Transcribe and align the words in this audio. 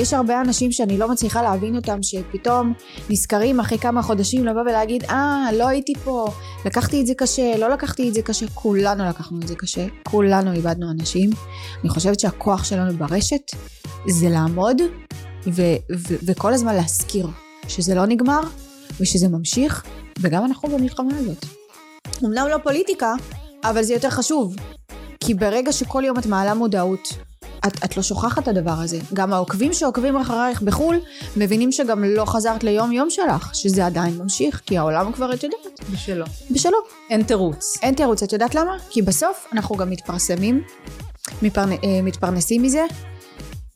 יש 0.00 0.14
הרבה 0.14 0.40
אנשים 0.40 0.72
שאני 0.72 0.98
לא 0.98 1.08
מצליחה 1.08 1.42
להבין 1.42 1.76
אותם, 1.76 2.02
שפתאום 2.02 2.72
נזכרים 3.10 3.60
אחרי 3.60 3.78
כמה 3.78 4.02
חודשים 4.02 4.46
לבוא 4.46 4.60
ולהגיד, 4.60 5.04
אה, 5.04 5.48
לא 5.52 5.68
הייתי 5.68 5.92
פה, 6.04 6.28
לקחתי 6.64 7.00
את 7.00 7.06
זה 7.06 7.14
קשה, 7.14 7.56
לא 7.58 7.68
לקחתי 7.70 8.08
את 8.08 8.14
זה 8.14 8.22
קשה, 8.22 8.46
כולנו 8.54 9.04
לקחנו 9.04 9.38
את 9.42 9.48
זה 9.48 9.54
קשה, 9.56 9.86
כולנו 10.08 10.52
איבדנו 10.52 10.90
אנשים. 10.90 11.30
אני 11.80 11.88
חושבת 11.88 12.20
שהכוח 12.20 12.64
שלנו 12.64 12.92
ברשת 12.92 13.50
זה 14.08 14.28
לעמוד 14.28 14.80
ו- 15.46 15.76
ו- 15.92 16.16
וכל 16.26 16.52
הזמן 16.52 16.74
להזכיר 16.74 17.26
שזה 17.68 17.94
לא 17.94 18.06
נגמר 18.06 18.40
ושזה 19.00 19.28
ממשיך, 19.28 19.84
וגם 20.20 20.44
אנחנו 20.44 20.68
במלחמה 20.68 21.18
הזאת. 21.18 21.46
אמנם 22.24 22.46
לא 22.50 22.56
פוליטיקה, 22.62 23.14
אבל 23.64 23.82
זה 23.82 23.92
יותר 23.92 24.10
חשוב. 24.10 24.56
כי 25.24 25.34
ברגע 25.34 25.72
שכל 25.72 26.02
יום 26.06 26.18
את 26.18 26.26
מעלה 26.26 26.54
מודעות, 26.54 27.08
את, 27.66 27.84
את 27.84 27.96
לא 27.96 28.02
שוכחת 28.02 28.42
את 28.42 28.48
הדבר 28.48 28.70
הזה. 28.70 28.98
גם 29.14 29.32
העוקבים 29.32 29.72
שעוקבים 29.72 30.16
אחרייך 30.16 30.62
בחו"ל, 30.62 30.96
מבינים 31.36 31.72
שגם 31.72 32.04
לא 32.04 32.24
חזרת 32.24 32.64
ליום 32.64 32.92
יום 32.92 33.10
שלך, 33.10 33.54
שזה 33.54 33.86
עדיין 33.86 34.18
ממשיך, 34.18 34.60
כי 34.66 34.78
העולם 34.78 35.12
כבר, 35.12 35.34
את 35.34 35.42
יודעת. 35.42 35.90
בשלו. 35.92 36.24
בשלו. 36.50 36.78
אין 37.10 37.22
תירוץ. 37.22 37.78
אין 37.82 37.94
תירוץ, 37.94 38.22
את 38.22 38.32
יודעת 38.32 38.54
למה? 38.54 38.76
כי 38.90 39.02
בסוף 39.02 39.46
אנחנו 39.52 39.76
גם 39.76 39.90
מתפרסמים, 39.90 40.62
מתפרנ... 41.42 41.72
אה, 41.72 42.02
מתפרנסים 42.02 42.62
מזה, 42.62 42.84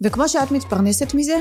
וכמו 0.03 0.28
שאת 0.28 0.51
מתפרנסת 0.51 1.14
מזה, 1.14 1.37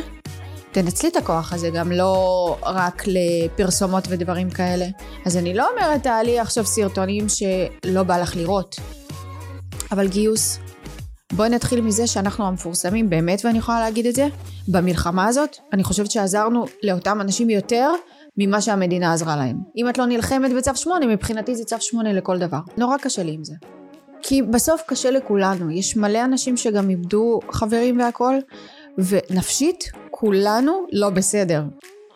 תנצלי 0.71 1.09
את 1.09 1.15
הכוח 1.15 1.53
הזה 1.53 1.69
גם 1.69 1.91
לא 1.91 2.57
רק 2.63 3.03
לפרסומות 3.07 4.03
ודברים 4.09 4.49
כאלה. 4.49 4.85
אז 5.25 5.37
אני 5.37 5.53
לא 5.53 5.69
אומרת 5.69 6.03
תעלי 6.03 6.39
עכשיו 6.39 6.65
סרטונים 6.65 7.25
שלא 7.29 8.03
בא 8.03 8.17
לך 8.17 8.35
לראות, 8.35 8.75
אבל 9.91 10.07
גיוס. 10.07 10.59
בואי 11.35 11.49
נתחיל 11.49 11.81
מזה 11.81 12.07
שאנחנו 12.07 12.47
המפורסמים 12.47 13.09
באמת, 13.09 13.45
ואני 13.45 13.57
יכולה 13.57 13.79
להגיד 13.79 14.05
את 14.05 14.15
זה, 14.15 14.27
במלחמה 14.67 15.27
הזאת, 15.27 15.57
אני 15.73 15.83
חושבת 15.83 16.11
שעזרנו 16.11 16.65
לאותם 16.83 17.21
אנשים 17.21 17.49
יותר 17.49 17.91
ממה 18.37 18.61
שהמדינה 18.61 19.13
עזרה 19.13 19.35
להם. 19.35 19.57
אם 19.77 19.89
את 19.89 19.97
לא 19.97 20.05
נלחמת 20.05 20.53
בצו 20.53 20.71
8, 20.75 21.05
מבחינתי 21.05 21.55
זה 21.55 21.63
צו 21.63 21.75
8 21.79 22.13
לכל 22.13 22.39
דבר. 22.39 22.57
נורא 22.77 22.97
קשה 22.97 23.23
לי 23.23 23.31
עם 23.31 23.43
זה. 23.43 23.53
כי 24.21 24.41
בסוף 24.41 24.81
קשה 24.87 25.11
לכולנו, 25.11 25.71
יש 25.71 25.97
מלא 25.97 26.25
אנשים 26.25 26.57
שגם 26.57 26.89
איבדו 26.89 27.39
חברים 27.51 27.99
והכל, 27.99 28.35
ונפשית 28.97 29.83
כולנו 30.11 30.85
לא 30.91 31.09
בסדר. 31.09 31.63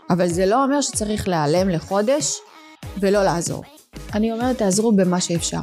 אבל 0.09 0.27
זה 0.27 0.45
לא 0.45 0.63
אומר 0.63 0.81
שצריך 0.81 1.27
להיעלם 1.27 1.69
לחודש 1.69 2.37
ולא 2.99 3.23
לעזור. 3.23 3.63
אני 4.13 4.31
אומרת 4.31 4.57
תעזרו 4.57 4.91
במה 4.91 5.21
שאפשר. 5.21 5.59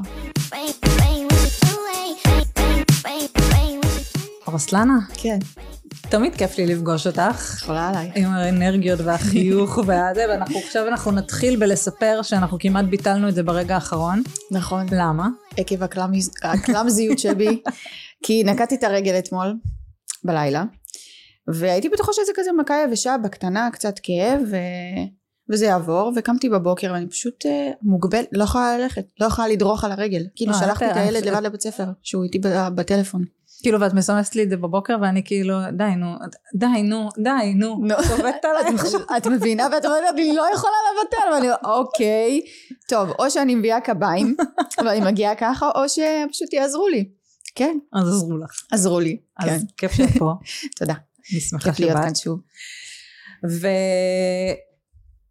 רוסלנה, 4.46 4.98
כן. 5.14 5.38
תמיד 6.10 6.34
כיף 6.34 6.58
לי 6.58 6.66
לפגוש 6.66 7.06
אותך. 7.06 7.54
יכולה 7.62 7.88
עליי. 7.88 8.10
עם 8.14 8.30
האנרגיות 8.30 9.00
והחיוך 9.04 9.78
והזה, 9.86 10.24
ואנחנו 10.28 10.58
עכשיו 10.58 10.88
אנחנו 10.88 11.10
נתחיל 11.10 11.56
בלספר 11.56 12.20
שאנחנו 12.22 12.58
כמעט 12.60 12.84
ביטלנו 12.84 13.28
את 13.28 13.34
זה 13.34 13.42
ברגע 13.42 13.74
האחרון. 13.74 14.22
נכון. 14.50 14.86
למה? 14.92 15.28
עקב 15.56 15.82
הקלאמז- 15.82 16.30
הקלאמזיות 16.42 17.18
שבי, 17.18 17.62
כי 18.24 18.44
נקעתי 18.44 18.74
את 18.74 18.84
הרגל 18.84 19.18
אתמול, 19.18 19.54
בלילה, 20.24 20.64
והייתי 21.48 21.88
בטוחה 21.88 22.12
שזה 22.12 22.32
כזה 22.34 22.50
מכה 22.52 22.74
יבשה 22.88 23.16
בקטנה, 23.24 23.68
קצת 23.72 23.94
כאב, 24.02 24.40
ו... 24.50 24.56
וזה 25.52 25.66
יעבור, 25.66 26.12
וקמתי 26.16 26.48
בבוקר 26.48 26.90
ואני 26.92 27.08
פשוט 27.08 27.46
אה, 27.46 27.70
מוגבלת, 27.82 28.28
לא 28.32 28.44
יכולה 28.44 28.78
ללכת, 28.78 29.04
לא 29.20 29.26
יכולה 29.26 29.48
לדרוך 29.48 29.84
על 29.84 29.92
הרגל. 29.92 30.22
כאילו 30.36 30.52
אה, 30.52 30.58
שלחתי 30.58 30.90
את 30.90 30.96
הילד 30.96 31.24
לבד 31.24 31.42
לבית 31.42 31.60
ספר, 31.60 31.84
שהוא 32.02 32.24
איתי 32.24 32.38
בטלפון. 32.74 33.24
כאילו, 33.64 33.80
ואת 33.80 33.94
מסמסת 33.94 34.34
לי 34.34 34.42
את 34.42 34.50
זה 34.50 34.56
בבוקר, 34.56 34.96
ואני 35.02 35.24
כאילו, 35.24 35.58
די 35.72 35.94
נו, 35.96 36.14
די 36.54 36.82
נו, 36.82 37.08
די 37.18 37.54
נו, 37.54 37.78
נו. 37.82 37.94
צובטת 38.08 38.44
עליי. 38.44 38.74
את 39.16 39.26
מבינה? 39.26 39.66
ואת 39.72 39.84
אומרת, 39.84 40.14
אני 40.14 40.34
לא 40.34 40.46
יכולה 40.54 40.74
לבטל, 40.92 41.34
ואני 41.34 41.48
אוקיי, 41.64 42.40
טוב, 42.88 43.10
או 43.18 43.30
שאני 43.30 43.54
מביאה 43.54 43.80
קביים, 43.80 44.36
ואני 44.84 45.00
מגיעה 45.00 45.34
ככה, 45.34 45.70
או 45.74 45.88
שפשוט 45.88 46.52
יעזרו 46.52 46.88
לי. 46.88 47.08
כן, 47.54 47.78
אז 47.92 48.08
עזרו 48.08 48.38
לך. 48.38 48.50
עזרו 48.72 49.00
לי. 49.00 49.18
כן, 49.42 49.54
אז 49.54 49.64
כיף 49.76 49.92
שאת 49.92 50.18
פה, 50.18 50.32
תודה. 50.78 50.94
אני 51.32 51.40
שמחה 51.40 51.70
כיף 51.70 51.80
להיות 51.80 51.92
שבאת. 51.92 52.04
כאן 52.04 52.14
שוב. 52.14 52.40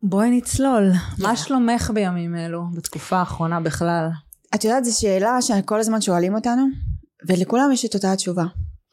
ובואי 0.04 0.30
נצלול, 0.32 0.92
מה. 1.20 1.36
שלומך 1.36 1.92
בימים 1.94 2.36
אלו, 2.36 2.62
בתקופה 2.76 3.18
האחרונה 3.18 3.60
בכלל? 3.60 4.08
את 4.56 4.64
יודעת, 4.64 4.86
זו 4.86 5.00
שאלה 5.00 5.42
שכל 5.42 5.80
הזמן 5.80 6.02
שואלים 6.02 6.36
אותנו, 6.36 6.93
ולכולם 7.28 7.72
יש 7.72 7.86
את 7.86 7.96
אותה 7.96 8.12
התשובה. 8.12 8.44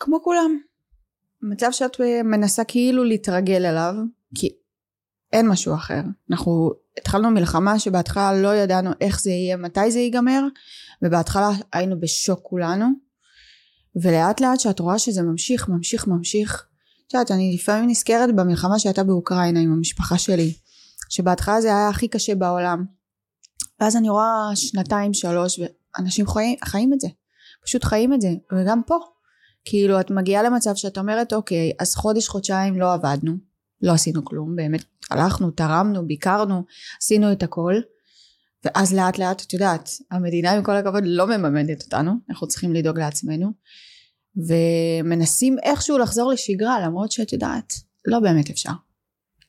כמו 0.00 0.22
כולם. 0.22 0.58
מצב 1.42 1.68
שאת 1.70 2.00
אה, 2.00 2.22
מנסה 2.22 2.64
כאילו 2.64 3.04
להתרגל 3.04 3.66
אליו, 3.66 3.94
כי 4.34 4.48
אין 5.32 5.48
משהו 5.48 5.74
אחר. 5.74 6.00
אנחנו 6.30 6.70
התחלנו 6.98 7.30
מלחמה 7.30 7.78
שבהתחלה 7.78 8.32
לא 8.32 8.54
ידענו 8.54 8.90
איך 9.00 9.20
זה 9.20 9.30
יהיה, 9.30 9.56
מתי 9.56 9.90
זה 9.90 9.98
ייגמר, 9.98 10.42
ובהתחלה 11.02 11.50
היינו 11.72 12.00
בשוק 12.00 12.40
כולנו, 12.42 12.86
ולאט 14.02 14.40
לאט 14.40 14.60
שאת 14.60 14.80
רואה 14.80 14.98
שזה 14.98 15.22
ממשיך, 15.22 15.68
ממשיך, 15.68 16.06
ממשיך. 16.06 16.66
את 17.06 17.14
יודעת, 17.14 17.30
אני 17.30 17.54
לפעמים 17.54 17.90
נזכרת 17.90 18.36
במלחמה 18.36 18.78
שהייתה 18.78 19.04
באוקראינה 19.04 19.60
עם 19.60 19.72
המשפחה 19.72 20.18
שלי, 20.18 20.54
שבהתחלה 21.08 21.60
זה 21.60 21.68
היה 21.68 21.88
הכי 21.88 22.08
קשה 22.08 22.34
בעולם. 22.34 22.84
ואז 23.80 23.96
אני 23.96 24.08
רואה 24.08 24.50
שנתיים 24.54 25.14
שלוש 25.14 25.60
ואנשים 25.98 26.26
חיים, 26.26 26.56
חיים 26.64 26.92
את 26.92 27.00
זה 27.00 27.08
פשוט 27.64 27.84
חיים 27.84 28.14
את 28.14 28.20
זה 28.20 28.28
וגם 28.52 28.82
פה. 28.86 28.98
כאילו 29.64 30.00
את 30.00 30.10
מגיעה 30.10 30.42
למצב 30.42 30.74
שאת 30.74 30.98
אומרת 30.98 31.32
אוקיי 31.32 31.72
אז 31.78 31.94
חודש 31.94 32.28
חודשיים 32.28 32.80
לא 32.80 32.92
עבדנו 32.92 33.32
לא 33.82 33.92
עשינו 33.92 34.24
כלום 34.24 34.56
באמת 34.56 34.84
הלכנו 35.10 35.50
תרמנו 35.50 36.06
ביקרנו 36.06 36.62
עשינו 37.02 37.32
את 37.32 37.42
הכל. 37.42 37.74
ואז 38.64 38.94
לאט 38.94 39.18
לאט 39.18 39.42
את 39.42 39.52
יודעת 39.52 39.90
המדינה 40.10 40.52
עם 40.52 40.62
כל 40.62 40.76
הכבוד 40.76 41.02
לא 41.06 41.26
מממנת 41.26 41.82
אותנו 41.82 42.12
אנחנו 42.30 42.48
צריכים 42.48 42.72
לדאוג 42.72 42.98
לעצמנו 42.98 43.52
ומנסים 44.36 45.56
איכשהו 45.62 45.98
לחזור 45.98 46.32
לשגרה 46.32 46.80
למרות 46.80 47.12
שאת 47.12 47.32
יודעת 47.32 47.72
לא 48.06 48.20
באמת 48.20 48.50
אפשר. 48.50 48.70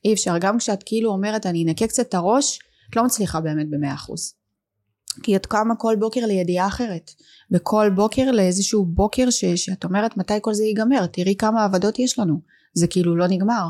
אי 0.04 0.12
אפשר. 0.12 0.38
גם 0.40 0.58
כשאת 0.58 0.82
כאילו 0.86 1.10
אומרת 1.10 1.46
אני 1.46 1.64
אנקה 1.64 1.86
קצת 1.86 2.08
את 2.08 2.14
הראש 2.14 2.58
את 2.90 2.96
לא 2.96 3.04
מצליחה 3.04 3.40
באמת 3.40 3.70
במאה 3.70 3.94
אחוז. 3.94 4.34
כי 5.22 5.36
את 5.36 5.46
קמה 5.46 5.76
כל 5.76 5.96
בוקר 5.98 6.26
לידיעה 6.26 6.66
אחרת, 6.66 7.10
וכל 7.50 7.90
בוקר 7.94 8.30
לאיזשהו 8.30 8.84
בוקר 8.86 9.30
ש, 9.30 9.44
שאת 9.44 9.84
אומרת 9.84 10.16
מתי 10.16 10.34
כל 10.40 10.54
זה 10.54 10.64
ייגמר, 10.64 11.06
תראי 11.06 11.36
כמה 11.36 11.64
עבודות 11.64 11.98
יש 11.98 12.18
לנו, 12.18 12.40
זה 12.74 12.86
כאילו 12.86 13.16
לא 13.16 13.26
נגמר. 13.26 13.66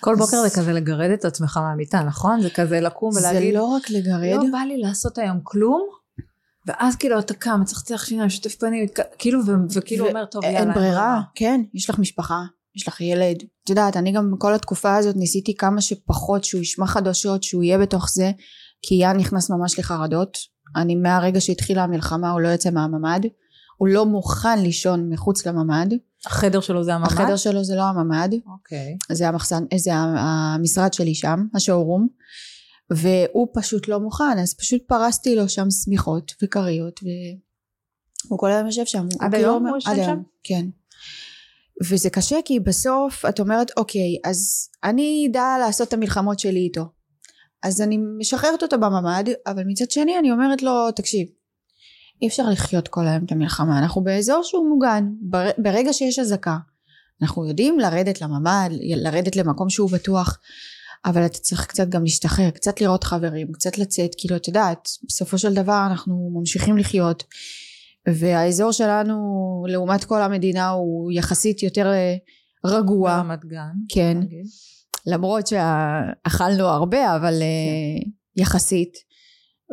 כל 0.00 0.12
אז- 0.12 0.18
בוקר 0.18 0.42
זה 0.42 0.50
כזה 0.60 0.72
לגרד 0.72 1.10
את 1.10 1.24
עצמך 1.24 1.56
מהמיטה, 1.56 2.02
נכון? 2.02 2.40
זה 2.40 2.50
כזה 2.50 2.80
לקום 2.80 3.12
זה 3.12 3.20
ולהגיד, 3.20 3.54
לא 3.54 3.64
רק 3.64 3.90
לגרד, 3.90 4.44
לא 4.44 4.50
בא 4.52 4.58
לי 4.58 4.78
לעשות 4.78 5.18
היום 5.18 5.40
כלום, 5.42 5.88
ואז 6.66 6.96
כאילו 6.96 7.18
אתה 7.18 7.34
קם, 7.34 7.60
מצחצח 7.60 8.04
שיניים, 8.04 8.28
שוטף 8.30 8.54
פנים, 8.54 8.86
כאילו, 9.18 9.46
ו- 9.46 9.52
וכאילו 9.74 10.04
ו- 10.04 10.08
אומר, 10.08 10.24
טוב, 10.24 10.44
יאללה. 10.44 10.58
אין 10.58 10.72
ברירה, 10.74 11.20
כן, 11.34 11.60
יש 11.74 11.90
לך 11.90 11.98
משפחה, 11.98 12.42
יש 12.76 12.88
לך 12.88 13.00
ילד, 13.00 13.36
את 13.64 13.70
יודעת, 13.70 13.96
אני 13.96 14.12
גם 14.12 14.34
כל 14.38 14.54
התקופה 14.54 14.96
הזאת 14.96 15.16
ניסיתי 15.16 15.56
כמה 15.56 15.80
שפחות 15.80 16.44
שהוא 16.44 16.60
ישמע 16.60 16.86
חדשות, 16.86 17.42
שהוא 17.42 17.62
יהיה 17.62 17.78
בתוך 17.78 18.08
זה, 18.12 18.30
כי 18.82 18.94
יאן 18.94 19.16
נכנס 19.16 19.50
ממש 19.50 19.78
לחרדות, 19.78 20.38
אני 20.76 20.94
מהרגע 20.94 21.40
שהתחילה 21.40 21.84
המלחמה 21.84 22.30
הוא 22.30 22.40
לא 22.40 22.48
יוצא 22.48 22.70
מהממ"ד, 22.70 23.20
הוא 23.76 23.88
לא 23.88 24.06
מוכן 24.06 24.62
לישון 24.62 25.08
מחוץ 25.12 25.46
לממ"ד, 25.46 25.88
החדר 26.26 26.60
שלו 26.60 26.84
זה 26.84 26.94
הממ"ד? 26.94 27.06
החדר 27.12 27.36
שלו 27.36 27.64
זה 27.64 27.76
לא 27.76 27.82
הממ"ד, 27.82 28.28
אוקיי. 28.46 28.96
זה 29.12 29.28
המחסן, 29.28 29.64
זה 29.76 29.90
המשרד 29.94 30.92
שלי 30.92 31.14
שם, 31.14 31.46
השואורום, 31.54 32.08
והוא 32.90 33.48
פשוט 33.54 33.88
לא 33.88 34.00
מוכן, 34.00 34.38
אז 34.42 34.54
פשוט 34.54 34.82
פרסתי 34.86 35.36
לו 35.36 35.48
שם 35.48 35.70
שמיכות 35.70 36.32
וכריות, 36.42 37.00
והוא 38.26 38.38
כל 38.38 38.50
היום 38.50 38.66
יושב 38.66 38.84
שם. 38.84 39.06
הוא 39.12 39.24
עד 39.24 39.30
כאילו 39.30 39.48
היום 39.48 39.66
הוא 39.66 39.76
יושב 39.76 39.96
שם? 39.96 40.22
כן. 40.44 40.66
וזה 41.82 42.10
קשה 42.10 42.36
כי 42.44 42.60
בסוף 42.60 43.24
את 43.28 43.40
אומרת 43.40 43.70
אוקיי 43.76 44.16
אז 44.24 44.68
אני 44.84 45.28
אדע 45.30 45.56
לעשות 45.60 45.88
את 45.88 45.92
המלחמות 45.92 46.38
שלי 46.38 46.60
איתו 46.60 46.84
אז 47.62 47.80
אני 47.80 47.98
משחררת 48.18 48.62
אותו 48.62 48.78
בממ"ד 48.78 49.24
אבל 49.46 49.62
מצד 49.66 49.90
שני 49.90 50.18
אני 50.18 50.30
אומרת 50.30 50.62
לו 50.62 50.90
תקשיב 50.96 51.28
אי 52.22 52.28
אפשר 52.28 52.48
לחיות 52.50 52.88
כל 52.88 53.06
היום 53.06 53.24
את 53.24 53.32
המלחמה 53.32 53.78
אנחנו 53.78 54.04
באזור 54.04 54.42
שהוא 54.42 54.68
מוגן 54.68 55.04
בר- 55.20 55.50
ברגע 55.58 55.92
שיש 55.92 56.18
אזעקה 56.18 56.56
אנחנו 57.22 57.48
יודעים 57.48 57.78
לרדת 57.78 58.20
לממ"ד 58.20 58.70
לרדת 58.96 59.36
למקום 59.36 59.70
שהוא 59.70 59.90
בטוח 59.90 60.38
אבל 61.04 61.26
אתה 61.26 61.38
צריך 61.38 61.66
קצת 61.66 61.88
גם 61.88 62.02
להשתחרר 62.02 62.50
קצת 62.50 62.80
לראות 62.80 63.04
חברים 63.04 63.52
קצת 63.52 63.78
לצאת 63.78 64.10
כאילו 64.18 64.36
את 64.36 64.48
יודעת 64.48 64.88
בסופו 65.08 65.38
של 65.38 65.54
דבר 65.54 65.86
אנחנו 65.90 66.30
ממשיכים 66.34 66.78
לחיות 66.78 67.24
והאזור 68.08 68.72
שלנו 68.72 69.16
לעומת 69.68 70.04
כל 70.04 70.22
המדינה 70.22 70.68
הוא 70.68 71.12
יחסית 71.12 71.62
יותר 71.62 71.92
אה, 71.92 72.16
רגוע 72.64 73.16
ברמת 73.16 73.44
גן. 73.44 73.72
כן 73.88 74.18
נגיד. 74.18 74.46
למרות 75.06 75.46
שאכלנו 75.46 76.64
הרבה 76.64 77.16
אבל 77.16 77.42
אה, 77.42 78.10
יחסית 78.36 78.92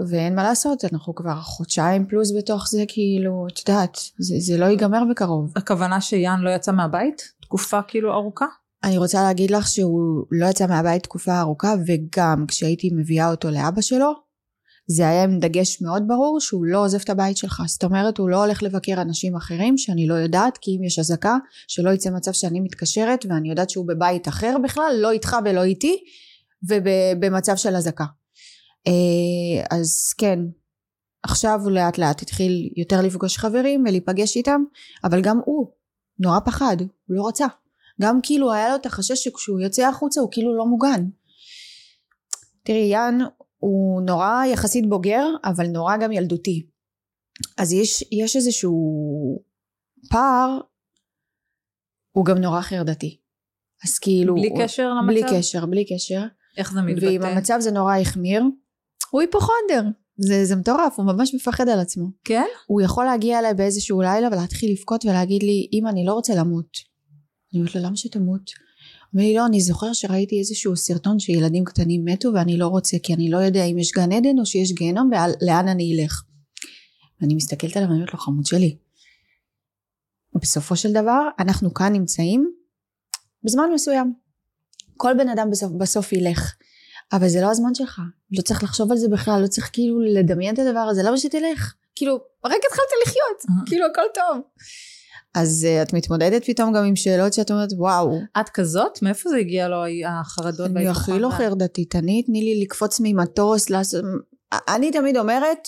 ואין 0.10 0.36
מה 0.36 0.44
לעשות 0.44 0.86
אנחנו 0.94 1.16
כבר 1.16 1.36
חודשיים 1.42 2.08
פלוס 2.08 2.34
בתוך 2.38 2.68
זה 2.70 2.84
כאילו 2.88 3.48
את 3.54 3.70
יודעת 3.70 3.98
זה, 4.20 4.36
זה 4.40 4.58
לא 4.58 4.66
ייגמר 4.66 5.04
בקרוב 5.12 5.54
הכוונה 5.56 6.02
שיאן 6.02 6.40
לא 6.42 6.50
יצא 6.50 6.72
מהבית? 6.72 7.34
תקופה 7.42 7.82
כאילו 7.82 8.14
ארוכה? 8.14 8.46
אני 8.84 8.98
רוצה 8.98 9.22
להגיד 9.22 9.52
לך 9.52 9.68
שהוא 9.68 10.26
לא 10.32 10.46
יצא 10.46 10.68
מהבית 10.68 11.04
תקופה 11.04 11.40
ארוכה 11.40 11.74
וגם 11.88 12.46
כשהייתי 12.48 12.90
מביאה 12.96 13.32
אותו 13.32 13.50
לאבא 13.50 13.82
שלו 13.82 14.27
זה 14.88 15.10
היה 15.10 15.24
עם 15.24 15.40
דגש 15.40 15.82
מאוד 15.82 16.04
ברור 16.08 16.40
שהוא 16.40 16.66
לא 16.66 16.84
עוזב 16.84 17.00
את 17.04 17.10
הבית 17.10 17.38
שלך. 17.38 17.62
זאת 17.68 17.84
אומרת 17.84 18.18
הוא 18.18 18.30
לא 18.30 18.44
הולך 18.44 18.64
לבקר 18.64 19.02
אנשים 19.02 19.36
אחרים 19.36 19.78
שאני 19.78 20.08
לא 20.08 20.14
יודעת 20.14 20.58
כי 20.58 20.78
אם 20.78 20.84
יש 20.84 21.00
אזעקה 21.00 21.38
שלא 21.68 21.90
יצא 21.90 22.10
מצב 22.10 22.32
שאני 22.32 22.60
מתקשרת 22.60 23.26
ואני 23.30 23.50
יודעת 23.50 23.70
שהוא 23.70 23.88
בבית 23.88 24.28
אחר 24.28 24.56
בכלל 24.64 24.96
לא 25.00 25.12
איתך 25.12 25.36
ולא 25.46 25.64
איתי 25.64 25.98
ובמצב 26.64 27.56
של 27.56 27.76
אזעקה. 27.76 28.06
אה, 28.88 29.78
אז 29.78 30.14
כן 30.18 30.40
עכשיו 31.24 31.60
הוא 31.64 31.72
לאט 31.72 31.98
לאט 31.98 32.22
התחיל 32.22 32.70
יותר 32.78 33.02
לפגוש 33.02 33.38
חברים 33.38 33.84
ולהיפגש 33.88 34.36
איתם 34.36 34.62
אבל 35.04 35.22
גם 35.22 35.40
הוא 35.46 35.72
נורא 36.20 36.40
פחד 36.46 36.78
הוא 36.80 37.18
לא 37.18 37.28
רצה. 37.28 37.48
גם 38.02 38.20
כאילו 38.24 38.54
היה 38.54 38.70
לו 38.70 38.76
את 38.76 38.86
החשש 38.86 39.24
שכשהוא 39.24 39.60
יוצא 39.60 39.88
החוצה 39.88 40.22
הוא 40.22 40.30
כאילו 40.32 40.58
לא 40.58 40.66
מוגן. 40.66 41.06
תראי 42.64 42.90
יאן 42.92 43.20
הוא 43.58 44.02
נורא 44.02 44.46
יחסית 44.46 44.90
בוגר 44.90 45.26
אבל 45.44 45.68
נורא 45.68 45.98
גם 45.98 46.12
ילדותי 46.12 46.68
אז 47.58 47.74
יש, 47.74 48.04
יש 48.12 48.36
איזשהו 48.36 48.78
פער 50.10 50.60
הוא 52.12 52.26
גם 52.26 52.38
נורא 52.38 52.62
חרדתי 52.62 53.20
אז 53.84 54.00
כאילו 54.00 54.36
בלי 54.36 54.50
הוא, 54.50 54.64
קשר 54.64 54.90
למצב? 54.94 55.08
בלי 55.08 55.40
קשר 55.40 55.66
בלי 55.66 55.86
קשר 55.86 56.22
איך 56.58 56.74
זה 56.74 56.82
מתבטא? 56.82 57.06
ואם 57.06 57.24
המצב 57.24 57.58
זה 57.60 57.72
נורא 57.72 57.98
החמיר 57.98 58.44
הוא 59.10 59.22
היפוכונדר 59.22 59.84
זה, 60.18 60.46
זה 60.46 60.56
מטורף 60.56 60.94
הוא 61.00 61.06
ממש 61.06 61.36
מפחד 61.36 61.70
על 61.70 61.80
עצמו 61.80 62.08
כן? 62.24 62.46
הוא 62.68 62.82
יכול 62.82 63.06
להגיע 63.06 63.40
אליי 63.40 63.54
באיזשהו 63.54 64.02
לילה 64.02 64.28
ולהתחיל 64.28 64.72
לבכות 64.72 65.06
ולהגיד 65.06 65.44
לי 65.44 65.70
אמא 65.74 65.90
אני 65.90 66.06
לא 66.06 66.14
רוצה 66.14 66.36
למות 66.36 66.78
אני 67.54 67.60
אומרת 67.62 67.76
לו 67.76 67.82
למה 67.82 67.96
שתמות? 67.96 68.67
הוא 69.18 69.22
אומר 69.22 69.32
לי 69.32 69.38
לא 69.38 69.46
אני 69.46 69.62
זוכר 69.62 69.94
שראיתי 69.94 70.40
איזשהו 70.40 70.76
סרטון 70.76 71.20
שילדים 71.20 71.66
קטנים 71.66 72.06
מתו 72.06 72.30
ואני 72.34 72.58
לא 72.58 72.68
רוצה 72.68 72.98
כי 73.04 73.14
אני 73.14 73.30
לא 73.30 73.38
יודע 73.38 73.64
אם 73.64 73.78
יש 73.78 73.92
גן 73.92 74.12
עדן 74.12 74.40
או 74.40 74.46
שיש 74.46 74.72
גיהנום 74.72 75.10
ולאן 75.12 75.68
אני 75.68 76.00
אלך. 76.00 76.24
ואני 77.22 77.36
מסתכלת 77.36 77.78
עליו 77.78 77.90
ואני 77.90 78.00
אומרת 78.00 78.14
לו 78.14 78.20
חמוד 78.20 78.46
שלי. 78.46 78.78
בסופו 80.36 80.76
של 80.76 80.92
דבר 80.92 81.22
אנחנו 81.40 81.74
כאן 81.74 81.94
נמצאים 81.94 82.52
בזמן 83.44 83.70
מסוים. 83.74 84.14
כל 84.98 85.14
בן 85.18 85.30
אדם 85.30 85.50
בסוף, 85.52 85.72
בסוף 85.72 86.14
ילך. 86.14 86.56
אבל 87.14 87.28
זה 87.28 87.42
לא 87.42 87.52
הזמן 87.52 87.76
שלך. 87.76 88.02
לא 88.32 88.42
צריך 88.42 88.64
לחשוב 88.64 88.92
על 88.92 88.98
זה 88.98 89.08
בכלל 89.10 89.42
לא 89.42 89.48
צריך 89.48 89.70
כאילו 89.74 90.00
לדמיין 90.00 90.54
את 90.54 90.60
הדבר 90.60 90.80
הזה. 90.80 91.04
למה 91.04 91.18
שתלך? 91.18 91.74
כאילו 91.96 92.16
רק 92.46 92.62
התחלת 92.68 92.90
לחיות. 93.06 93.66
כאילו 93.68 93.86
הכל 93.86 94.02
טוב 94.14 94.42
אז 95.42 95.68
uh, 95.70 95.82
את 95.88 95.94
מתמודדת 95.94 96.46
פתאום 96.46 96.74
גם 96.74 96.84
עם 96.84 96.96
שאלות 96.96 97.34
שאת 97.34 97.52
אומרת 97.52 97.70
וואו. 97.78 98.20
את 98.40 98.50
כזאת? 98.50 99.02
מאיפה 99.02 99.30
זה 99.30 99.38
הגיע 99.38 99.68
לו 99.68 99.78
החרדות 100.08 100.72
אני 100.76 100.88
הכי 100.88 101.20
לא 101.20 101.30
חרדתית. 101.30 101.96
אני 101.96 102.24
תני 102.24 102.42
לי 102.42 102.62
לקפוץ 102.62 103.00
ממטוס 103.04 103.70
לעשות 103.70 104.04
אני 104.68 104.92
תמיד 104.92 105.18
אומרת 105.18 105.68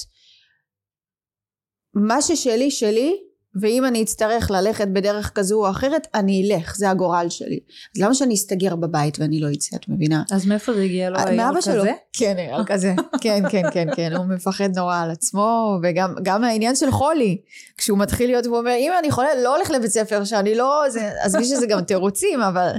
מה 1.94 2.22
ששלי 2.22 2.72
שלי 2.72 3.29
ואם 3.62 3.86
אני 3.86 4.04
אצטרך 4.04 4.52
ללכת 4.52 4.88
בדרך 4.88 5.32
כזו 5.36 5.66
או 5.66 5.70
אחרת 5.70 6.08
אני 6.14 6.52
אלך 6.52 6.76
זה 6.76 6.90
הגורל 6.90 7.26
שלי. 7.30 7.60
אז 7.96 8.02
למה 8.02 8.14
שאני 8.14 8.34
אסתגר 8.34 8.76
בבית 8.76 9.20
ואני 9.20 9.40
לא 9.40 9.48
אצא 9.54 9.76
את 9.76 9.90
מבינה? 9.90 10.24
אז 10.32 10.46
מאיפה 10.46 10.74
זה 10.74 10.82
הגיע 10.82 11.10
לו 11.10 11.20
מאבא 11.38 11.62
שלו? 11.62 11.82
כזה? 11.82 11.94
כן 12.14 12.38
אייל 12.38 12.64
כזה. 12.66 12.94
כן 13.22 13.44
כן 13.52 13.62
כן 13.74 13.88
כן 13.96 14.14
הוא 14.16 14.26
מפחד 14.26 14.70
נורא 14.76 15.02
על 15.02 15.12
עצמו 15.12 15.80
וגם 15.84 16.16
גם 16.24 16.44
העניין 16.44 16.76
של 16.76 16.92
חולי. 16.92 17.42
כשהוא 17.78 17.98
מתחיל 17.98 18.30
להיות 18.30 18.46
הוא 18.46 18.58
אומר 18.58 18.76
אם 18.78 18.92
אני 19.00 19.12
חולה 19.12 19.30
לא 19.44 19.56
הולך 19.56 19.72
לבית 19.72 19.92
ספר 19.92 20.24
שאני 20.24 20.56
לא 20.56 20.84
זה 20.90 21.12
עזבי 21.22 21.46
שזה 21.46 21.68
גם 21.68 21.82
תירוצים 21.82 22.42
אבל 22.42 22.72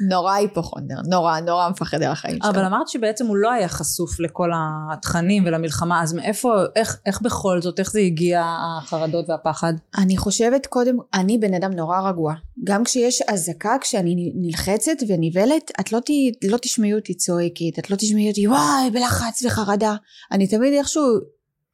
נורא 0.00 0.32
היפוכונדר 0.32 0.94
נורא 1.08 1.40
נורא 1.40 1.68
מפחד 1.68 2.02
על 2.02 2.12
החיים 2.12 2.38
שלו. 2.42 2.50
אבל 2.50 2.64
אמרת 2.64 2.88
שבעצם 2.88 3.26
הוא 3.26 3.36
לא 3.36 3.52
היה 3.52 3.68
חשוף 3.68 4.20
לכל 4.20 4.50
התכנים 4.92 5.44
ולמלחמה 5.46 6.02
אז 6.02 6.12
מאיפה 6.12 6.54
איך, 6.76 7.00
איך 7.06 7.22
בכל 7.22 7.62
זאת 7.62 7.78
איך 7.78 7.90
זה 7.90 8.00
הגיע 8.00 8.44
החרדות 8.78 9.28
והפחד? 9.28 9.72
אני 9.98 10.16
חושבת 10.16 10.66
קודם 10.66 10.96
אני 11.14 11.38
בן 11.38 11.54
אדם 11.54 11.72
נורא 11.72 12.08
רגוע. 12.08 12.34
גם 12.64 12.84
כשיש 12.84 13.22
אזעקה 13.22 13.76
כשאני 13.80 14.32
נלחצת 14.34 14.96
ונבהלת 15.08 15.70
את 15.80 15.92
לא, 15.92 16.00
ת, 16.00 16.10
לא 16.44 16.56
תשמעי 16.56 16.94
אותי 16.94 17.14
צועקת 17.14 17.78
את 17.78 17.90
לא 17.90 17.96
תשמעי 17.96 18.28
אותי 18.30 18.48
וואי 18.48 18.90
בלחץ 18.92 19.44
וחרדה. 19.44 19.94
אני 20.32 20.46
תמיד 20.46 20.72
איכשהו 20.72 21.02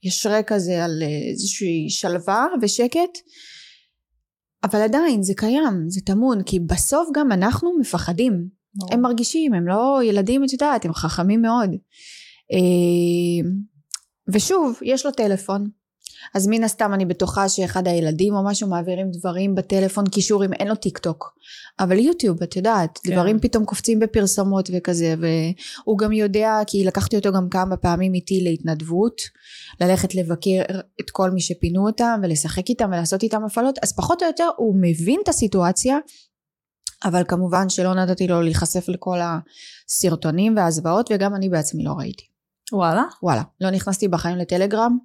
יש 0.02 0.26
רקע 0.26 0.54
כזה 0.54 0.84
על 0.84 1.02
איזושהי 1.30 1.90
שלווה 1.90 2.46
ושקט 2.62 3.18
אבל 4.64 4.80
עדיין 4.82 5.22
זה 5.22 5.32
קיים 5.36 5.84
זה 5.88 6.00
טמון 6.00 6.42
כי 6.42 6.60
בסוף 6.60 7.08
גם 7.14 7.32
אנחנו 7.32 7.78
מפחדים. 7.80 8.48
ברור. 8.74 8.94
הם 8.94 9.00
מרגישים 9.00 9.54
הם 9.54 9.66
לא 9.68 10.00
ילדים 10.02 10.44
את 10.44 10.52
יודעת 10.52 10.84
הם 10.84 10.92
חכמים 10.92 11.42
מאוד. 11.42 11.70
אה, 12.52 13.50
ושוב 14.28 14.78
יש 14.82 15.06
לו 15.06 15.12
טלפון 15.12 15.70
אז 16.34 16.46
מן 16.46 16.64
הסתם 16.64 16.94
אני 16.94 17.04
בטוחה 17.04 17.48
שאחד 17.48 17.88
הילדים 17.88 18.34
או 18.34 18.44
משהו 18.44 18.68
מעבירים 18.68 19.10
דברים 19.10 19.54
בטלפון 19.54 20.08
קישורים 20.08 20.52
אין 20.52 20.68
לו 20.68 20.74
טיק 20.74 20.98
טוק 20.98 21.34
אבל 21.80 21.98
יוטיוב 21.98 22.42
את 22.42 22.56
יודעת 22.56 22.98
כן. 22.98 23.12
דברים 23.12 23.40
פתאום 23.40 23.64
קופצים 23.64 23.98
בפרסומות 24.00 24.70
וכזה 24.72 25.14
והוא 25.18 25.98
גם 25.98 26.12
יודע 26.12 26.58
כי 26.66 26.84
לקחתי 26.84 27.16
אותו 27.16 27.32
גם 27.32 27.48
כמה 27.48 27.76
פעמים 27.76 28.14
איתי 28.14 28.40
להתנדבות 28.40 29.20
ללכת 29.80 30.14
לבקר 30.14 30.62
את 31.00 31.10
כל 31.10 31.30
מי 31.30 31.40
שפינו 31.40 31.86
אותם 31.86 32.20
ולשחק 32.22 32.68
איתם 32.68 32.88
ולעשות 32.88 33.22
איתם 33.22 33.44
הפעלות 33.44 33.78
אז 33.82 33.96
פחות 33.96 34.22
או 34.22 34.26
יותר 34.26 34.48
הוא 34.56 34.74
מבין 34.80 35.20
את 35.24 35.28
הסיטואציה 35.28 35.98
אבל 37.04 37.22
כמובן 37.28 37.68
שלא 37.68 37.94
נתתי 37.94 38.26
לו 38.26 38.42
להיחשף 38.42 38.88
לכל 38.88 39.18
הסרטונים 39.22 40.56
והזוועות 40.56 41.10
וגם 41.14 41.34
אני 41.34 41.48
בעצמי 41.48 41.84
לא 41.84 41.92
ראיתי 41.98 42.24
וואלה? 42.72 43.02
וואלה 43.22 43.42
לא 43.60 43.70
נכנסתי 43.70 44.08
בחיים 44.08 44.36
לטלגרם 44.36 44.98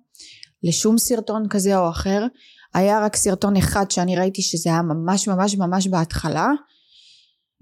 לשום 0.64 0.98
סרטון 0.98 1.50
כזה 1.50 1.78
או 1.78 1.90
אחר. 1.90 2.26
היה 2.74 3.06
רק 3.06 3.16
סרטון 3.16 3.56
אחד 3.56 3.92
שאני 3.92 4.18
ראיתי 4.18 4.42
שזה 4.42 4.70
היה 4.70 4.82
ממש 4.82 5.28
ממש 5.28 5.56
ממש 5.56 5.88
בהתחלה 5.88 6.48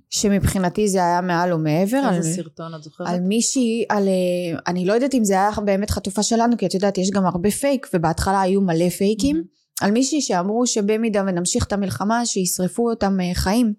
שמבחינתי 0.09 0.87
זה 0.87 0.97
היה 0.97 1.21
מעל 1.21 1.53
ומעבר. 1.53 2.01
איזה 2.13 2.29
על, 2.29 2.35
סרטון 2.35 2.75
את 2.75 2.83
זוכרת? 2.83 3.07
על 3.07 3.19
מישהי 3.19 3.85
על 3.89 4.07
אה, 4.07 4.59
אני 4.67 4.85
לא 4.85 4.93
יודעת 4.93 5.13
אם 5.13 5.23
זה 5.23 5.33
היה 5.33 5.49
באמת 5.65 5.89
חטופה 5.89 6.23
שלנו 6.23 6.57
כי 6.57 6.65
את 6.65 6.73
יודעת 6.73 6.97
יש 6.97 7.11
גם 7.11 7.25
הרבה 7.25 7.51
פייק 7.51 7.87
ובהתחלה 7.93 8.41
היו 8.41 8.61
מלא 8.61 8.89
פייקים. 8.89 9.43
על 9.81 9.91
מישהי 9.91 10.21
שאמרו 10.21 10.67
שבמידה 10.67 11.23
ונמשיך 11.27 11.65
את 11.65 11.73
המלחמה 11.73 12.25
שישרפו 12.25 12.89
אותם 12.89 13.17
אה, 13.21 13.33
חיים. 13.33 13.73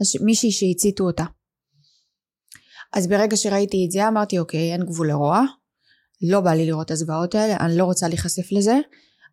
אז 0.00 0.22
מישהי 0.24 0.52
שהציתו 0.52 1.04
אותה. 1.04 1.24
אז 2.92 3.06
ברגע 3.06 3.36
שראיתי 3.36 3.84
את 3.86 3.90
זה 3.90 4.08
אמרתי 4.08 4.38
אוקיי 4.38 4.72
אין 4.72 4.82
גבול 4.84 5.08
לרוע 5.08 5.42
לא 6.22 6.40
בא 6.40 6.50
לי 6.50 6.66
לראות 6.66 6.86
את 6.86 6.90
הזוועות 6.90 7.34
האלה 7.34 7.56
אני 7.56 7.76
לא 7.76 7.84
רוצה 7.84 8.08
להיחשף 8.08 8.52
לזה. 8.52 8.78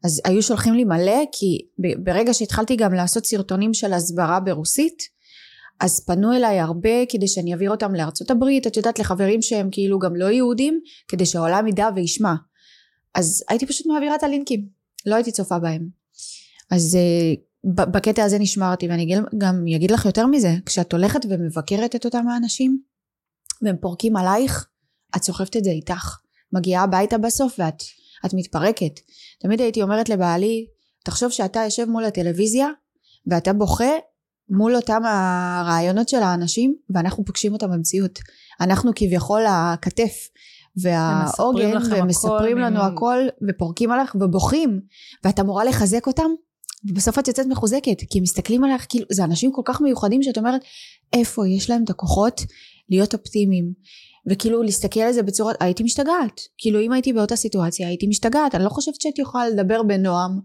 אז 0.03 0.21
היו 0.25 0.43
שולחים 0.43 0.73
לי 0.73 0.83
מלא 0.83 1.23
כי 1.31 1.57
ברגע 2.03 2.33
שהתחלתי 2.33 2.75
גם 2.75 2.93
לעשות 2.93 3.25
סרטונים 3.25 3.73
של 3.73 3.93
הסברה 3.93 4.39
ברוסית 4.39 5.03
אז 5.79 6.05
פנו 6.05 6.33
אליי 6.33 6.59
הרבה 6.59 7.05
כדי 7.09 7.27
שאני 7.27 7.53
אעביר 7.53 7.71
אותם 7.71 7.95
לארצות 7.95 8.31
הברית 8.31 8.67
את 8.67 8.77
יודעת 8.77 8.99
לחברים 8.99 9.41
שהם 9.41 9.69
כאילו 9.71 9.99
גם 9.99 10.15
לא 10.15 10.25
יהודים 10.25 10.79
כדי 11.07 11.25
שהעולם 11.25 11.67
ידע 11.67 11.89
וישמע. 11.95 12.33
אז 13.15 13.43
הייתי 13.49 13.65
פשוט 13.65 13.87
מעבירה 13.87 14.15
את 14.15 14.23
הלינקים 14.23 14.67
לא 15.05 15.15
הייתי 15.15 15.31
צופה 15.31 15.59
בהם. 15.59 15.89
אז 16.71 16.97
ב- 17.75 17.91
בקטע 17.91 18.23
הזה 18.23 18.39
נשמרתי 18.39 18.87
ואני 18.87 19.15
גם 19.37 19.65
אגיד 19.75 19.91
לך 19.91 20.05
יותר 20.05 20.27
מזה 20.27 20.53
כשאת 20.65 20.93
הולכת 20.93 21.19
ומבקרת 21.29 21.95
את 21.95 22.05
אותם 22.05 22.27
האנשים 22.27 22.81
והם 23.61 23.75
פורקים 23.81 24.15
עלייך 24.15 24.67
את 25.15 25.23
סוחבת 25.23 25.57
את 25.57 25.63
זה 25.63 25.69
איתך 25.69 26.17
מגיעה 26.53 26.83
הביתה 26.83 27.17
בסוף 27.17 27.55
ואת 27.59 27.83
את 28.25 28.33
מתפרקת. 28.33 28.99
תמיד 29.39 29.61
הייתי 29.61 29.81
אומרת 29.81 30.09
לבעלי 30.09 30.65
תחשוב 31.03 31.31
שאתה 31.31 31.59
יושב 31.59 31.85
מול 31.85 32.05
הטלוויזיה 32.05 32.67
ואתה 33.27 33.53
בוכה 33.53 33.91
מול 34.49 34.75
אותם 34.75 35.01
הרעיונות 35.05 36.09
של 36.09 36.17
האנשים 36.17 36.75
ואנחנו 36.89 37.25
פוגשים 37.25 37.53
אותם 37.53 37.71
במציאות. 37.71 38.19
אנחנו 38.61 38.91
כביכול 38.95 39.41
הכתף 39.47 40.13
והעוגן 40.81 41.77
ומספרים 41.91 42.57
הכל 42.57 42.65
לנו 42.65 42.79
מ- 42.79 42.85
הכל 42.85 43.17
ופורקים 43.49 43.91
עליך 43.91 44.15
ובוכים 44.15 44.81
ואת 45.23 45.39
אמורה 45.39 45.63
לחזק 45.63 46.07
אותם? 46.07 46.29
ובסוף 46.89 47.19
את 47.19 47.27
יוצאת 47.27 47.45
מחוזקת 47.45 47.97
כי 48.09 48.19
מסתכלים 48.21 48.63
עליך 48.63 48.85
כאילו 48.89 49.05
זה 49.11 49.23
אנשים 49.23 49.51
כל 49.51 49.61
כך 49.65 49.81
מיוחדים 49.81 50.23
שאת 50.23 50.37
אומרת 50.37 50.61
איפה 51.13 51.47
יש 51.47 51.69
להם 51.69 51.83
את 51.83 51.89
הכוחות 51.89 52.41
להיות 52.89 53.13
אופטימיים 53.13 53.73
וכאילו 54.27 54.63
להסתכל 54.63 54.99
על 54.99 55.13
זה 55.13 55.23
בצורה 55.23 55.53
הייתי 55.59 55.83
משתגעת. 55.83 56.41
כאילו 56.57 56.79
אם 56.79 56.91
הייתי 56.91 57.13
באותה 57.13 57.35
סיטואציה 57.35 57.87
הייתי 57.87 58.07
משתגעת. 58.07 58.55
אני 58.55 58.63
לא 58.63 58.69
חושבת 58.69 59.01
שהייתי 59.01 59.21
יכולה 59.21 59.49
לדבר 59.49 59.83
בנועם 59.83 60.39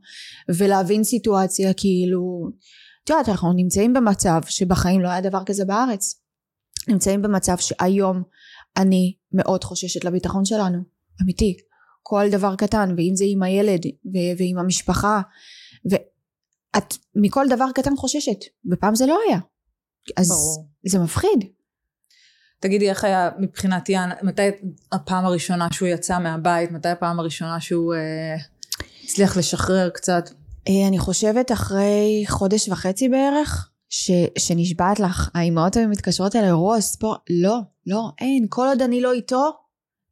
ולהבין 0.59 1.05
סיטואציה 1.05 1.73
כאילו 1.75 2.51
את 3.05 3.11
יודעת 3.11 3.29
אנחנו 3.29 3.53
נמצאים 3.53 3.93
במצב 3.93 4.41
שבחיים 4.47 5.01
לא 5.01 5.09
היה 5.09 5.21
דבר 5.21 5.45
כזה 5.47 5.65
בארץ. 5.65 6.21
נמצאים 6.89 7.23
במצב 7.23 7.57
שהיום 7.59 8.23
אני 8.77 9.15
מאוד 9.33 9.65
חוששת 9.65 10.05
לביטחון 10.05 10.45
שלנו 10.45 10.79
אמיתי. 11.23 11.57
כל 12.03 12.25
דבר 12.31 12.57
קטן 12.57 12.95
ואם 12.97 13.13
זה 13.17 13.25
עם 13.29 13.43
הילד 13.43 13.87
ו- 13.87 14.39
ועם 14.39 14.59
המשפחה 14.59 15.21
ואת 15.91 16.95
מכל 17.15 17.47
דבר 17.51 17.67
קטן 17.75 17.97
חוששת 17.97 18.39
ופעם 18.73 18.95
זה 18.95 19.07
לא 19.07 19.19
היה. 19.29 19.39
אז 20.17 20.29
ברור. 20.29 20.69
זה 20.87 20.99
מפחיד. 20.99 21.45
תגידי 22.65 22.91
איך 22.91 23.05
היה 23.05 23.31
מבחינת 23.39 23.89
יאן, 23.89 24.11
מתי 24.23 24.43
הפעם 24.93 25.25
הראשונה 25.25 25.69
שהוא 25.73 25.89
יצא 25.89 26.19
מהבית, 26.19 26.71
מתי 26.71 26.89
הפעם 26.89 27.21
הראשונה 27.21 27.61
שהוא 27.61 27.95
אה, 27.95 28.37
הצליח 29.05 29.37
לשחרר 29.37 29.91
קצת? 29.91 30.31
אה, 30.69 30.89
אני 30.89 30.99
חושבת 30.99 31.53
אחרי 31.53 32.25
חודש 32.29 32.69
וחצי 32.69 33.09
בערך, 33.09 33.69
ש, 33.89 34.11
שנשבעת 34.39 35.01
לך, 35.01 35.31
האימהות 35.35 35.77
האלה 35.77 35.89
מתקשרות 35.89 36.37
אליי, 36.37 36.53
רוס, 36.53 36.85
ספורט, 36.85 37.21
לא, 37.31 37.59
לא, 37.87 38.11
אין, 38.21 38.47
כל 38.49 38.67
עוד 38.67 38.83
אני 38.83 39.01
לא 39.01 39.13
איתו, 39.13 39.51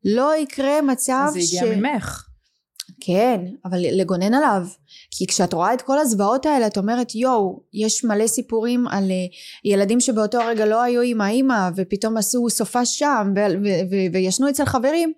לא 0.05 0.37
יקרה 0.37 0.83
מצב 0.83 1.25
אז 1.27 1.33
זה 1.33 1.41
ש... 1.41 1.55
הגיע 1.55 1.77
ממך. 1.77 2.29
כן, 3.05 3.41
אבל 3.65 3.79
לגונן 3.81 4.35
עליו. 4.35 4.67
כי 5.11 5.27
כשאת 5.27 5.53
רואה 5.53 5.75
את 5.75 5.83
כל 5.83 5.99
הזוועות 5.99 6.47
האלה, 6.47 6.67
את 6.67 6.79
אומרת, 6.79 7.15
יואו, 7.15 7.61
יש 7.73 8.05
מלא 8.05 8.27
סיפורים 8.27 8.87
על 8.89 9.05
uh, 9.05 9.35
ילדים 9.65 10.01
שבאותו 10.01 10.41
הרגע 10.41 10.67
לא 10.67 10.83
היו 10.83 11.03
עם 11.03 11.21
האימא, 11.21 11.71
ופתאום 11.77 12.17
עשו 12.17 12.51
סופה 12.51 12.87
שם, 12.87 13.33
וישנו 14.13 14.49
אצל 14.49 14.65
חברים, 14.65 15.13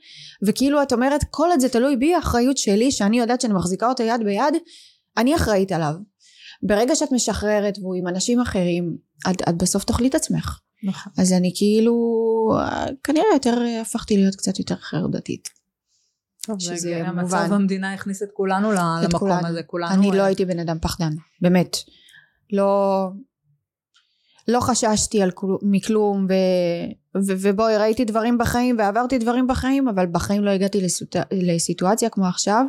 וכאילו 0.46 0.82
את 0.82 0.92
אומרת, 0.92 1.24
כל 1.30 1.48
עוד 1.50 1.60
זה 1.60 1.68
תלוי 1.68 1.96
בי, 1.96 2.14
האחריות 2.14 2.58
שלי, 2.58 2.90
שאני 2.90 3.18
יודעת 3.18 3.40
שאני 3.40 3.54
מחזיקה 3.54 3.88
אותו 3.88 4.02
יד 4.02 4.24
ביד, 4.24 4.54
אני 5.16 5.36
אחראית 5.36 5.72
עליו. 5.72 5.94
ברגע 6.62 6.96
שאת 6.96 7.12
משחררת 7.12 7.78
והוא 7.78 7.94
עם 7.94 8.08
אנשים 8.08 8.40
אחרים, 8.40 8.96
את, 9.30 9.48
את 9.48 9.54
בסוף 9.56 9.84
תאכלי 9.84 10.08
את 10.08 10.14
עצמך. 10.14 10.58
נכון. 10.82 11.12
אז 11.18 11.32
אני 11.32 11.52
כאילו, 11.56 11.94
אה, 12.58 12.86
כנראה 13.04 13.26
יותר, 13.34 13.62
הפכתי 13.80 14.16
להיות 14.16 14.34
קצת 14.34 14.58
יותר 14.58 14.76
חרדתית. 14.76 15.63
שזה 16.58 16.76
שזה 16.76 17.02
מובן. 17.06 17.18
המצב 17.18 17.54
במדינה 17.54 17.94
הכניס 17.94 18.22
את 18.22 18.28
כולנו 18.34 18.72
את 18.72 18.78
למקום 19.02 19.18
כולנו. 19.18 19.46
הזה, 19.46 19.62
כולנו. 19.62 19.94
אני 19.94 20.10
לא 20.10 20.22
הייתי 20.22 20.44
בן 20.44 20.58
אדם 20.58 20.78
פחדן, 20.78 21.12
באמת. 21.40 21.76
לא, 22.52 23.08
לא 24.48 24.60
חששתי 24.60 25.22
על 25.22 25.30
כלום, 25.30 25.58
מכלום, 25.62 26.26
ו, 26.28 26.34
ו, 27.16 27.32
ובואי 27.40 27.76
ראיתי 27.76 28.04
דברים 28.04 28.38
בחיים 28.38 28.78
ועברתי 28.78 29.18
דברים 29.18 29.46
בחיים, 29.46 29.88
אבל 29.88 30.06
בחיים 30.06 30.44
לא 30.44 30.50
הגעתי 30.50 30.80
לסוט, 30.80 31.16
לסיטואציה 31.32 32.08
כמו 32.08 32.26
עכשיו, 32.26 32.66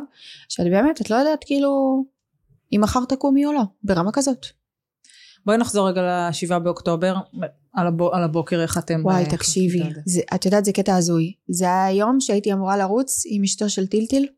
שאת 0.48 0.66
באמת, 0.66 1.00
את 1.00 1.10
לא 1.10 1.16
יודעת 1.16 1.44
כאילו, 1.46 2.04
אם 2.72 2.80
מחר 2.82 3.04
תקומי 3.04 3.46
או 3.46 3.52
לא, 3.52 3.62
ברמה 3.82 4.12
כזאת. 4.12 4.46
בואי 5.46 5.56
נחזור 5.56 5.88
רגע 5.88 6.28
לשבעה 6.30 6.58
באוקטובר, 6.58 7.14
על, 7.72 7.86
הבו, 7.86 8.14
על 8.14 8.22
הבוקר 8.22 8.62
איך 8.62 8.78
אתם... 8.78 9.00
וואי, 9.04 9.24
אה, 9.24 9.30
תקשיבי. 9.30 9.82
זה, 10.06 10.20
את 10.34 10.44
יודעת, 10.44 10.64
זה 10.64 10.72
קטע 10.72 10.96
הזוי. 10.96 11.32
זה 11.48 11.64
היה 11.64 11.84
היום 11.84 12.20
שהייתי 12.20 12.52
אמורה 12.52 12.76
לרוץ 12.76 13.22
עם 13.26 13.42
אשתו 13.42 13.70
של 13.70 13.86
טילטיל. 13.86 14.28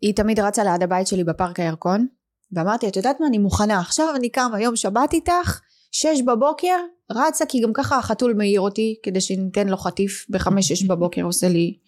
היא 0.00 0.14
תמיד 0.14 0.40
רצה 0.40 0.64
ליד 0.64 0.82
הבית 0.82 1.06
שלי 1.06 1.24
בפארק 1.24 1.60
הירקון, 1.60 2.06
ואמרתי, 2.52 2.88
את 2.88 2.96
יודעת 2.96 3.20
מה, 3.20 3.26
אני 3.26 3.38
מוכנה, 3.38 3.78
עכשיו 3.78 4.08
אני 4.16 4.28
קמה 4.28 4.60
יום 4.60 4.76
שבת 4.76 5.12
איתך, 5.12 5.60
שש 5.92 6.22
בבוקר, 6.26 6.76
רצה, 7.12 7.46
כי 7.46 7.60
גם 7.60 7.72
ככה 7.72 7.98
החתול 7.98 8.34
מעיר 8.34 8.60
אותי, 8.60 8.96
כדי 9.02 9.20
שניתן 9.20 9.68
לו 9.68 9.76
חטיף, 9.76 10.26
בחמש, 10.30 10.68
שש 10.68 10.82
בבוקר 10.82 11.22
עושה 11.22 11.48
לי 11.48 11.78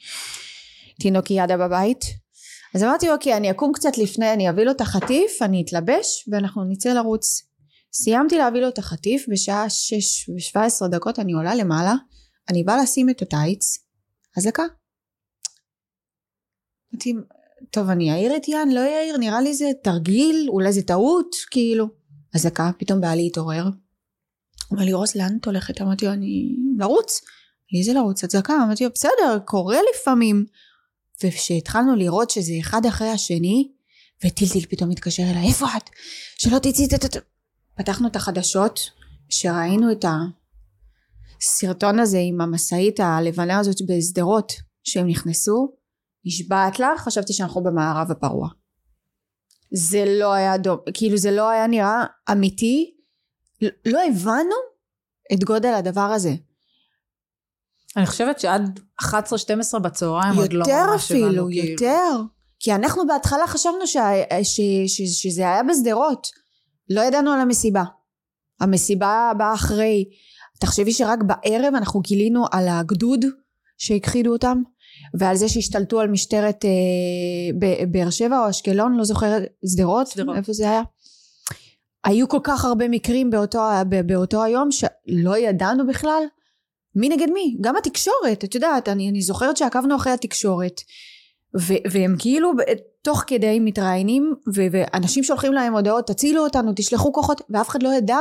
תינוקיאדה 1.00 1.56
בבית. 1.56 2.04
אז 2.74 2.82
אמרתי, 2.82 3.10
אוקיי, 3.10 3.36
אני 3.36 3.50
אקום 3.50 3.72
קצת 3.72 3.98
לפני, 3.98 4.32
אני 4.32 4.50
אביא 4.50 4.64
לו 4.64 4.70
את 4.70 4.80
החטיף, 4.80 5.42
אני 5.42 5.62
אתלבש, 5.62 6.28
ואנחנו 6.28 6.64
נצא 6.64 6.92
לרוץ. 6.92 7.51
סיימתי 7.92 8.38
להביא 8.38 8.60
לו 8.60 8.68
את 8.68 8.78
החטיף, 8.78 9.26
בשעה 9.28 9.70
שש 9.70 10.30
ושבע 10.36 10.64
עשרה 10.64 10.88
דקות 10.88 11.18
אני 11.18 11.32
עולה 11.32 11.54
למעלה, 11.54 11.94
אני 12.48 12.64
באה 12.64 12.82
לשים 12.82 13.10
את 13.10 13.22
הטייץ, 13.22 13.78
אזעקה. 14.38 14.62
אמרתי, 16.92 17.14
טוב, 17.70 17.90
אני 17.90 18.12
אעיר 18.12 18.36
את 18.36 18.48
יאן, 18.48 18.68
לא 18.68 18.80
אעיר, 18.80 19.16
נראה 19.16 19.40
לי 19.40 19.54
זה 19.54 19.70
תרגיל, 19.82 20.46
אולי 20.48 20.72
זה 20.72 20.82
טעות, 20.82 21.36
כאילו. 21.50 21.88
אזעקה, 22.34 22.70
פתאום 22.78 23.00
בעלי 23.00 23.26
התעורר. 23.26 23.64
אומר 24.70 24.84
לי, 24.84 24.92
רוס, 24.92 25.16
לאן 25.16 25.38
את 25.40 25.46
הולכת? 25.46 25.80
אמרתי 25.80 26.06
לו, 26.06 26.12
אני... 26.12 26.56
לרוץ. 26.78 27.20
לי 27.72 27.82
זה 27.82 27.92
לרוץ, 27.92 28.24
אזעקה. 28.24 28.54
אמרתי 28.66 28.84
לו, 28.84 28.90
בסדר, 28.94 29.38
קורה 29.44 29.78
לפעמים. 29.94 30.46
וכשהתחלנו 31.24 31.96
לראות 31.96 32.30
שזה 32.30 32.52
אחד 32.60 32.86
אחרי 32.86 33.08
השני, 33.08 33.72
וטילטיל 34.26 34.66
פתאום 34.66 34.90
מתקשר 34.90 35.22
אליי, 35.22 35.48
איפה 35.48 35.66
את? 35.76 35.90
שלא 36.38 36.58
תצאי, 36.58 36.88
ת- 36.88 36.94
ת- 36.94 37.16
ת-" 37.16 37.31
פתחנו 37.76 38.08
את 38.08 38.16
החדשות, 38.16 38.80
שראינו 39.28 39.92
את 39.92 40.04
הסרטון 41.40 41.98
הזה 41.98 42.18
עם 42.20 42.40
המשאית 42.40 43.00
הלבנה 43.00 43.58
הזאת 43.58 43.76
בשדרות, 43.88 44.52
שהם 44.84 45.06
נכנסו, 45.08 45.72
נשבעת 46.24 46.80
לך, 46.80 47.00
חשבתי 47.00 47.32
שאנחנו 47.32 47.62
במערב 47.62 48.10
הפרוע. 48.10 48.48
זה 49.72 50.04
לא 50.20 50.32
היה 50.32 50.58
דום, 50.58 50.78
כאילו 50.94 51.16
זה 51.16 51.30
לא 51.30 51.48
היה 51.48 51.66
נראה 51.66 52.04
אמיתי, 52.32 52.94
לא- 53.62 53.70
לא 53.86 54.00
הבנו 54.08 54.54
את 55.32 55.44
גודל 55.44 55.74
הדבר 55.74 56.00
הזה. 56.00 56.34
אני 57.96 58.06
חושבת 58.06 58.40
שעד 58.40 58.80
11-12 59.02 59.04
בצהריים 59.78 60.36
עוד 60.36 60.52
לא 60.52 60.58
יותר 60.58 60.86
ממש 60.92 61.04
אפילו, 61.04 61.26
הבנו, 61.26 61.46
כאילו. 61.46 61.68
יותר. 61.72 62.10
כי 62.60 62.74
אנחנו 62.74 63.06
בהתחלה 63.06 63.46
חשבנו 63.46 63.86
שה, 63.86 64.10
ש, 64.42 64.60
ש, 64.86 65.22
שזה 65.22 65.42
היה 65.42 65.62
בשדרות. 65.62 66.41
לא 66.94 67.00
ידענו 67.00 67.32
על 67.32 67.40
המסיבה. 67.40 67.84
המסיבה 68.60 69.32
באה 69.38 69.54
אחרי. 69.54 70.04
תחשבי 70.60 70.92
שרק 70.92 71.18
בערב 71.22 71.74
אנחנו 71.74 72.00
גילינו 72.00 72.44
על 72.52 72.68
הגדוד 72.68 73.24
שהכחידו 73.78 74.32
אותם, 74.32 74.62
ועל 75.18 75.36
זה 75.36 75.48
שהשתלטו 75.48 76.00
על 76.00 76.08
משטרת 76.08 76.64
אה, 76.64 76.70
באר 77.86 78.10
שבע 78.10 78.44
או 78.44 78.50
אשקלון, 78.50 78.96
לא 78.96 79.04
זוכרת, 79.04 79.42
שדרות? 79.72 80.08
איפה 80.36 80.52
זה 80.52 80.70
היה? 80.70 80.82
היו 82.04 82.28
כל 82.28 82.40
כך 82.42 82.64
הרבה 82.64 82.88
מקרים 82.88 83.30
באותו, 83.30 83.60
באותו 84.06 84.42
היום 84.42 84.68
שלא 84.70 85.38
ידענו 85.38 85.86
בכלל 85.86 86.22
מי 86.96 87.08
נגד 87.08 87.30
מי, 87.30 87.56
גם 87.60 87.76
התקשורת, 87.76 88.44
את 88.44 88.54
יודעת, 88.54 88.88
אני, 88.88 89.08
אני 89.08 89.22
זוכרת 89.22 89.56
שעקבנו 89.56 89.96
אחרי 89.96 90.12
התקשורת, 90.12 90.80
ו, 91.60 91.72
והם 91.90 92.16
כאילו 92.18 92.52
תוך 93.02 93.24
כדי 93.26 93.60
מתראיינים, 93.60 94.34
ו, 94.54 94.60
ואנשים 94.72 95.24
שולחים 95.24 95.52
להם 95.52 95.74
הודעות, 95.74 96.06
תצילו 96.06 96.44
אותנו, 96.44 96.72
תשלחו 96.76 97.12
כוחות, 97.12 97.40
ואף 97.50 97.68
אחד 97.68 97.82
לא 97.82 97.94
ידע 97.94 98.18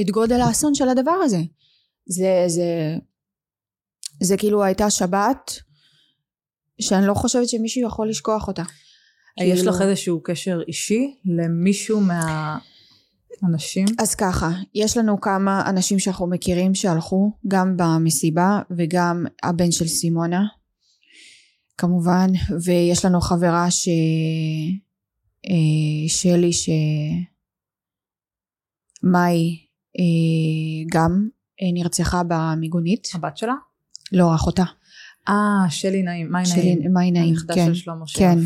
את 0.00 0.10
גודל 0.10 0.40
האסון 0.40 0.74
של 0.74 0.88
הדבר 0.88 1.10
הזה. 1.24 1.40
זה, 2.06 2.44
זה, 2.46 2.96
זה 4.22 4.36
כאילו 4.36 4.64
הייתה 4.64 4.90
שבת, 4.90 5.52
שאני 6.80 7.06
לא 7.06 7.14
חושבת 7.14 7.48
שמישהו 7.48 7.82
יכול 7.82 8.08
לשכוח 8.08 8.48
אותה. 8.48 8.62
יש 9.40 9.58
כאילו- 9.58 9.72
לך 9.72 9.82
איזשהו 9.82 10.20
קשר 10.22 10.60
אישי 10.68 11.14
למישהו 11.24 12.00
מהאנשים? 12.00 13.86
אז 13.98 14.14
ככה, 14.14 14.50
יש 14.74 14.96
לנו 14.96 15.20
כמה 15.20 15.70
אנשים 15.70 15.98
שאנחנו 15.98 16.26
מכירים 16.26 16.74
שהלכו, 16.74 17.32
גם 17.48 17.76
במסיבה 17.76 18.60
וגם 18.76 19.26
הבן 19.42 19.70
של 19.70 19.86
סימונה, 19.86 20.42
כמובן, 21.78 22.26
ויש 22.64 23.04
לנו 23.04 23.20
חברה 23.20 23.70
ש... 23.70 23.88
אה, 25.50 26.08
שלי 26.08 26.52
ש... 26.52 26.70
מאי 29.02 29.58
אה, 29.98 30.84
גם 30.92 31.28
אה, 31.62 31.72
נרצחה 31.72 32.22
במיגונית, 32.28 33.08
הבת 33.14 33.36
שלה? 33.36 33.54
לא 34.12 34.34
אחותה, 34.34 34.64
אה, 35.28 35.70
שלי 35.70 36.02
נעים, 36.02 36.30
מאי 36.30 36.46
שלי, 36.46 36.74
נעים. 36.74 36.92
מאי 36.92 37.10
נעים, 37.10 37.34
הנכדה 37.34 37.54
כן, 37.54 37.66
של 37.66 37.74
שלמה 37.74 38.06
שרף. 38.06 38.20
כן. 38.20 38.38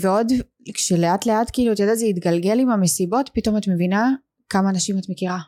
ועוד 0.00 0.32
כשלאט 0.74 1.26
לאט 1.26 1.50
כאילו 1.52 1.72
את 1.72 1.78
יודעת 1.78 1.98
זה 1.98 2.06
התגלגל 2.06 2.60
עם 2.60 2.70
המסיבות 2.70 3.30
פתאום 3.34 3.56
את 3.56 3.68
מבינה 3.68 4.10
כמה 4.48 4.70
אנשים 4.70 4.98
את 4.98 5.08
מכירה 5.08 5.38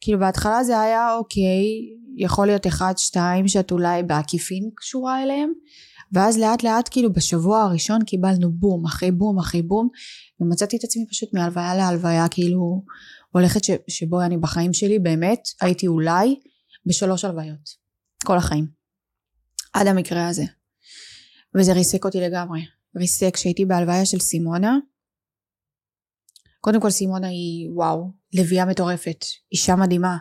כאילו 0.00 0.18
בהתחלה 0.18 0.64
זה 0.64 0.80
היה 0.80 1.14
אוקיי 1.14 1.64
יכול 2.16 2.46
להיות 2.46 2.66
אחד 2.66 2.94
שתיים 2.96 3.48
שאת 3.48 3.72
אולי 3.72 4.02
בעקיפין 4.02 4.70
קשורה 4.76 5.22
אליהם 5.22 5.52
ואז 6.12 6.38
לאט 6.38 6.62
לאט 6.62 6.88
כאילו 6.90 7.12
בשבוע 7.12 7.62
הראשון 7.62 8.04
קיבלנו 8.04 8.52
בום 8.52 8.84
אחרי 8.84 9.10
בום 9.10 9.38
אחרי 9.38 9.62
בום 9.62 9.88
ומצאתי 10.40 10.76
את 10.76 10.84
עצמי 10.84 11.06
פשוט 11.10 11.34
מהלוויה 11.34 11.74
להלוויה 11.74 12.28
כאילו 12.28 12.84
הולכת 13.32 13.64
ש, 13.64 13.70
שבו 13.88 14.22
אני 14.22 14.36
בחיים 14.36 14.72
שלי 14.72 14.98
באמת 14.98 15.40
הייתי 15.60 15.86
אולי 15.86 16.40
בשלוש 16.86 17.24
הלוויות 17.24 17.70
כל 18.24 18.36
החיים 18.36 18.66
עד 19.72 19.86
המקרה 19.86 20.28
הזה. 20.28 20.44
וזה 21.54 21.72
ריסק 21.72 22.04
אותי 22.04 22.20
לגמרי. 22.20 22.60
ריסק 22.96 23.34
כשהייתי 23.34 23.64
בהלוויה 23.64 24.06
של 24.06 24.18
סימונה. 24.18 24.78
קודם 26.60 26.80
כל 26.80 26.90
סימונה 26.90 27.28
היא 27.28 27.70
וואו 27.70 28.10
לביאה 28.32 28.64
מטורפת. 28.64 29.24
אישה 29.52 29.76
מדהימה 29.76 30.16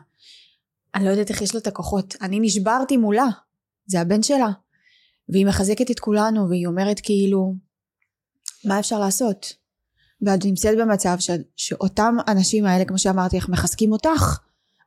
אני 0.95 1.05
לא 1.05 1.09
יודעת 1.09 1.29
איך 1.29 1.41
יש 1.41 1.55
לה 1.55 1.61
את 1.61 1.67
הכוחות. 1.67 2.15
אני 2.21 2.39
נשברתי 2.39 2.97
מולה. 2.97 3.27
זה 3.87 4.01
הבן 4.01 4.23
שלה. 4.23 4.49
והיא 5.29 5.45
מחזקת 5.45 5.91
את 5.91 5.99
כולנו 5.99 6.49
והיא 6.49 6.67
אומרת 6.67 6.99
כאילו 6.99 7.55
מה 8.65 8.79
אפשר 8.79 8.99
לעשות? 8.99 9.53
ואת 10.21 10.45
נמצאת 10.45 10.77
במצב 10.77 11.15
ש... 11.19 11.29
שאותם 11.55 12.15
אנשים 12.27 12.65
האלה 12.65 12.85
כמו 12.85 12.97
שאמרתי 12.97 13.37
לך 13.37 13.49
מחזקים 13.49 13.91
אותך. 13.91 14.39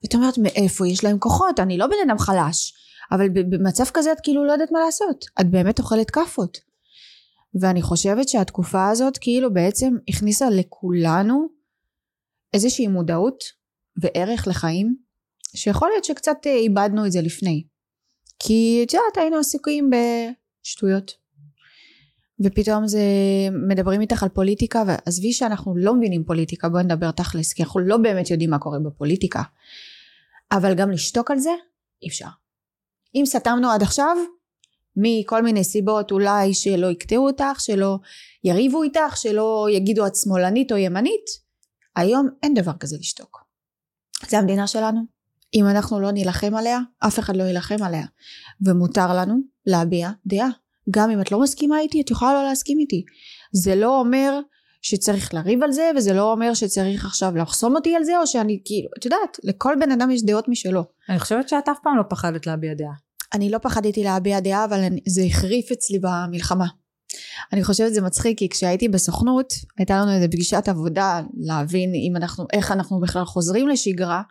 ואת 0.02 0.14
אומרת 0.14 0.38
מאיפה 0.38 0.88
יש 0.88 1.04
להם 1.04 1.18
כוחות? 1.18 1.60
אני 1.60 1.78
לא 1.78 1.86
בן 1.86 2.08
אדם 2.08 2.18
חלש. 2.18 2.74
אבל 3.12 3.28
במצב 3.28 3.84
כזה 3.84 4.12
את 4.12 4.20
כאילו 4.22 4.46
לא 4.46 4.52
יודעת 4.52 4.72
מה 4.72 4.78
לעשות. 4.86 5.24
את 5.40 5.50
באמת 5.50 5.78
אוכלת 5.78 6.10
כאפות. 6.10 6.58
ואני 7.60 7.82
חושבת 7.82 8.28
שהתקופה 8.28 8.88
הזאת 8.88 9.18
כאילו 9.18 9.54
בעצם 9.54 9.96
הכניסה 10.08 10.50
לכולנו 10.50 11.46
איזושהי 12.54 12.86
מודעות 12.86 13.44
וערך 14.02 14.48
לחיים, 14.48 15.07
שיכול 15.54 15.88
להיות 15.88 16.04
שקצת 16.04 16.36
אה, 16.46 16.54
איבדנו 16.54 17.06
את 17.06 17.12
זה 17.12 17.20
לפני. 17.20 17.64
כי 18.38 18.82
את 18.86 18.92
יודעת 18.92 19.16
היינו 19.16 19.36
עסוקים 19.36 19.90
בשטויות. 19.90 21.28
ופתאום 22.44 22.86
זה 22.86 23.02
מדברים 23.68 24.00
איתך 24.00 24.22
על 24.22 24.28
פוליטיקה 24.28 24.82
ועזבי 24.86 25.32
שאנחנו 25.32 25.76
לא 25.76 25.94
מבינים 25.94 26.24
פוליטיקה 26.24 26.68
בואי 26.68 26.84
נדבר 26.84 27.10
תכלס 27.10 27.52
כי 27.52 27.62
אנחנו 27.62 27.80
לא 27.80 27.96
באמת 27.96 28.30
יודעים 28.30 28.50
מה 28.50 28.58
קורה 28.58 28.78
בפוליטיקה 28.78 29.42
אבל 30.52 30.74
גם 30.74 30.90
לשתוק 30.90 31.30
על 31.30 31.38
זה 31.38 31.50
אי 32.02 32.08
אפשר 32.08 32.26
אם 33.14 33.22
סתמנו 33.26 33.70
עד 33.70 33.82
עכשיו 33.82 34.16
מכל 34.96 35.42
מיני 35.42 35.64
סיבות 35.64 36.10
אולי 36.10 36.54
שלא 36.54 36.86
יקטעו 36.86 37.26
אותך 37.26 37.60
שלא 37.60 37.98
יריבו 38.44 38.82
איתך 38.82 39.16
שלא 39.16 39.66
יגידו 39.72 40.06
את 40.06 40.16
שמאלנית 40.16 40.72
או 40.72 40.76
ימנית 40.76 41.26
היום 41.96 42.28
אין 42.42 42.54
דבר 42.54 42.72
כזה 42.80 42.96
לשתוק 43.00 43.44
זה 44.28 44.38
המדינה 44.38 44.66
שלנו 44.66 45.17
אם 45.54 45.66
אנחנו 45.66 46.00
לא 46.00 46.10
נילחם 46.10 46.54
עליה 46.54 46.78
אף 46.98 47.18
אחד 47.18 47.36
לא 47.36 47.42
יילחם 47.42 47.82
עליה. 47.82 48.06
ומותר 48.66 49.14
לנו 49.14 49.34
להביע 49.66 50.10
דעה. 50.26 50.48
גם 50.90 51.10
אם 51.10 51.20
את 51.20 51.32
לא 51.32 51.40
מסכימה 51.40 51.80
איתי 51.80 52.00
את 52.00 52.10
יכולה 52.10 52.32
לא 52.32 52.44
להסכים 52.44 52.78
איתי. 52.78 53.04
זה 53.52 53.74
לא 53.74 54.00
אומר 54.00 54.40
שצריך 54.82 55.34
לריב 55.34 55.62
על 55.62 55.72
זה 55.72 55.90
וזה 55.96 56.12
לא 56.12 56.32
אומר 56.32 56.54
שצריך 56.54 57.04
עכשיו 57.04 57.36
לחסום 57.36 57.76
אותי 57.76 57.96
על 57.96 58.04
זה 58.04 58.18
או 58.18 58.26
שאני 58.26 58.60
כאילו 58.64 58.88
את 58.98 59.04
יודעת 59.04 59.38
לכל 59.44 59.74
בן 59.80 59.92
אדם 59.92 60.10
יש 60.10 60.22
דעות 60.24 60.48
משלו. 60.48 60.84
אני 61.08 61.18
חושבת 61.18 61.48
שאת 61.48 61.68
אף 61.68 61.78
פעם 61.82 61.96
לא 61.96 62.02
פחדת 62.08 62.46
להביע 62.46 62.74
דעה. 62.74 62.92
אני 63.34 63.50
לא 63.50 63.58
פחדתי 63.58 64.04
להביע 64.04 64.40
דעה 64.40 64.64
אבל 64.64 64.78
אני, 64.78 65.00
זה 65.06 65.22
החריף 65.22 65.72
אצלי 65.72 65.98
במלחמה. 65.98 66.66
אני 67.52 67.64
חושבת 67.64 67.94
זה 67.94 68.00
מצחיק 68.00 68.38
כי 68.38 68.48
כשהייתי 68.48 68.88
בסוכנות 68.88 69.52
הייתה 69.78 69.98
לנו 69.98 70.12
איזה 70.12 70.28
פגישת 70.28 70.68
עבודה 70.68 71.20
להבין 71.38 71.90
אם 71.94 72.16
אנחנו 72.16 72.46
איך 72.52 72.72
אנחנו 72.72 73.00
בכלל 73.00 73.24
חוזרים 73.24 73.68
לשגרה 73.68 74.22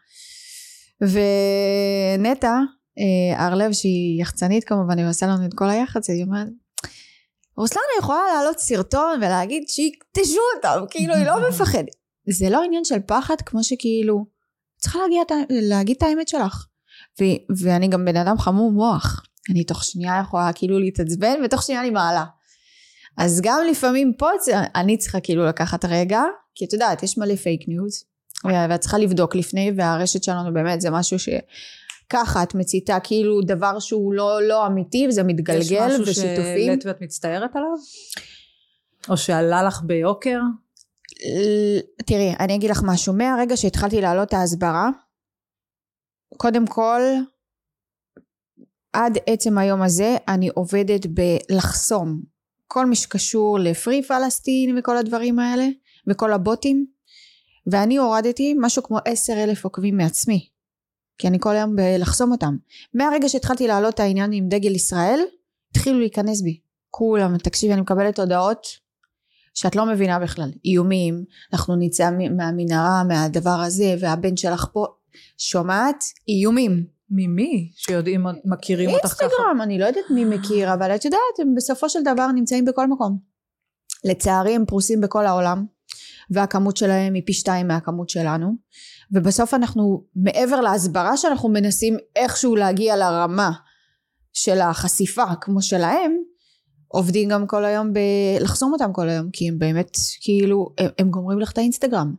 ונטע 1.02 2.54
אה, 3.00 3.46
הרלב 3.46 3.72
שהיא 3.72 4.22
יחצנית 4.22 4.64
כמובן 4.64 4.98
היא 4.98 5.08
עושה 5.10 5.28
לנו 5.28 5.46
את 5.46 5.54
כל 5.54 5.70
היח"צ 5.70 6.10
היא 6.10 6.24
אומרת 6.24 6.48
רוסלנה 7.58 7.84
יכולה 8.00 8.20
להעלות 8.34 8.60
סרטון 8.60 9.18
ולהגיד 9.18 9.64
שיקטשו 9.68 10.40
אותם 10.56 10.86
כאילו 10.90 11.16
היא 11.16 11.26
לא 11.26 11.34
מפחדת. 11.50 11.96
זה 12.30 12.50
לא 12.50 12.64
עניין 12.64 12.86
של 12.86 13.00
פחד 13.08 13.36
כמו 13.46 13.64
שכאילו 13.64 14.26
צריכה 14.78 15.00
להגיע, 15.00 15.22
להגיד 15.50 15.96
את 15.98 16.04
האמת 16.04 16.28
שלך. 16.28 16.66
ו- 17.22 17.64
ואני 17.64 17.88
גם 17.88 18.06
בן 18.06 18.18
אדם 18.18 18.38
חמור 18.38 18.72
מוח. 18.72 19.24
אני 19.52 19.64
תוך 19.64 19.84
שנייה 19.84 20.22
יכולה 20.22 20.54
כאילו 20.54 20.80
להתעצבן 20.80 21.36
ותוך 21.46 21.64
שנייה 21.64 21.82
אני 21.82 21.90
מעלה. 21.90 22.26
אז 23.18 23.42
גם 23.44 23.60
לפעמים 23.72 24.14
פה 24.18 24.30
אני 24.76 24.98
צריכה 24.98 25.20
כאילו 25.20 25.46
לקחת 25.46 25.86
רגע 25.86 26.22
כי 26.56 26.66
את 26.66 26.74
יודעת 26.74 27.04
יש 27.04 27.18
מלא 27.18 27.36
פייק 27.36 27.62
ניוז 27.68 28.04
ואת 28.46 28.80
צריכה 28.80 28.98
לבדוק 28.98 29.36
לפני 29.36 29.72
והרשת 29.76 30.24
שלנו 30.24 30.54
באמת 30.54 30.82
זה 30.82 30.90
משהו 30.90 31.18
שככה 31.20 32.44
את 32.44 32.56
מציתה 32.56 32.98
כאילו 33.04 33.42
דבר 33.42 33.80
שהוא 33.80 34.14
לא, 34.14 34.48
לא 34.48 34.68
אמיתי 34.68 35.08
וזה 35.08 35.24
מתגלגל 35.24 35.62
ושיתופים. 35.62 36.02
יש 36.02 36.10
משהו 36.10 36.14
שהעלית 36.14 36.86
ואת 36.86 37.02
מצטערת 37.02 37.56
עליו? 37.56 37.78
או 39.10 39.18
שעלה 39.18 39.64
לך 39.64 39.82
ביוקר? 39.84 40.40
תראי 42.06 42.34
אני 42.40 42.56
אגיד 42.56 42.70
לך 42.70 42.82
משהו 42.86 43.14
מהרגע 43.14 43.58
שהתחלתי 43.58 44.02
להעלות 44.02 44.28
את 44.28 44.34
ההסברה 44.34 44.90
קודם 46.38 46.68
כל 46.68 47.02
עד 48.94 49.18
עצם 49.26 49.58
היום 49.58 49.82
הזה 49.82 50.16
אני 50.28 50.50
עובדת 50.54 51.06
בלחסום 51.06 52.22
כל 52.68 52.86
מי 52.86 52.96
שקשור 52.96 53.60
לפרי 53.60 54.04
פלסטין 54.04 54.78
וכל 54.78 54.98
הדברים 54.98 55.40
האלה 55.40 55.68
וכל 56.08 56.34
הבוטים 56.34 56.86
ואני 57.72 57.98
הורדתי 57.98 58.56
משהו 58.60 58.84
כמו 58.84 58.98
עשר 59.06 59.34
אלף 59.44 59.64
עוקבים 59.64 59.98
מעצמי 59.98 60.50
כי 61.18 61.28
אני 61.28 61.38
כל 61.40 61.56
היום 61.56 61.76
בלחסום 61.76 62.32
אותם. 62.32 62.56
מהרגע 62.94 63.30
שהתחלתי 63.30 63.68
להעלות 63.68 63.94
את 63.94 64.00
העניין 64.00 64.32
עם 64.34 64.48
דגל 64.50 64.76
ישראל 64.76 65.20
התחילו 65.72 66.00
להיכנס 66.00 66.42
בי. 66.42 66.60
כולם 66.90 67.38
תקשיבי 67.38 67.74
אני 67.74 67.82
מקבלת 67.82 68.20
הודעות 68.20 68.68
שאת 69.54 69.76
לא 69.76 69.86
מבינה 69.86 70.20
בכלל. 70.20 70.52
איומים 70.66 71.24
אנחנו 71.54 71.76
נצא 71.76 72.10
מהמנהרה 72.12 73.04
מהדבר 73.04 73.60
הזה 73.66 73.96
והבן 74.00 74.38
שלך 74.38 74.66
פה. 74.74 74.86
שומעת? 75.38 76.04
איומים. 76.28 76.86
ממי? 77.10 77.72
שיודעים 77.76 78.26
מכירים 78.46 78.90
אותך 78.90 79.08
ככה? 79.08 79.24
אינסטגרם 79.24 79.62
אני 79.62 79.80
לא 79.80 79.86
יודעת 79.86 80.04
מי 80.10 80.26
מכיר 80.26 80.74
אבל 80.74 80.96
את 80.96 81.06
יודעת 81.06 81.20
הם 81.40 81.56
בסופו 81.56 81.90
של 81.90 82.00
דבר 82.02 82.28
נמצאים 82.28 82.66
בכל 82.66 82.88
מקום. 82.88 83.18
לצערי 84.04 84.56
הם 84.56 84.66
פרוסים 84.66 85.02
בכל 85.02 85.26
העולם 85.26 85.66
והכמות 86.32 86.78
שלהם 86.78 87.14
היא 87.14 87.24
פי 87.26 87.34
שתיים 87.34 87.68
מהכמות 87.68 88.10
שלנו. 88.10 88.56
ובסוף 89.12 89.54
אנחנו 89.54 90.04
מעבר 90.16 90.62
להסברה 90.62 91.18
שאנחנו 91.18 91.50
מנסים 91.50 91.98
איכשהו 92.16 92.56
להגיע 92.56 92.96
לרמה 92.96 93.52
של 94.34 94.62
החשיפה 94.62 95.36
כמו 95.42 95.62
שלהם 95.62 96.18
עובדים 96.88 97.30
גם 97.30 97.48
כל 97.48 97.66
היום 97.66 97.92
בלחסום 97.94 98.74
אותם 98.74 98.94
כל 98.94 99.10
היום 99.10 99.30
כי 99.34 99.50
הם 99.50 99.60
באמת 99.60 99.98
כאילו 100.22 100.70
הם, 100.78 100.90
הם 100.98 101.10
גומרים 101.10 101.40
לך 101.40 101.52
את 101.52 101.58
האינסטגרם. 101.58 102.16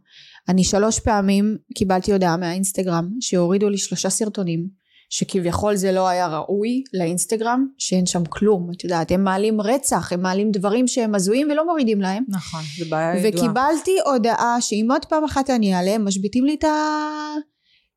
אני 0.49 0.65
שלוש 0.65 1.01
פעמים 1.01 1.57
קיבלתי 1.75 2.13
הודעה 2.13 2.37
מהאינסטגרם 2.37 3.11
שהורידו 3.21 3.69
לי 3.69 3.79
שלושה 3.79 4.11
סרטונים 4.11 4.69
שכביכול 5.09 5.77
זה 5.77 5.93
לא 5.93 6.09
היה 6.09 6.29
ראוי 6.29 6.83
לאינסטגרם 6.95 7.67
שאין 7.79 8.07
שם 8.07 8.25
כלום 8.25 8.71
את 8.77 8.85
יודעת 8.85 9.11
הם 9.11 9.25
מעלים 9.25 9.61
רצח 9.61 10.13
הם 10.13 10.23
מעלים 10.23 10.51
דברים 10.51 10.89
שהם 10.89 11.15
הזויים 11.15 11.49
ולא 11.51 11.67
מורידים 11.67 12.01
להם. 12.01 12.25
נכון 12.29 12.61
זה 12.79 12.85
בעיה 12.91 13.17
ידועה. 13.17 13.45
וקיבלתי 13.45 13.97
הודעה 14.05 14.61
שאם 14.61 14.89
עוד 14.91 15.05
פעם 15.05 15.25
אחת 15.25 15.51
אני 15.51 15.75
אעלה 15.75 15.99
משביתים 15.99 16.45
לי 16.45 16.55
את, 16.55 16.65
ה... 16.65 16.75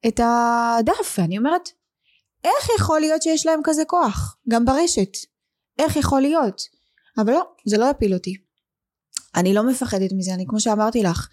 את 0.08 0.20
הדף 0.24 1.20
ואני 1.20 1.38
אומרת 1.38 1.70
איך 2.44 2.70
יכול 2.80 3.00
להיות 3.00 3.22
שיש 3.22 3.46
להם 3.46 3.60
כזה 3.64 3.86
כוח? 3.88 4.38
גם 4.50 4.66
ברשת. 4.66 5.18
איך 5.80 5.96
יכול 5.96 6.22
להיות? 6.22 6.62
אבל 7.18 7.32
לא 7.32 7.42
זה 7.66 7.78
לא 7.78 7.86
יפיל 7.86 8.14
אותי. 8.14 8.36
אני 9.36 9.54
לא 9.54 9.64
מפחדת 9.64 10.10
מזה 10.18 10.34
אני 10.34 10.46
כמו 10.48 10.60
שאמרתי 10.60 11.04
לך 11.04 11.30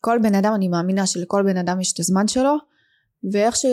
כל 0.00 0.18
בן 0.22 0.34
אדם 0.34 0.52
אני 0.54 0.68
מאמינה 0.68 1.06
שלכל 1.06 1.42
בן 1.42 1.56
אדם 1.56 1.80
יש 1.80 1.92
את 1.92 2.00
הזמן 2.00 2.28
שלו 2.28 2.54
ואיך 3.32 3.56
ש... 3.56 3.66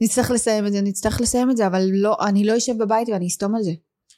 נצטרך 0.00 0.30
לסיים 0.30 0.66
את 0.66 0.72
זה 0.72 0.80
נצטרך 0.80 1.20
לסיים 1.20 1.50
את 1.50 1.56
זה 1.56 1.66
אבל 1.66 1.88
לא 1.92 2.16
אני 2.20 2.44
לא 2.44 2.56
אשב 2.56 2.78
בבית 2.78 3.08
ואני 3.08 3.26
אסתום 3.26 3.54
על 3.54 3.62
זה. 3.62 3.72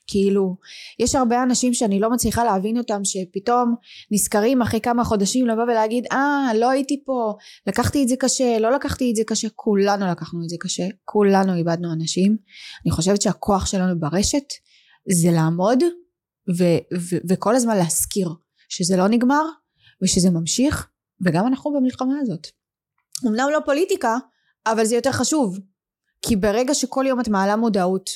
כאילו 0.06 0.56
יש 0.98 1.14
הרבה 1.14 1.42
אנשים 1.42 1.74
שאני 1.74 2.00
לא 2.00 2.10
מצליחה 2.10 2.44
להבין 2.44 2.78
אותם 2.78 3.00
שפתאום 3.04 3.74
נזכרים 4.10 4.62
אחרי 4.62 4.80
כמה 4.80 5.04
חודשים 5.04 5.46
לבוא 5.46 5.62
ולהגיד 5.62 6.06
אה 6.12 6.50
לא 6.54 6.70
הייתי 6.70 7.02
פה 7.04 7.34
לקחתי 7.66 8.02
את 8.02 8.08
זה 8.08 8.16
קשה 8.16 8.58
לא 8.58 8.72
לקחתי 8.72 9.10
את 9.10 9.16
זה 9.16 9.22
קשה. 9.26 9.48
כולנו 9.54 10.06
לקחנו 10.06 10.44
את 10.44 10.48
זה 10.48 10.56
קשה 10.60 10.84
כולנו 11.04 11.54
איבדנו 11.54 11.92
אנשים. 11.92 12.36
אני 12.84 12.90
חושבת 12.90 13.22
שהכוח 13.22 13.66
שלנו 13.66 14.00
ברשת 14.00 14.52
זה 15.10 15.30
לעמוד 15.30 15.82
ו- 16.58 16.98
ו- 16.98 17.20
וכל 17.28 17.56
הזמן 17.56 17.76
להזכיר 17.76 18.28
שזה 18.68 18.96
לא 18.96 19.08
נגמר 19.08 19.42
ושזה 20.02 20.30
ממשיך 20.30 20.88
וגם 21.24 21.46
אנחנו 21.46 21.72
במלחמה 21.72 22.14
הזאת. 22.20 22.46
אמנם 23.26 23.48
לא 23.52 23.58
פוליטיקה 23.64 24.16
אבל 24.66 24.84
זה 24.84 24.94
יותר 24.94 25.12
חשוב. 25.12 25.58
כי 26.22 26.36
ברגע 26.36 26.74
שכל 26.74 27.04
יום 27.08 27.20
את 27.20 27.28
מעלה 27.28 27.56
מודעות 27.56 28.10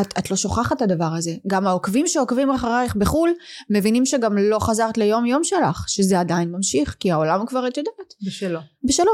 את, 0.00 0.18
את 0.18 0.30
לא 0.30 0.36
שוכחת 0.36 0.76
את 0.76 0.82
הדבר 0.82 1.10
הזה. 1.16 1.34
גם 1.46 1.66
העוקבים 1.66 2.06
שעוקבים 2.06 2.50
אחרייך 2.50 2.96
בחו"ל 2.96 3.30
מבינים 3.70 4.06
שגם 4.06 4.38
לא 4.38 4.58
חזרת 4.58 4.98
ליום 4.98 5.26
יום 5.26 5.44
שלך 5.44 5.84
שזה 5.88 6.20
עדיין 6.20 6.52
ממשיך 6.52 6.96
כי 7.00 7.12
העולם 7.12 7.46
כבר 7.46 7.68
את 7.68 7.76
יודעת. 7.76 8.14
בשלו. 8.26 8.60
בשלו. 8.84 9.12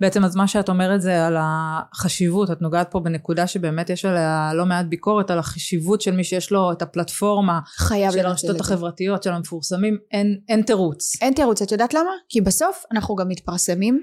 בעצם 0.00 0.24
אז 0.24 0.36
מה 0.36 0.48
שאת 0.48 0.68
אומרת 0.68 1.02
זה 1.02 1.26
על 1.26 1.36
החשיבות. 1.38 2.50
את 2.50 2.62
נוגעת 2.62 2.90
פה 2.90 3.00
בנקודה 3.00 3.46
שבאמת 3.46 3.90
יש 3.90 4.04
עליה 4.04 4.50
לא 4.54 4.66
מעט 4.66 4.86
ביקורת 4.86 5.30
על 5.30 5.38
החשיבות 5.38 6.00
של 6.00 6.16
מי 6.16 6.24
שיש 6.24 6.50
לו 6.50 6.72
את 6.72 6.82
הפלטפורמה 6.82 7.60
חייב 7.76 8.12
של 8.12 8.26
הרשתות 8.26 8.60
החברתיות 8.60 9.22
של 9.22 9.32
המפורסמים. 9.32 9.98
אין, 10.12 10.40
אין 10.48 10.62
תירוץ. 10.62 11.22
אין 11.22 11.34
תירוץ. 11.34 11.62
את 11.62 11.72
יודעת 11.72 11.94
למה? 11.94 12.10
כי 12.28 12.40
בסוף 12.40 12.84
אנחנו 12.92 13.14
גם 13.14 13.28
מתפרסמים 13.28 14.02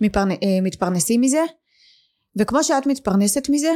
מתפרנ... 0.00 0.30
אה, 0.30 0.36
מתפרנסים 0.62 1.20
מזה. 1.20 1.42
וכמו 2.38 2.64
שאת 2.64 2.86
מתפרנסת 2.86 3.48
מזה 3.48 3.72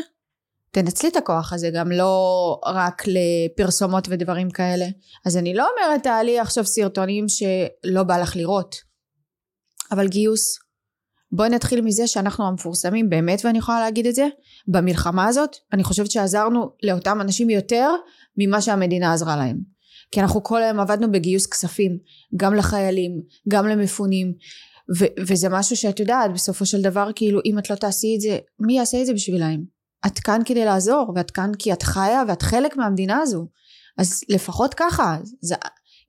תנצלי 0.71 1.09
את 1.09 1.17
הכוח 1.17 1.53
הזה 1.53 1.71
גם 1.75 1.93
לא 1.93 2.61
רק 2.67 3.03
לפרסומות 3.07 4.09
ודברים 4.11 4.51
כאלה. 4.51 4.87
אז 5.27 5.37
אני 5.37 5.55
לא 5.55 5.69
אומרת 5.71 6.03
תעלי 6.03 6.39
עכשיו 6.39 6.65
סרטונים 6.65 7.27
שלא 7.29 8.03
בא 8.03 8.19
לך 8.19 8.37
לראות. 8.37 8.77
אבל 9.91 10.09
גיוס 10.09 10.59
בואי 11.33 11.49
נתחיל 11.49 11.81
מזה 11.81 12.07
שאנחנו 12.07 12.47
המפורסמים 12.47 13.11
באמת 13.11 13.45
ואני 13.45 13.59
יכולה 13.59 13.81
להגיד 13.81 14.07
את 14.07 14.15
זה. 14.15 14.29
במלחמה 14.69 15.27
הזאת 15.27 15.57
אני 15.73 15.85
חושבת 15.85 16.11
שעזרנו 16.11 16.71
לאותם 16.83 17.21
אנשים 17.21 17.51
יותר 17.51 17.91
ממה 18.37 18.61
שהמדינה 18.61 19.13
עזרה 19.13 19.37
להם. 19.37 19.59
כי 20.11 20.21
אנחנו 20.21 20.43
כל 20.43 20.63
היום 20.63 20.81
עבדנו 20.81 21.13
בגיוס 21.13 21.47
כספים 21.47 21.99
גם 22.37 22.55
לחיילים 22.55 23.23
גם 23.49 23.67
למפונים 23.67 24.35
ו- 24.99 25.23
וזה 25.29 25.49
משהו 25.49 25.77
שאת 25.77 26.01
יודעת 26.01 26.33
בסופו 26.35 26.67
של 26.67 26.83
דבר 26.83 27.11
כאילו 27.15 27.41
אם 27.45 27.59
את 27.59 27.71
לא 27.71 27.75
תעשי 27.75 28.15
את 28.17 28.21
זה 28.21 28.39
מי 28.61 28.77
יעשה 28.77 29.01
את 29.01 29.07
זה 29.07 29.13
בשבילהם 29.13 29.65
את 30.07 30.19
כאן 30.19 30.41
כדי 30.47 30.65
לעזור 30.65 31.13
ואת 31.17 31.31
כאן 31.31 31.53
כי 31.59 31.73
את 31.73 31.83
חיה 31.83 32.23
ואת 32.29 32.43
חלק 32.43 32.77
מהמדינה 32.77 33.19
הזו 33.19 33.49
אז 33.99 34.21
לפחות 34.29 34.75
ככה 34.75 35.19
זה, 35.41 35.55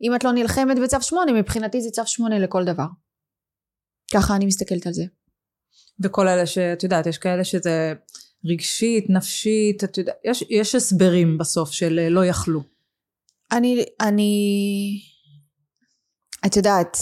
אם 0.01 0.15
את 0.15 0.23
לא 0.23 0.31
נלחמת 0.31 0.79
בצו 0.79 1.01
שמונה 1.01 1.31
מבחינתי 1.31 1.81
זה 1.81 1.89
צו 1.89 2.01
שמונה 2.05 2.39
לכל 2.39 2.65
דבר 2.65 2.85
ככה 4.13 4.35
אני 4.35 4.45
מסתכלת 4.45 4.87
על 4.87 4.93
זה. 4.93 5.03
וכל 6.03 6.27
אלה 6.27 6.45
שאת 6.45 6.83
יודעת, 6.83 7.05
יש 7.05 7.17
כאלה 7.17 7.43
שזה 7.43 7.93
רגשית, 8.45 9.09
נפשית, 9.09 9.83
את 9.83 9.97
יודעת, 9.97 10.15
יש, 10.25 10.43
יש 10.49 10.75
הסברים 10.75 11.37
בסוף 11.37 11.71
של 11.71 11.99
אה, 11.99 12.09
לא 12.09 12.25
יכלו. 12.25 12.61
אני, 13.51 13.85
אני, 14.01 14.31
את 16.45 16.57
יודעת, 16.57 16.97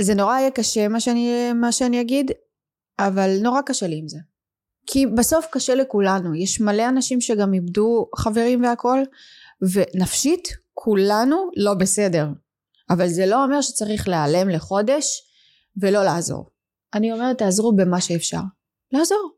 זה 0.00 0.14
נורא 0.14 0.38
יהיה 0.38 0.50
קשה 0.50 0.88
מה 0.88 1.00
שאני, 1.00 1.52
מה 1.52 1.72
שאני 1.72 2.00
אגיד, 2.00 2.30
אבל 2.98 3.30
נורא 3.42 3.60
קשה 3.62 3.86
לי 3.86 3.98
עם 3.98 4.08
זה. 4.08 4.18
כי 4.86 5.06
בסוף 5.06 5.46
קשה 5.50 5.74
לכולנו, 5.74 6.34
יש 6.34 6.60
מלא 6.60 6.88
אנשים 6.88 7.20
שגם 7.20 7.54
איבדו 7.54 8.08
חברים 8.16 8.62
והכל, 8.62 8.98
ונפשית 9.72 10.48
כולנו 10.74 11.50
לא 11.56 11.74
בסדר. 11.74 12.26
אבל 12.90 13.08
זה 13.08 13.26
לא 13.26 13.44
אומר 13.44 13.60
שצריך 13.60 14.08
להיעלם 14.08 14.48
לחודש 14.48 15.22
ולא 15.82 16.04
לעזור. 16.04 16.50
אני 16.94 17.12
אומרת 17.12 17.38
תעזרו 17.38 17.76
במה 17.76 18.00
שאפשר. 18.00 18.40
לעזור. 18.92 19.30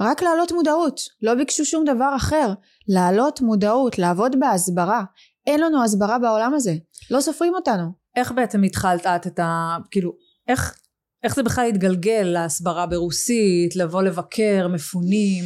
רק 0.00 0.22
להעלות 0.22 0.52
מודעות. 0.52 1.00
לא 1.22 1.34
ביקשו 1.34 1.64
שום 1.64 1.84
דבר 1.84 2.16
אחר. 2.16 2.52
להעלות 2.88 3.40
מודעות, 3.40 3.98
לעבוד 3.98 4.40
בהסברה. 4.40 5.04
אין 5.46 5.60
לנו 5.60 5.84
הסברה 5.84 6.18
בעולם 6.18 6.54
הזה. 6.54 6.74
לא 7.10 7.20
סופרים 7.20 7.54
אותנו. 7.54 7.92
איך 8.18 8.32
בעצם 8.32 8.62
התחלת 8.62 9.06
את 9.06 9.26
את 9.26 9.38
ה... 9.38 9.76
כאילו, 9.90 10.12
איך, 10.48 10.78
איך 11.22 11.34
זה 11.34 11.42
בכלל 11.42 11.68
התגלגל 11.68 12.22
להסברה 12.22 12.86
ברוסית, 12.86 13.76
לבוא 13.76 14.02
לבקר, 14.02 14.68
מפונים? 14.68 15.44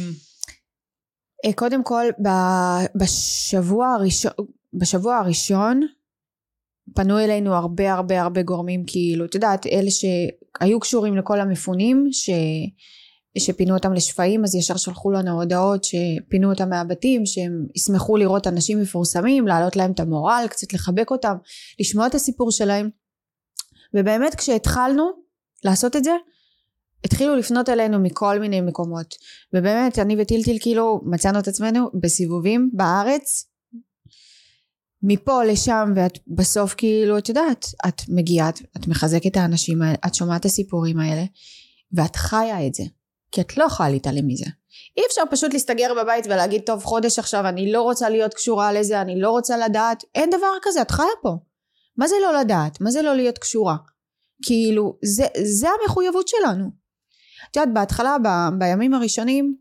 אה, 1.45 1.53
קודם 1.53 1.83
כל, 1.83 2.05
בשבוע 2.95 3.87
הראשון, 3.87 4.31
בשבוע 4.73 5.17
הראשון 5.17 5.81
פנו 6.95 7.19
אלינו 7.19 7.53
הרבה 7.53 7.93
הרבה 7.93 8.21
הרבה 8.21 8.41
גורמים 8.41 8.83
כאילו 8.87 9.25
את 9.25 9.35
יודעת 9.35 9.65
אלה 9.65 9.89
שהיו 9.91 10.79
קשורים 10.79 11.17
לכל 11.17 11.39
המפונים 11.39 12.07
ש, 12.11 12.29
שפינו 13.39 13.73
אותם 13.73 13.93
לשפיים 13.93 14.43
אז 14.43 14.55
ישר 14.55 14.77
שלחו 14.77 15.11
לנו 15.11 15.31
הודעות 15.31 15.83
שפינו 15.83 16.49
אותם 16.51 16.69
מהבתים 16.69 17.25
שהם 17.25 17.65
ישמחו 17.75 18.17
לראות 18.17 18.47
אנשים 18.47 18.81
מפורסמים 18.81 19.47
להעלות 19.47 19.75
להם 19.75 19.91
את 19.91 19.99
המורל 19.99 20.45
קצת 20.49 20.73
לחבק 20.73 21.11
אותם 21.11 21.35
לשמוע 21.79 22.07
את 22.07 22.15
הסיפור 22.15 22.51
שלהם. 22.51 22.89
ובאמת 23.93 24.35
כשהתחלנו 24.35 25.03
לעשות 25.63 25.95
את 25.95 26.03
זה 26.03 26.11
התחילו 27.03 27.35
לפנות 27.35 27.69
אלינו 27.69 27.99
מכל 27.99 28.39
מיני 28.39 28.61
מקומות. 28.61 29.15
ובאמת 29.53 29.99
אני 29.99 30.15
וטילטיל 30.19 30.57
כאילו 30.59 31.01
מצאנו 31.05 31.39
את 31.39 31.47
עצמנו 31.47 31.89
בסיבובים 32.01 32.69
בארץ. 32.73 33.49
מפה 35.05 35.43
לשם 35.43 35.93
ואת 35.95 36.19
בסוף 36.27 36.73
כאילו 36.77 37.17
את 37.17 37.29
יודעת 37.29 37.65
את 37.87 38.01
מגיעה 38.09 38.49
את, 38.49 38.87
מחזקת 38.87 39.27
את 39.27 39.37
האנשים 39.37 39.81
האלה 39.81 39.97
את 40.07 40.15
שומעת 40.15 40.41
את 40.41 40.45
הסיפורים 40.45 40.99
האלה 40.99 41.23
ואת 41.91 42.15
חיה 42.15 42.67
את 42.67 42.73
זה 42.73 42.83
כי 43.33 43.41
את 43.41 43.57
לא 43.57 43.63
יכולה 43.63 43.89
להתעלם 43.89 44.27
מזה. 44.27 44.45
אי 44.97 45.03
אפשר 45.07 45.21
פשוט 45.31 45.53
להסתגר 45.53 45.93
בבית 46.01 46.25
ולהגיד 46.25 46.61
טוב 46.65 46.83
חודש 46.83 47.19
עכשיו 47.19 47.47
אני 47.47 47.71
לא 47.71 47.81
רוצה 47.81 48.09
להיות 48.09 48.33
קשורה 48.33 48.73
לזה 48.73 49.01
אני 49.01 49.21
לא 49.21 49.29
רוצה 49.29 49.57
לדעת. 49.57 50.03
אין 50.15 50.29
דבר 50.29 50.51
כזה 50.61 50.81
את 50.81 50.91
חיה 50.91 51.05
פה. 51.21 51.29
מה 51.97 52.07
זה 52.07 52.15
לא 52.21 52.39
לדעת? 52.39 52.81
מה 52.81 52.91
זה 52.91 53.01
לא 53.01 53.15
להיות 53.15 53.37
קשורה? 53.37 53.75
כאילו 54.45 54.97
זה, 55.03 55.25
זה 55.43 55.67
המחויבות 55.69 56.27
שלנו. 56.27 56.71
את 57.51 57.55
יודעת 57.55 57.73
בהתחלה 57.73 58.17
ב, 58.23 58.27
בימים 58.59 58.93
הראשונים 58.93 59.55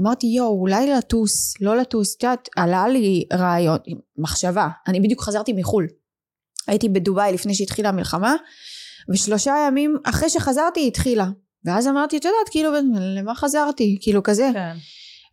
אמרתי 0.00 0.26
יואו 0.26 0.60
אולי 0.60 0.90
לטוס 0.90 1.54
לא 1.60 1.76
לטוס. 1.76 2.16
את 2.16 2.22
יודעת 2.22 2.48
עלה 2.56 2.88
לי 2.88 3.24
רעיון 3.32 3.78
מחשבה. 4.18 4.68
אני 4.88 5.00
בדיוק 5.00 5.22
חזרתי 5.22 5.52
מחו"ל. 5.52 5.86
הייתי 6.66 6.88
בדובאי 6.88 7.32
לפני 7.32 7.54
שהתחילה 7.54 7.88
המלחמה 7.88 8.34
ושלושה 9.12 9.54
ימים 9.68 9.96
אחרי 10.04 10.30
שחזרתי 10.30 10.80
היא 10.80 10.88
התחילה 10.88 11.26
ואז 11.66 11.88
אמרתי 11.88 12.16
את 12.16 12.24
יודעת 12.24 12.48
כאילו 12.50 12.70
למה 13.18 13.34
חזרתי? 13.34 13.98
כאילו 14.00 14.22
כזה. 14.22 14.50
כן. 14.52 14.76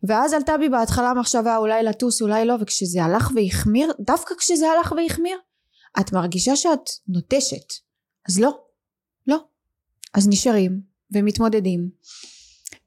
ואז 0.08 0.32
עלתה 0.32 0.58
בי 0.58 0.68
בהתחלה 0.68 1.14
מחשבה 1.14 1.56
אולי 1.56 1.82
לטוס 1.82 2.22
אולי 2.22 2.44
לא 2.44 2.54
וכשזה 2.60 3.04
הלך 3.04 3.30
והחמיר 3.34 3.92
דווקא 4.00 4.34
כשזה 4.38 4.66
הלך 4.68 4.92
והחמיר 4.92 5.38
את 6.00 6.12
מרגישה 6.12 6.56
שאת 6.56 6.90
נוטשת. 7.08 7.72
אז 8.28 8.40
לא 8.40 8.58
לא. 9.26 9.38
אז 10.14 10.28
נשארים 10.28 10.80
ומתמודדים. 11.12 11.88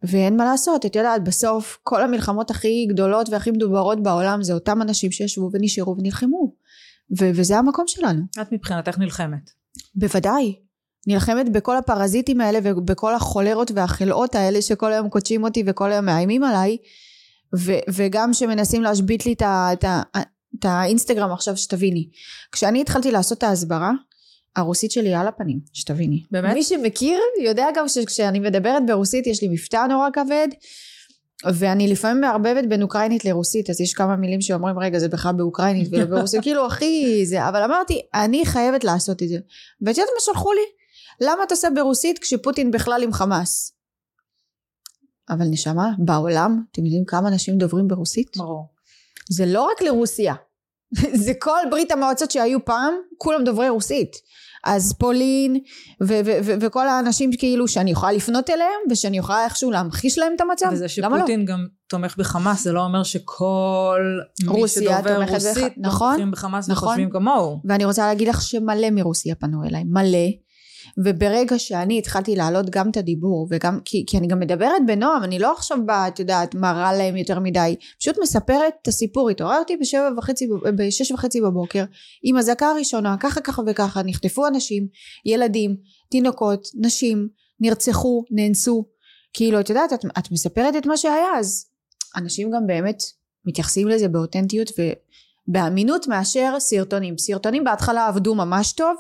ואין 0.03 0.38
מה 0.38 0.45
לעשות 0.45 0.86
את 0.86 0.95
יודעת 0.95 1.23
בסוף 1.23 1.77
כל 1.83 2.03
המלחמות 2.03 2.51
הכי 2.51 2.86
גדולות 2.89 3.29
והכי 3.29 3.51
מדוברות 3.51 4.03
בעולם 4.03 4.43
זה 4.43 4.53
אותם 4.53 4.81
אנשים 4.81 5.12
שישבו 5.12 5.49
ונשארו 5.53 5.95
ונלחמו. 5.97 6.53
ו- 7.19 7.31
וזה 7.36 7.57
המקום 7.57 7.88
שלנו. 7.88 8.21
את 8.41 8.51
מבחינתך 8.51 8.97
נלחמת. 8.97 9.51
בוודאי 9.95 10.55
נלחמת 11.08 11.52
בכל 11.52 11.78
הפרזיטים 11.78 12.41
האלה 12.41 12.60
ובכל 12.63 13.15
החולרות 13.15 13.72
והחלאות 13.76 14.36
האלה 14.36 14.62
שכל 14.62 14.93
היום 14.93 15.10
קודשים 15.10 15.43
אותי 15.43 15.63
וכל 15.65 15.91
היום 15.91 16.06
מאיימים 16.06 16.43
עליי 16.43 16.78
ו- 17.58 17.80
וגם 17.93 18.34
שמנסים 18.34 18.82
להשבית 18.82 19.26
לי 19.26 19.36
את, 19.39 19.86
האינסטגרם 20.63 21.32
עכשיו 21.32 21.58
שתביני 21.58 22.10
כשאני 22.52 22.82
התחלתי 22.82 23.12
לעשות 23.12 23.38
את 23.38 23.43
ההסברה 23.43 23.91
הרוסית 24.56 24.91
שלי 24.91 25.13
על 25.13 25.28
הפנים, 25.28 25.60
שתביני. 25.74 26.24
באמת? 26.32 26.54
מי 26.54 26.63
שמכיר 26.63 27.20
יודע 27.43 27.67
גם 27.76 27.88
שכשאני 27.88 28.39
מדברת 28.39 28.86
ברוסית 28.88 29.28
יש 29.28 29.41
לי 29.41 29.48
מבטא 29.48 29.88
נורא 29.89 30.10
כבד 30.13 30.48
ואני 31.54 31.88
לפעמים 31.88 32.22
מערבבת 32.22 32.65
בין 32.70 32.82
אוקראינית 32.82 33.26
לרוסית 33.26 33.70
אז 33.70 33.82
יש 33.82 33.93
כמה 33.93 34.15
מילים 34.15 34.41
שאומרים 34.41 34.80
רגע 34.80 35.00
זה 35.00 35.08
בכלל 35.10 35.34
באוקראינית 35.34 35.88
ולא 35.91 36.06
ברוסית 36.06 36.41
כאילו 36.43 36.65
הכי 36.65 37.26
זה 37.26 37.50
אבל 37.50 37.63
אמרתי 37.63 38.02
אני 38.13 38.46
חייבת 38.46 38.84
לעשות 38.84 39.24
את 39.24 39.30
זה 39.30 39.38
ואת 39.82 39.98
יודעת 39.98 40.13
מה 40.15 40.20
שלחו 40.20 40.54
לי? 40.54 40.77
למה 41.21 41.43
את 41.43 41.51
עושה 41.51 41.67
ברוסית 41.75 42.19
כשפוטין 42.19 42.71
בכלל 42.71 43.03
עם 43.03 43.13
חמאס? 43.13 43.71
אבל 45.30 45.45
נשמה 45.49 45.89
בעולם 46.06 46.63
אתם 46.71 46.86
יודעים 46.86 47.03
כמה 47.06 47.27
אנשים 47.27 47.58
דוברים 47.58 47.88
ברוסית? 47.88 48.38
ברור. 48.38 48.73
זה 49.30 49.45
לא 49.45 49.62
רק 49.71 49.82
לרוסיה 49.82 50.34
זה 51.25 51.32
כל 51.39 51.60
ברית 51.71 51.91
המועצות 51.91 52.32
שהיו 52.32 52.65
פעם 52.65 52.93
כולם 53.17 53.43
דוברי 53.43 53.69
רוסית 53.69 54.12
אז 54.65 54.93
פולין 54.99 55.56
ו- 56.03 56.19
ו- 56.25 56.39
ו- 56.45 56.53
וכל 56.62 56.88
האנשים 56.88 57.30
כאילו 57.38 57.67
שאני 57.67 57.91
יכולה 57.91 58.12
לפנות 58.12 58.49
אליהם 58.49 58.80
ושאני 58.91 59.17
יכולה 59.17 59.43
איכשהו 59.45 59.71
להמחיש 59.71 60.17
להם 60.17 60.34
את 60.36 60.41
המצב 60.41 60.65
וזה 60.71 60.86
למה 61.01 61.15
לא? 61.15 61.19
שפוטין 61.19 61.45
גם 61.45 61.65
תומך 61.89 62.15
בחמאס 62.17 62.63
זה 62.63 62.71
לא 62.71 62.84
אומר 62.84 63.03
שכל 63.03 64.01
מי 64.43 64.67
שדובר 64.67 65.23
רוסית 65.34 65.53
בח- 65.77 65.88
נכון, 65.88 66.32
בחמאס 66.32 66.69
נכון. 66.69 66.88
וחושבים 66.88 67.10
כמוהו. 67.10 67.62
ואני 67.65 67.86
רוצה 67.86 68.08
להגיד 68.08 68.27
לך 68.27 68.41
שמלא 68.41 68.89
מרוסיה 68.91 69.36
פנו 69.36 69.63
אליי 69.63 69.84
מלא 69.84 70.27
וברגע 71.05 71.60
שאני 71.60 71.99
התחלתי 71.99 72.36
להעלות 72.36 72.69
גם 72.69 72.89
את 72.89 72.97
הדיבור 72.97 73.47
וגם 73.49 73.79
כי, 73.86 74.03
כי 74.07 74.17
אני 74.17 74.27
גם 74.27 74.39
מדברת 74.39 74.81
בנועם 74.88 75.23
אני 75.23 75.39
לא 75.39 75.53
עכשיו 75.53 75.77
באה 75.86 76.07
את 76.07 76.19
יודעת 76.19 76.55
מראה 76.55 76.93
להם 76.93 77.15
יותר 77.15 77.39
מדי. 77.39 77.75
פשוט 77.99 78.15
מספרת 78.21 78.73
את 78.81 78.88
הסיפור 78.88 79.29
התעוררתי 79.29 79.77
בשבע 79.77 80.10
וחצי 80.17 80.47
בשש 80.77 81.12
וחצי 81.12 81.41
בבוקר 81.41 81.83
עם 82.23 82.38
אזעקה 82.38 82.67
הראשונה 82.67 83.15
ככה 83.19 83.41
ככה 83.41 83.62
וככה 83.67 84.01
נחטפו 84.05 84.47
אנשים 84.47 84.88
ילדים 85.25 85.77
תינוקות 86.10 86.67
נשים 86.75 87.27
נרצחו 87.60 88.23
נאנסו. 88.31 88.86
כאילו 89.33 89.60
את 89.60 89.69
יודעת 89.69 89.93
את, 89.93 90.05
את 90.17 90.31
מספרת 90.31 90.75
את 90.75 90.86
מה 90.86 90.97
שהיה 90.97 91.39
אז 91.39 91.65
אנשים 92.15 92.51
גם 92.51 92.67
באמת 92.67 93.03
מתייחסים 93.45 93.88
לזה 93.88 94.07
באותנטיות 94.07 94.71
ובאמינות 95.47 96.07
מאשר 96.07 96.55
סרטונים. 96.60 97.17
סרטונים 97.17 97.63
בהתחלה 97.63 98.07
עבדו 98.07 98.36
ממש 98.36 98.73
טוב 98.73 98.97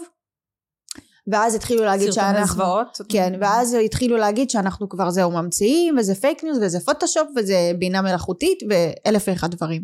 ואז 1.31 1.55
התחילו 1.55 1.83
להגיד 1.83 2.11
שאנחנו 2.11 2.55
זוועות. 2.55 3.01
כן 3.09 3.33
ואז 3.41 3.73
התחילו 3.85 4.17
להגיד 4.17 4.49
שאנחנו 4.49 4.89
כבר 4.89 5.09
זהו 5.09 5.31
ממציאים 5.31 5.95
וזה 5.97 6.15
פייק 6.15 6.43
ניוז 6.43 6.59
וזה 6.61 6.79
פוטושופ 6.79 7.27
וזה 7.35 7.71
בינה 7.79 8.01
מלאכותית 8.01 8.59
ואלף 8.69 9.25
ואחד 9.27 9.51
דברים 9.51 9.83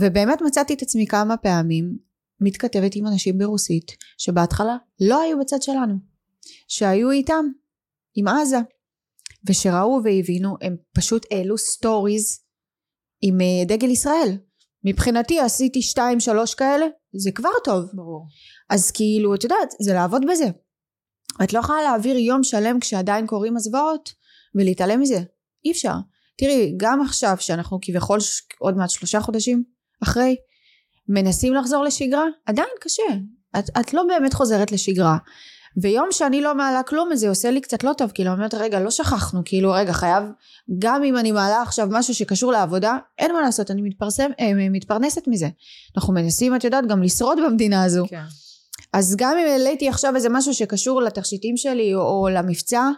ובאמת 0.00 0.42
מצאתי 0.42 0.74
את 0.74 0.82
עצמי 0.82 1.06
כמה 1.06 1.36
פעמים 1.36 1.96
מתכתבת 2.40 2.96
עם 2.96 3.06
אנשים 3.06 3.38
ברוסית 3.38 3.92
שבהתחלה 4.18 4.76
לא 5.00 5.20
היו 5.20 5.38
בצד 5.40 5.62
שלנו 5.62 5.94
שהיו 6.68 7.10
איתם 7.10 7.44
עם 8.14 8.28
עזה 8.28 8.58
ושראו 9.48 10.00
והבינו 10.04 10.56
הם 10.60 10.76
פשוט 10.92 11.26
העלו 11.30 11.58
stories 11.58 12.38
עם 13.22 13.40
אה, 13.40 13.64
דגל 13.66 13.90
ישראל 13.90 14.36
מבחינתי 14.84 15.40
עשיתי 15.40 15.82
שתיים 15.82 16.20
שלוש 16.20 16.54
כאלה 16.54 16.86
זה 17.16 17.30
כבר 17.34 17.50
טוב. 17.64 17.84
ברור. 17.92 18.26
אז 18.70 18.90
כאילו 18.90 19.34
את 19.34 19.44
יודעת 19.44 19.74
זה 19.80 19.94
לעבוד 19.94 20.22
בזה. 20.30 20.46
את 21.44 21.52
לא 21.52 21.58
יכולה 21.58 21.82
להעביר 21.82 22.16
יום 22.16 22.42
שלם 22.42 22.80
כשעדיין 22.80 23.26
קורים 23.26 23.56
הזוועות 23.56 24.12
ולהתעלם 24.54 25.00
מזה. 25.00 25.18
אי 25.64 25.72
אפשר. 25.72 25.94
תראי 26.38 26.74
גם 26.76 27.02
עכשיו 27.02 27.36
שאנחנו 27.40 27.78
כביכול. 27.82 28.18
עוד 28.58 28.76
מעט 28.76 28.90
שלושה 28.90 29.20
חודשים 29.20 29.64
אחרי 30.02 30.36
מנסים 31.08 31.54
לחזור 31.54 31.84
לשגרה 31.84 32.24
עדיין 32.46 32.68
קשה. 32.80 33.02
את, 33.58 33.64
את 33.80 33.94
לא 33.94 34.02
באמת 34.08 34.34
חוזרת 34.34 34.72
לשגרה 34.72 35.16
ויום 35.82 36.08
שאני 36.10 36.40
לא 36.40 36.54
מעלה 36.54 36.82
כלום 36.82 37.14
זה 37.14 37.28
עושה 37.28 37.50
לי 37.50 37.60
קצת 37.60 37.84
לא 37.84 37.92
טוב 37.92 38.10
כאילו 38.10 38.30
אומרת 38.30 38.54
רגע 38.54 38.80
לא 38.80 38.90
שכחנו 38.90 39.42
כאילו 39.44 39.72
רגע 39.72 39.92
חייב 39.92 40.24
גם 40.78 41.04
אם 41.04 41.16
אני 41.16 41.32
מעלה 41.32 41.62
עכשיו 41.62 41.88
משהו 41.90 42.14
שקשור 42.14 42.52
לעבודה 42.52 42.96
אין 43.18 43.32
מה 43.32 43.40
לעשות 43.40 43.70
אני 43.70 43.82
מתפרסם, 43.82 44.30
אה, 44.40 44.50
מתפרנסת 44.70 45.28
מזה 45.28 45.48
אנחנו 45.96 46.12
מנסים 46.14 46.56
את 46.56 46.64
יודעת 46.64 46.86
גם 46.86 47.02
לשרוד 47.02 47.38
במדינה 47.46 47.84
הזו 47.84 48.04
כן. 48.08 48.22
אז 48.92 49.16
גם 49.18 49.36
אם 49.38 49.46
העליתי 49.46 49.88
עכשיו 49.88 50.16
איזה 50.16 50.28
משהו 50.28 50.54
שקשור 50.54 51.02
לתכשיטים 51.02 51.56
שלי 51.56 51.94
או, 51.94 52.00
או 52.00 52.28
למבצע, 52.28 52.90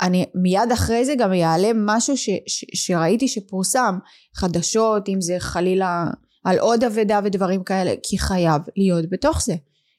אני 0.00 0.26
מיד 0.34 0.72
אחרי 0.72 1.04
זה 1.04 1.14
גם 1.14 1.32
אעלה 1.32 1.70
משהו 1.74 2.16
ש, 2.16 2.30
ש, 2.46 2.64
שראיתי 2.74 3.28
שפורסם, 3.28 3.98
חדשות, 4.34 5.08
אם 5.08 5.20
זה 5.20 5.36
חלילה 5.38 6.04
על 6.44 6.58
עוד 6.58 6.84
אבדה 6.84 7.20
ודברים 7.24 7.64
כאלה, 7.64 7.94
כי 8.02 8.18
חייב 8.18 8.62
להיות 8.76 9.10
בתוך 9.10 9.42
זה. 9.42 9.54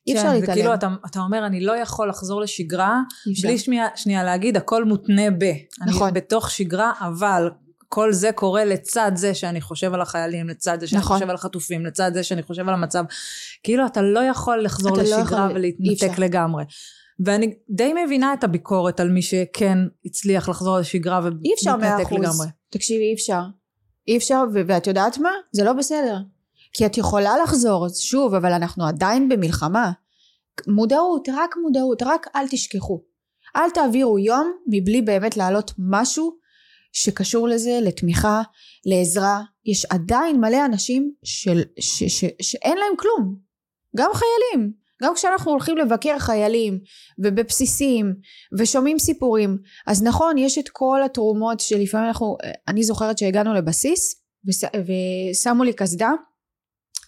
אי 0.08 0.14
אפשר 0.14 0.24
כן, 0.24 0.34
להתעלם. 0.34 0.52
וכאילו 0.52 0.74
אתה, 0.74 0.88
אתה 1.06 1.20
אומר, 1.20 1.46
אני 1.46 1.62
לא 1.62 1.78
יכול 1.78 2.10
לחזור 2.10 2.42
לשגרה. 2.42 3.02
בלי 3.44 3.58
שנייה, 3.58 3.88
שנייה 3.96 4.24
להגיד, 4.24 4.58
הכל 4.58 4.86
מותנה 4.86 5.32
ב. 5.38 5.54
נכון. 5.88 6.08
אני 6.08 6.22
בתוך 6.22 6.52
שגרה, 6.52 6.92
אבל 7.02 7.50
כל 7.90 8.14
זה 8.14 8.32
קורה 8.32 8.66
לצד 8.66 9.12
זה 9.16 9.34
שאני 9.34 9.62
חושב 9.62 9.94
על 9.94 10.02
החיילים, 10.02 10.50
לצד 10.50 10.80
זה 10.80 10.88
שאני 10.88 11.00
נכון. 11.00 11.18
חושב 11.18 11.30
על 11.30 11.36
החטופים, 11.36 11.86
לצד 11.86 12.12
זה 12.14 12.24
שאני 12.24 12.44
חושב 12.44 12.68
על 12.68 12.74
המצב. 12.74 13.04
כאילו, 13.64 13.86
אתה 13.86 14.02
לא 14.02 14.20
יכול 14.20 14.64
לחזור 14.64 14.98
לא 14.98 15.04
לשגרה 15.04 15.22
יכול, 15.22 15.38
אי 15.38 15.54
ולהתנתק. 15.54 16.20
לגמרי. 16.20 16.64
ואני 17.26 17.54
די 17.70 17.94
מבינה 18.06 18.34
את 18.34 18.44
הביקורת 18.44 19.00
על 19.00 19.10
מי 19.10 19.22
שכן 19.22 19.78
הצליח 20.06 20.50
לחזור 20.50 20.80
לשגרה 20.80 21.20
אי 21.46 21.54
אפשר 21.54 21.76
מאה 21.76 22.04
אחוז. 22.04 22.20
לגמרי. 22.20 22.48
תקשיבי, 22.70 23.04
אי 23.04 23.14
אפשר. 23.14 23.42
אי 24.08 24.18
אפשר, 24.18 24.44
ו- 24.54 24.62
ואת 24.68 24.88
יודעת 24.88 25.18
מה? 25.18 25.30
זה 25.52 25.64
לא 25.64 25.74
בסדר. 25.74 26.18
כי 26.74 26.86
את 26.86 26.98
יכולה 26.98 27.38
לחזור, 27.44 27.88
שוב, 27.90 28.34
אבל 28.34 28.52
אנחנו 28.52 28.88
עדיין 28.88 29.30
במלחמה. 29.30 29.92
מודעות, 30.68 31.30
רק 31.30 31.56
מודעות, 31.62 32.04
רק 32.04 32.28
אל 32.36 32.48
תשכחו. 32.48 33.02
אל 33.56 33.70
תעבירו 33.70 34.20
יום 34.20 34.52
מבלי 34.68 35.02
באמת 35.02 35.38
להעלות 35.38 35.72
משהו 35.78 36.38
שקשור 36.94 37.48
לזה, 37.48 37.80
לתמיכה, 37.82 38.42
לעזרה. 38.86 39.42
יש 39.66 39.86
עדיין 39.86 40.42
מלא 40.42 40.66
אנשים 40.66 41.12
של, 41.24 41.62
ש, 41.80 42.04
ש, 42.04 42.26
שאין 42.42 42.78
להם 42.78 42.96
כלום. 42.98 43.36
גם 43.98 44.10
חיילים. 44.14 44.74
גם 45.04 45.16
כשאנחנו 45.16 45.52
הולכים 45.52 45.78
לבקר 45.78 46.20
חיילים 46.20 46.80
ובבסיסים 47.24 48.14
ושומעים 48.60 49.00
סיפורים 49.00 49.58
אז 49.88 50.04
נכון 50.04 50.38
יש 50.38 50.58
את 50.58 50.70
כל 50.70 51.02
התרומות 51.06 51.60
שלפעמים 51.60 52.08
אנחנו 52.08 52.38
אני 52.68 52.84
זוכרת 52.84 53.18
שהגענו 53.18 53.54
לבסיס 53.54 54.24
וש, 54.48 54.64
ושמו 54.64 55.64
לי 55.64 55.74
קסדה 55.74 56.12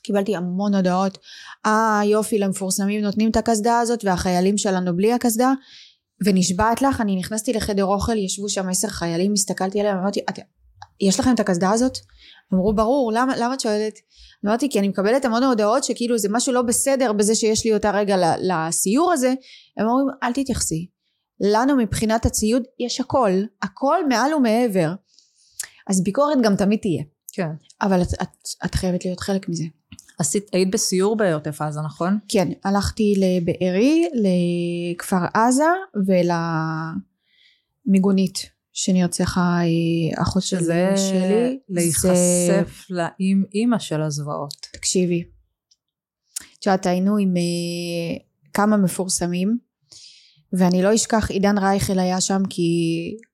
קיבלתי 0.04 0.36
המון 0.36 0.76
הודעות. 0.76 1.18
אה 1.66 2.02
יופי 2.06 2.40
למפורסמים 2.40 3.02
נותנים 3.02 3.32
את 3.32 3.38
הקסדה 3.38 3.80
הזאת 3.80 4.06
והחיילים 4.06 4.58
שלנו 4.58 4.96
בלי 4.96 5.14
הקסדה. 5.14 5.54
ונשבעת 6.26 6.82
לך 6.82 7.02
אני 7.02 7.16
נכנסתי 7.16 7.54
לחדר 7.54 7.86
אוכל 7.86 8.18
ישבו 8.18 8.50
שם 8.50 8.70
עשר 8.70 8.88
חיילים 8.88 9.34
הסתכלתי 9.34 9.80
עליהם 9.80 9.98
אמרתי 9.98 10.20
את, 10.30 10.40
יש 11.02 11.20
לכם 11.20 11.34
את 11.34 11.40
הקסדה 11.40 11.72
הזאת? 11.72 11.98
אמרו 12.54 12.74
ברור 12.74 13.12
למה, 13.16 13.38
למה 13.38 13.54
את 13.54 13.60
שואלת? 13.60 13.94
אמרתי 14.46 14.70
כי 14.70 14.80
אני 14.80 14.88
מקבלת 14.88 15.26
המון 15.26 15.44
הודעות 15.44 15.84
שכאילו 15.84 16.18
זה 16.18 16.28
משהו 16.32 16.54
לא 16.54 16.62
בסדר 16.62 17.14
בזה 17.14 17.36
שיש 17.36 17.66
לי 17.66 17.74
אותה 17.74 17.92
רגע 17.92 18.16
לסיור 18.42 19.12
הזה. 19.12 19.34
הם 19.78 19.88
אומרים 19.88 20.08
אל 20.24 20.34
תתייחסי. 20.34 20.88
לנו 21.40 21.78
מבחינת 21.78 22.26
הציוד 22.26 22.64
יש 22.80 23.00
הכל 23.00 23.32
הכל 23.62 24.08
מעל 24.08 24.34
ומעבר. 24.34 24.94
אז 25.88 26.04
ביקורת 26.04 26.38
גם 26.44 26.56
תמיד 26.56 26.80
תהיה. 26.82 27.04
כן. 27.34 27.50
אבל 27.82 28.02
את, 28.02 28.08
את, 28.22 28.48
את 28.66 28.76
חייבת 28.76 29.06
להיות 29.06 29.20
חלק 29.20 29.50
מזה 29.50 29.64
עשית, 30.20 30.50
היית 30.54 30.72
בסיור 30.72 31.16
בעוטף 31.16 31.62
עזה, 31.62 31.82
נכון? 31.82 32.18
כן 32.28 32.48
הלכתי 32.64 33.14
לבארי 33.18 34.10
לכפר 34.14 35.26
עזה 35.34 35.64
ולמיגונית 37.88 38.50
שנרצחה 38.74 39.60
אה, 39.62 40.22
אחות 40.24 40.44
של 40.44 40.60
שזה 40.60 40.94
שלי 40.98 41.60
להיחשף 41.70 42.86
לאם 42.90 43.44
אימא 43.54 43.80
של 43.80 44.02
הזוועות. 44.02 44.68
תקשיבי. 44.74 45.24
את 46.60 46.66
יודעת 46.66 46.86
היינו 46.86 47.18
עם 47.18 47.38
אה, 47.38 48.18
כמה 48.54 48.78
מפורסמים 48.78 49.58
ואני 50.54 50.84
לא 50.84 50.96
אשכח 50.96 51.32
עידן 51.32 51.58
רייכל 51.58 52.00
היה 52.00 52.22
שם 52.22 52.42
כי 52.50 52.64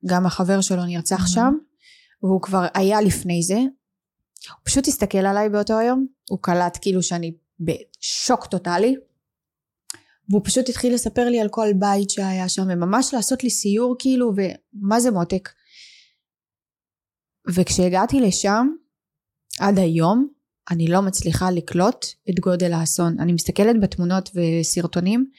גם 0.05 0.25
החבר 0.25 0.61
שלו 0.61 0.85
נרצח 0.85 1.25
Mhm. 1.25 1.29
שם 1.29 1.53
והוא 2.23 2.41
כבר 2.41 2.65
היה 2.73 3.01
לפני 3.01 3.43
זה 3.43 3.59
הוא 4.51 4.61
פשוט 4.63 4.87
הסתכל 4.87 5.17
עליי 5.17 5.49
באותו 5.49 5.77
היום 5.77 6.07
הוא 6.29 6.39
קלט 6.41 6.77
כאילו 6.81 7.03
שאני 7.03 7.33
בשוק 7.59 8.45
טוטאלי 8.45 8.95
והוא 10.29 10.41
פשוט 10.43 10.69
התחיל 10.69 10.93
לספר 10.93 11.29
לי 11.29 11.39
על 11.39 11.49
כל 11.49 11.67
בית 11.79 12.09
שהיה 12.09 12.49
שם 12.49 12.61
וממש 12.61 13.13
לעשות 13.13 13.43
לי 13.43 13.49
סיור 13.49 13.95
כאילו 13.99 14.31
ומה 14.35 14.99
זה 14.99 15.11
מותק. 15.11 15.49
וכשהגעתי 17.55 18.19
לשם 18.19 18.67
עד 19.59 19.79
היום 19.79 20.27
אני 20.71 20.87
לא 20.87 21.01
מצליחה 21.01 21.51
לקלוט 21.51 22.05
את 22.29 22.39
גודל 22.39 22.73
האסון. 22.73 23.19
אני 23.19 23.33
מסתכלת 23.33 23.81
בתמונות 23.81 24.29
וסרטונים 24.35 25.29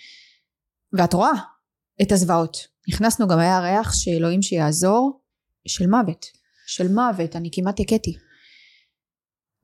ואת 0.93 1.15
רואה 1.15 1.33
את 2.03 2.13
הזוועות. 2.13 2.67
נכנסנו 2.89 3.29
גם 3.29 3.39
היה 3.39 3.61
ריח 3.61 3.95
שאלוהים 3.95 4.43
שיעזור 4.43 5.21
של 5.69 5.87
מוות. 5.87 6.27
של 6.67 6.93
מוות 6.93 7.37
אני 7.37 7.49
כמעט 7.53 7.81
הכיתי 7.81 8.17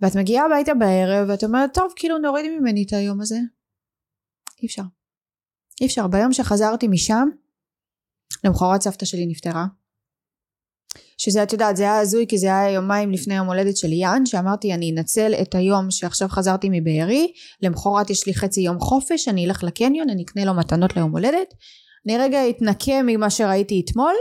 ואת 0.04 0.16
מגיעה 0.16 0.46
הביתה 0.46 0.74
בערב 0.74 1.28
ואת 1.28 1.44
אומרת 1.44 1.74
טוב 1.74 1.92
כאילו 1.96 2.18
נוריד 2.18 2.46
ממני 2.50 2.84
את 2.86 2.92
היום 2.92 3.20
הזה. 3.20 3.38
אי 4.62 4.66
אפשר. 4.66 4.82
אי 5.80 5.86
אפשר. 5.86 6.06
ביום 6.06 6.32
שחזרתי 6.32 6.88
משם 6.88 7.28
למחרת 8.44 8.82
סבתא 8.82 9.04
שלי 9.04 9.26
נפטרה. 9.26 9.66
שזה 11.18 11.42
את 11.42 11.52
יודעת 11.52 11.76
זה 11.76 11.82
היה 11.82 11.98
הזוי 11.98 12.26
כי 12.28 12.38
זה 12.38 12.46
היה 12.46 12.70
יומיים 12.70 13.10
לפני 13.10 13.34
יום 13.34 13.46
הולדת 13.46 13.76
של 13.76 13.88
ליאן 13.88 14.26
שאמרתי 14.26 14.74
אני 14.74 14.90
אנצל 14.90 15.34
את 15.42 15.54
היום 15.54 15.90
שעכשיו 15.90 16.28
חזרתי 16.28 16.68
מבארי 16.70 17.32
למחרת 17.62 18.10
יש 18.10 18.26
לי 18.26 18.34
חצי 18.34 18.60
יום 18.60 18.80
חופש 18.80 19.28
אני 19.28 19.46
אלך 19.46 19.62
לקניון 19.62 20.10
אני 20.10 20.22
אקנה 20.22 20.44
לו 20.44 20.54
מתנות 20.54 20.96
ליום 20.96 21.10
הולדת 21.12 21.54
אני 22.06 22.18
רגע 22.18 22.50
אתנקה 22.50 23.02
ממה 23.06 23.30
שראיתי 23.30 23.82
אתמול 23.84 24.14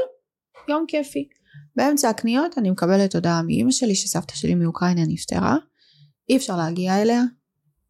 יום 0.69 0.85
כיפי. 0.87 1.27
באמצע 1.75 2.09
הקניות 2.09 2.57
אני 2.57 2.69
מקבלת 2.69 3.15
הודעה 3.15 3.41
מאימא 3.41 3.71
שלי 3.71 3.95
שסבתא 3.95 4.35
שלי 4.35 4.55
מאוקראינה 4.55 5.01
נפטרה 5.07 5.57
אי 6.29 6.37
אפשר 6.37 6.57
להגיע 6.57 7.01
אליה 7.01 7.21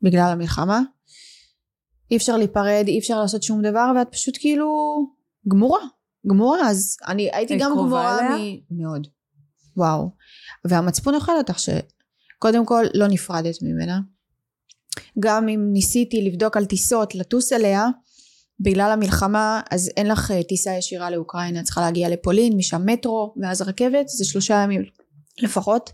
בגלל 0.01 0.29
המלחמה. 0.31 0.81
אי 2.11 2.17
אפשר 2.17 2.37
להיפרד 2.37 2.85
אי 2.87 2.99
אפשר 2.99 3.21
לעשות 3.21 3.43
שום 3.43 3.61
דבר 3.61 3.91
ואת 3.95 4.07
פשוט 4.11 4.37
כאילו 4.39 4.97
גמורה 5.47 5.85
גמורה. 6.27 6.69
אז 6.69 6.97
אני 7.07 7.29
הייתי 7.33 7.53
היית 7.53 7.63
גם 7.63 7.71
גמורה 7.71 8.19
אליה? 8.19 8.37
מ... 8.71 8.81
מאוד. 8.81 9.07
וואו. 9.77 10.09
והמצפון 10.65 11.15
אוכל 11.15 11.37
אותך 11.37 11.59
שקודם 11.59 12.65
כל 12.65 12.83
לא 12.93 13.07
נפרדת 13.07 13.55
ממנה. 13.61 13.99
גם 15.19 15.49
אם 15.49 15.69
ניסיתי 15.73 16.21
לבדוק 16.21 16.57
על 16.57 16.65
טיסות 16.65 17.15
לטוס 17.15 17.53
אליה 17.53 17.87
בגלל 18.59 18.91
המלחמה 18.91 19.61
אז 19.71 19.89
אין 19.97 20.07
לך 20.07 20.31
אה, 20.31 20.43
טיסה 20.43 20.71
ישירה 20.71 21.09
לאוקראינה. 21.09 21.63
צריכה 21.63 21.81
להגיע 21.81 22.09
לפולין 22.09 22.57
משם 22.57 22.81
מטרו 22.85 23.33
ואז 23.41 23.61
רכבת 23.61 24.07
זה 24.07 24.25
שלושה 24.25 24.55
ימים 24.63 24.81
לפחות. 25.43 25.91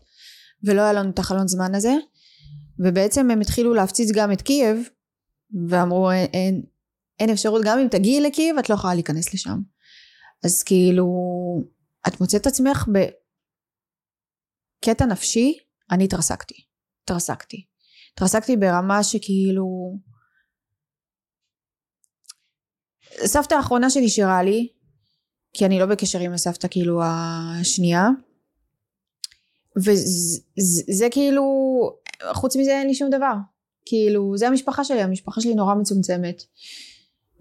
ולא 0.64 0.82
היה 0.82 0.94
לנו 0.94 1.10
את 1.10 1.20
החלון 1.20 1.48
זמן 1.48 1.76
הזה 1.76 1.94
ובעצם 2.80 3.32
הם 3.32 3.42
התחילו 3.42 3.74
להפציץ 3.74 4.12
גם 4.14 4.32
את 4.32 4.42
קייב 4.42 4.90
ואמרו 5.70 6.12
אין, 6.12 6.28
אין, 6.34 6.62
אין 7.20 7.30
אפשרות 7.30 7.62
גם 7.66 7.80
אם 7.80 7.88
תגיעי 7.88 8.22
לקייב 8.22 8.58
את 8.58 8.70
לא 8.70 8.76
יכולה 8.76 8.94
להיכנס 8.94 9.34
לשם. 9.34 9.60
אז 10.46 10.64
כאילו 10.64 11.06
את 12.08 12.22
מוצאת 12.22 12.42
את 12.42 12.48
עצמך 12.48 12.86
בקטע 14.84 15.06
נפשי 15.06 15.58
אני 15.92 16.04
התרסקתי. 16.04 16.66
התרסקתי. 17.04 17.66
התרסקתי 18.14 18.58
ברמה 18.58 19.04
שכאילו 19.04 19.98
סבתא 23.26 23.56
האחרונה 23.56 23.90
שנשארה 23.90 24.44
לי 24.44 24.68
כי 25.54 25.66
אני 25.66 25.80
לא 25.80 25.86
בקשר 25.86 26.20
עם 26.20 26.34
הסבתא 26.34 26.68
כאילו 26.72 27.02
השנייה 27.04 28.08
וזה 29.78 31.08
כאילו 31.12 31.44
חוץ 32.34 32.56
מזה 32.56 32.72
אין 32.72 32.88
לי 32.88 32.94
שום 32.94 33.10
דבר. 33.10 33.34
כאילו 33.86 34.38
זה 34.38 34.48
המשפחה 34.48 34.84
שלי 34.84 35.02
המשפחה 35.02 35.42
שלי 35.42 35.56
נורא 35.56 35.76
מצומצמת. 35.76 36.44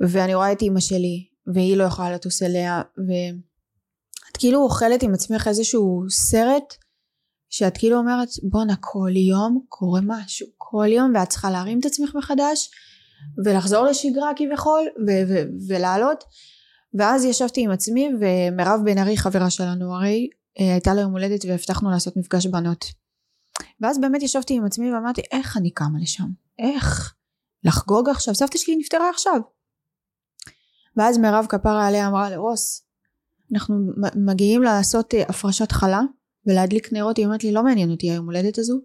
ואני 0.01 0.35
רואה 0.35 0.53
את 0.53 0.63
אימא 0.63 0.81
שלי 0.81 1.27
והיא 1.55 1.77
לא 1.77 1.85
יכולה 1.85 2.13
לטוס 2.13 2.43
אליה 2.43 2.83
ואת 2.99 4.37
כאילו 4.39 4.63
אוכלת 4.63 5.03
עם 5.03 5.15
עצמך 5.15 5.49
איזשהו 5.49 6.05
סרט 6.11 6.75
שאת 7.51 7.79
כאילו 7.79 7.99
אומרת 7.99 8.29
בואנה 8.43 8.75
כל 8.81 9.11
יום 9.17 9.65
קורה 9.69 10.01
משהו 10.05 10.47
כל 10.57 10.87
יום 10.91 11.13
ואת 11.15 11.29
צריכה 11.29 11.51
להרים 11.51 11.81
את 11.81 11.87
עצמך 11.87 12.15
מחדש 12.15 12.71
ולחזור 13.45 13.85
לשגרה 13.85 14.31
כביכול 14.37 14.83
ו- 15.07 15.29
ו- 15.29 15.45
ולעלות. 15.69 16.25
ואז 16.95 17.25
ישבתי 17.25 17.61
עם 17.61 17.71
עצמי 17.71 18.11
ומירב 18.21 18.81
בן 18.85 18.99
ארי 18.99 19.17
חברה 19.17 19.51
שלנו 19.51 19.95
הרי 19.95 20.29
אה, 20.61 20.73
הייתה 20.73 20.95
לה 20.95 21.01
יום 21.01 21.13
הולדת 21.13 21.45
והבטחנו 21.45 21.91
לעשות 21.91 22.17
מפגש 22.17 22.47
בנות 22.47 22.85
ואז 23.81 24.01
באמת 24.01 24.23
ישבתי 24.23 24.55
עם 24.55 24.65
עצמי 24.65 24.93
ואמרתי 24.93 25.23
איך 25.33 25.57
אני 25.57 25.71
קמה 25.71 25.99
לשם? 26.03 26.29
איך? 26.59 27.15
לחגוג 27.65 28.09
עכשיו? 28.09 28.35
סבתא 28.35 28.59
שלי 28.59 28.77
נפטרה 28.77 29.11
עכשיו. 29.11 29.41
ואז 30.97 31.19
מירב 31.19 31.47
כפרה 31.49 31.87
עליה 31.87 32.07
אמרה 32.07 32.31
לרוס 32.31 32.89
אנחנו 33.53 33.77
מגיעים 34.17 34.63
לעשות 34.63 35.15
אה, 35.15 35.23
הפרשת 35.29 35.73
חלה 35.73 36.01
ולהדליק 36.47 36.93
נרות. 36.93 37.17
היא 37.17 37.27
אומרת 37.27 37.45
לי 37.45 37.53
לא 37.53 37.63
מעניין 37.63 37.91
אותי 37.91 38.11
היום 38.11 38.27
הולדת 38.27 38.59
הזו. 38.59 38.81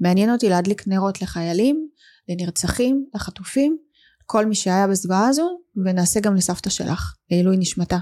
מעניין 0.00 0.32
אותי 0.32 0.48
להדליק 0.48 0.86
נרות 0.86 1.22
לחיילים 1.22 1.88
לנרצחים 2.28 3.06
לחטופים 3.14 3.78
כל 4.26 4.46
מי 4.46 4.54
שהיה 4.54 4.88
בזוועה 4.88 5.28
הזו 5.28 5.60
ונעשה 5.84 6.20
גם 6.20 6.34
לסבתא 6.34 6.70
שלך. 6.70 7.14
לעילוי 7.30 7.56
נשמתה. 7.56 7.98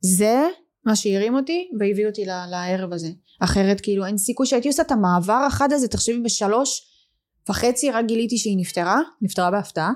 זה 0.00 0.42
מה 0.86 0.96
שהרים 0.96 1.34
אותי 1.34 1.70
והביא 1.80 2.06
אותי 2.06 2.24
לערב 2.24 2.92
הזה 2.92 3.08
אחרת 3.40 3.80
כאילו 3.80 4.06
אין 4.06 4.18
סיכוי 4.18 4.46
שהייתי 4.46 4.68
עושה 4.68 4.82
את 4.82 4.92
המעבר 4.92 5.44
החד 5.46 5.72
הזה 5.72 5.88
תחשבי 5.88 6.20
בשלוש 6.20 6.82
וחצי 7.48 7.90
רק 7.90 8.04
גיליתי 8.04 8.38
שהיא 8.38 8.58
נפטרה 8.58 8.98
נפטרה 9.22 9.50
בהפתעה? 9.50 9.92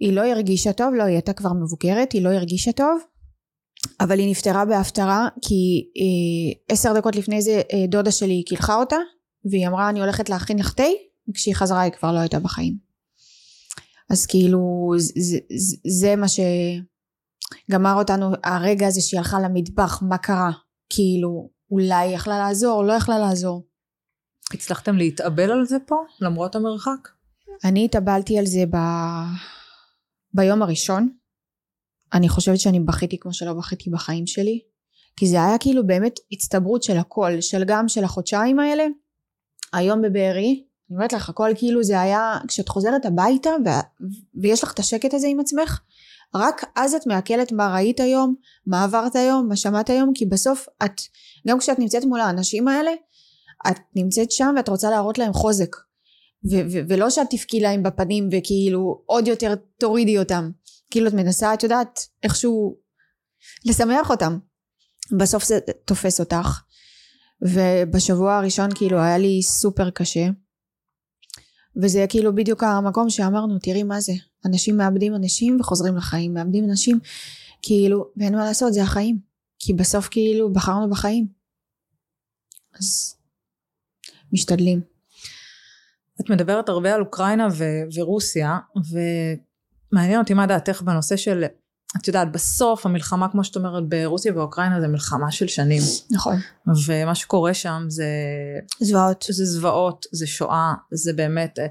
היא 0.00 0.12
לא 0.12 0.20
הרגישה 0.20 0.72
טוב, 0.72 0.94
לא, 0.94 1.02
היא 1.02 1.14
הייתה 1.14 1.32
כבר 1.32 1.52
מבוגרת, 1.52 2.12
היא 2.12 2.22
לא 2.22 2.28
הרגישה 2.28 2.72
טוב, 2.72 3.00
אבל 4.00 4.18
היא 4.18 4.30
נפטרה 4.30 4.64
בהפטרה 4.64 5.28
כי 5.42 5.90
אה, 5.96 6.74
עשר 6.74 6.98
דקות 6.98 7.16
לפני 7.16 7.42
זה 7.42 7.62
אה, 7.72 7.86
דודה 7.88 8.10
שלי 8.10 8.42
קילחה 8.42 8.74
אותה, 8.74 8.96
והיא 9.50 9.68
אמרה 9.68 9.90
אני 9.90 10.00
הולכת 10.00 10.28
להכין 10.28 10.58
לך 10.58 10.74
תה, 10.74 10.82
וכשהיא 11.28 11.54
חזרה 11.54 11.80
היא 11.80 11.92
כבר 11.92 12.12
לא 12.12 12.18
הייתה 12.18 12.38
בחיים. 12.38 12.74
אז 14.10 14.26
כאילו 14.26 14.92
זה, 14.96 15.38
זה, 15.56 15.76
זה 15.86 16.16
מה 16.16 16.26
שגמר 16.28 17.94
אותנו, 17.94 18.26
הרגע 18.44 18.86
הזה 18.86 19.00
שהיא 19.00 19.18
הלכה 19.18 19.40
למטבח, 19.40 20.02
מה 20.02 20.18
קרה? 20.18 20.50
כאילו 20.90 21.50
אולי 21.70 21.94
היא 21.94 22.14
יכלה 22.14 22.38
לעזור, 22.38 22.84
לא 22.84 22.92
יכלה 22.92 23.18
לעזור. 23.18 23.66
הצלחתם 24.54 24.96
להתאבל 24.96 25.50
על 25.50 25.64
זה 25.64 25.76
פה, 25.86 25.96
למרות 26.20 26.56
המרחק? 26.56 27.08
אני 27.64 27.84
התאבלתי 27.84 28.38
על 28.38 28.46
זה 28.46 28.64
ב... 28.70 28.76
ביום 30.34 30.62
הראשון. 30.62 31.08
אני 32.12 32.28
חושבת 32.28 32.60
שאני 32.60 32.80
בכיתי 32.80 33.18
כמו 33.18 33.32
שלא 33.32 33.52
בכיתי 33.52 33.90
בחיים 33.90 34.26
שלי. 34.26 34.60
כי 35.16 35.26
זה 35.26 35.36
היה 35.44 35.58
כאילו 35.58 35.86
באמת 35.86 36.20
הצטברות 36.32 36.82
של 36.82 36.96
הכל, 36.96 37.40
של 37.40 37.64
גם 37.66 37.88
של 37.88 38.04
החודשיים 38.04 38.58
האלה. 38.58 38.86
היום 39.72 40.02
בבארי, 40.02 40.64
אני 40.90 40.96
אומרת 40.96 41.12
לך, 41.12 41.28
הכל 41.28 41.50
כאילו 41.56 41.82
זה 41.82 42.00
היה, 42.00 42.38
כשאת 42.48 42.68
חוזרת 42.68 43.06
הביתה 43.06 43.50
ו... 43.64 43.68
ויש 44.42 44.64
לך 44.64 44.72
את 44.72 44.78
השקט 44.78 45.14
הזה 45.14 45.26
עם 45.26 45.40
עצמך, 45.40 45.80
רק 46.34 46.64
אז 46.76 46.94
את 46.94 47.06
מעכלת 47.06 47.52
מה 47.52 47.74
ראית 47.74 48.00
היום, 48.00 48.34
מה 48.66 48.84
עברת 48.84 49.16
היום, 49.16 49.48
מה 49.48 49.56
שמעת 49.56 49.90
היום, 49.90 50.12
כי 50.14 50.26
בסוף 50.26 50.66
את, 50.84 51.00
גם 51.48 51.58
כשאת 51.58 51.78
נמצאת 51.78 52.04
מול 52.04 52.20
האנשים 52.20 52.68
האלה, 52.68 52.90
את 53.70 53.78
נמצאת 53.96 54.30
שם 54.30 54.54
ואת 54.56 54.68
רוצה 54.68 54.90
להראות 54.90 55.18
להם 55.18 55.32
חוזק. 55.32 55.76
ו- 56.50 56.72
ו- 56.72 56.80
ולא 56.88 57.10
שאת 57.10 57.26
תבכי 57.30 57.60
להם 57.60 57.82
בפנים 57.82 58.28
וכאילו 58.32 59.02
עוד 59.06 59.28
יותר 59.28 59.54
תורידי 59.78 60.18
אותם. 60.18 60.50
כאילו 60.90 61.08
את 61.08 61.12
מנסה, 61.12 61.54
את 61.54 61.62
יודעת, 61.62 62.00
איכשהו 62.22 62.76
לשמח 63.66 64.10
אותם. 64.10 64.38
בסוף 65.18 65.44
זה 65.44 65.58
תופס 65.84 66.20
אותך. 66.20 66.60
ובשבוע 67.42 68.36
הראשון 68.36 68.68
כאילו 68.74 68.98
היה 68.98 69.18
לי 69.18 69.42
סופר 69.42 69.90
קשה. 69.90 70.26
וזה 71.82 72.04
כאילו 72.08 72.34
בדיוק 72.34 72.62
המקום 72.62 73.10
שאמרנו, 73.10 73.58
תראי 73.58 73.82
מה 73.82 74.00
זה. 74.00 74.12
אנשים 74.46 74.76
מאבדים 74.76 75.14
אנשים 75.14 75.60
וחוזרים 75.60 75.96
לחיים, 75.96 76.34
מאבדים 76.34 76.64
אנשים, 76.70 76.98
כאילו, 77.62 78.10
ואין 78.16 78.34
מה 78.34 78.44
לעשות, 78.44 78.72
זה 78.72 78.82
החיים. 78.82 79.18
כי 79.58 79.74
בסוף 79.74 80.08
כאילו 80.10 80.52
בחרנו 80.52 80.90
בחיים. 80.90 81.26
אז 82.78 83.16
משתדלים. 84.32 84.80
את 86.20 86.30
מדברת 86.30 86.68
הרבה 86.68 86.94
על 86.94 87.00
אוקראינה 87.00 87.48
ו- 87.52 87.98
ורוסיה, 88.00 88.58
ומעניין 89.92 90.20
אותי 90.20 90.34
מה 90.34 90.46
דעתך 90.46 90.82
בנושא 90.82 91.16
של, 91.16 91.44
את 91.96 92.08
יודעת, 92.08 92.32
בסוף 92.32 92.86
המלחמה, 92.86 93.28
כמו 93.28 93.44
שאת 93.44 93.56
אומרת, 93.56 93.88
ברוסיה 93.88 94.32
ואוקראינה 94.36 94.80
זה 94.80 94.88
מלחמה 94.88 95.30
של 95.30 95.46
שנים. 95.48 95.82
נכון. 96.10 96.36
ומה 96.86 97.14
שקורה 97.14 97.54
שם 97.54 97.82
זה... 97.88 98.06
זוועות. 98.80 99.24
זה 99.28 99.44
זוועות, 99.44 100.06
זה 100.12 100.26
שואה, 100.26 100.72
זה 100.92 101.12
באמת... 101.12 101.58
אה, 101.58 101.66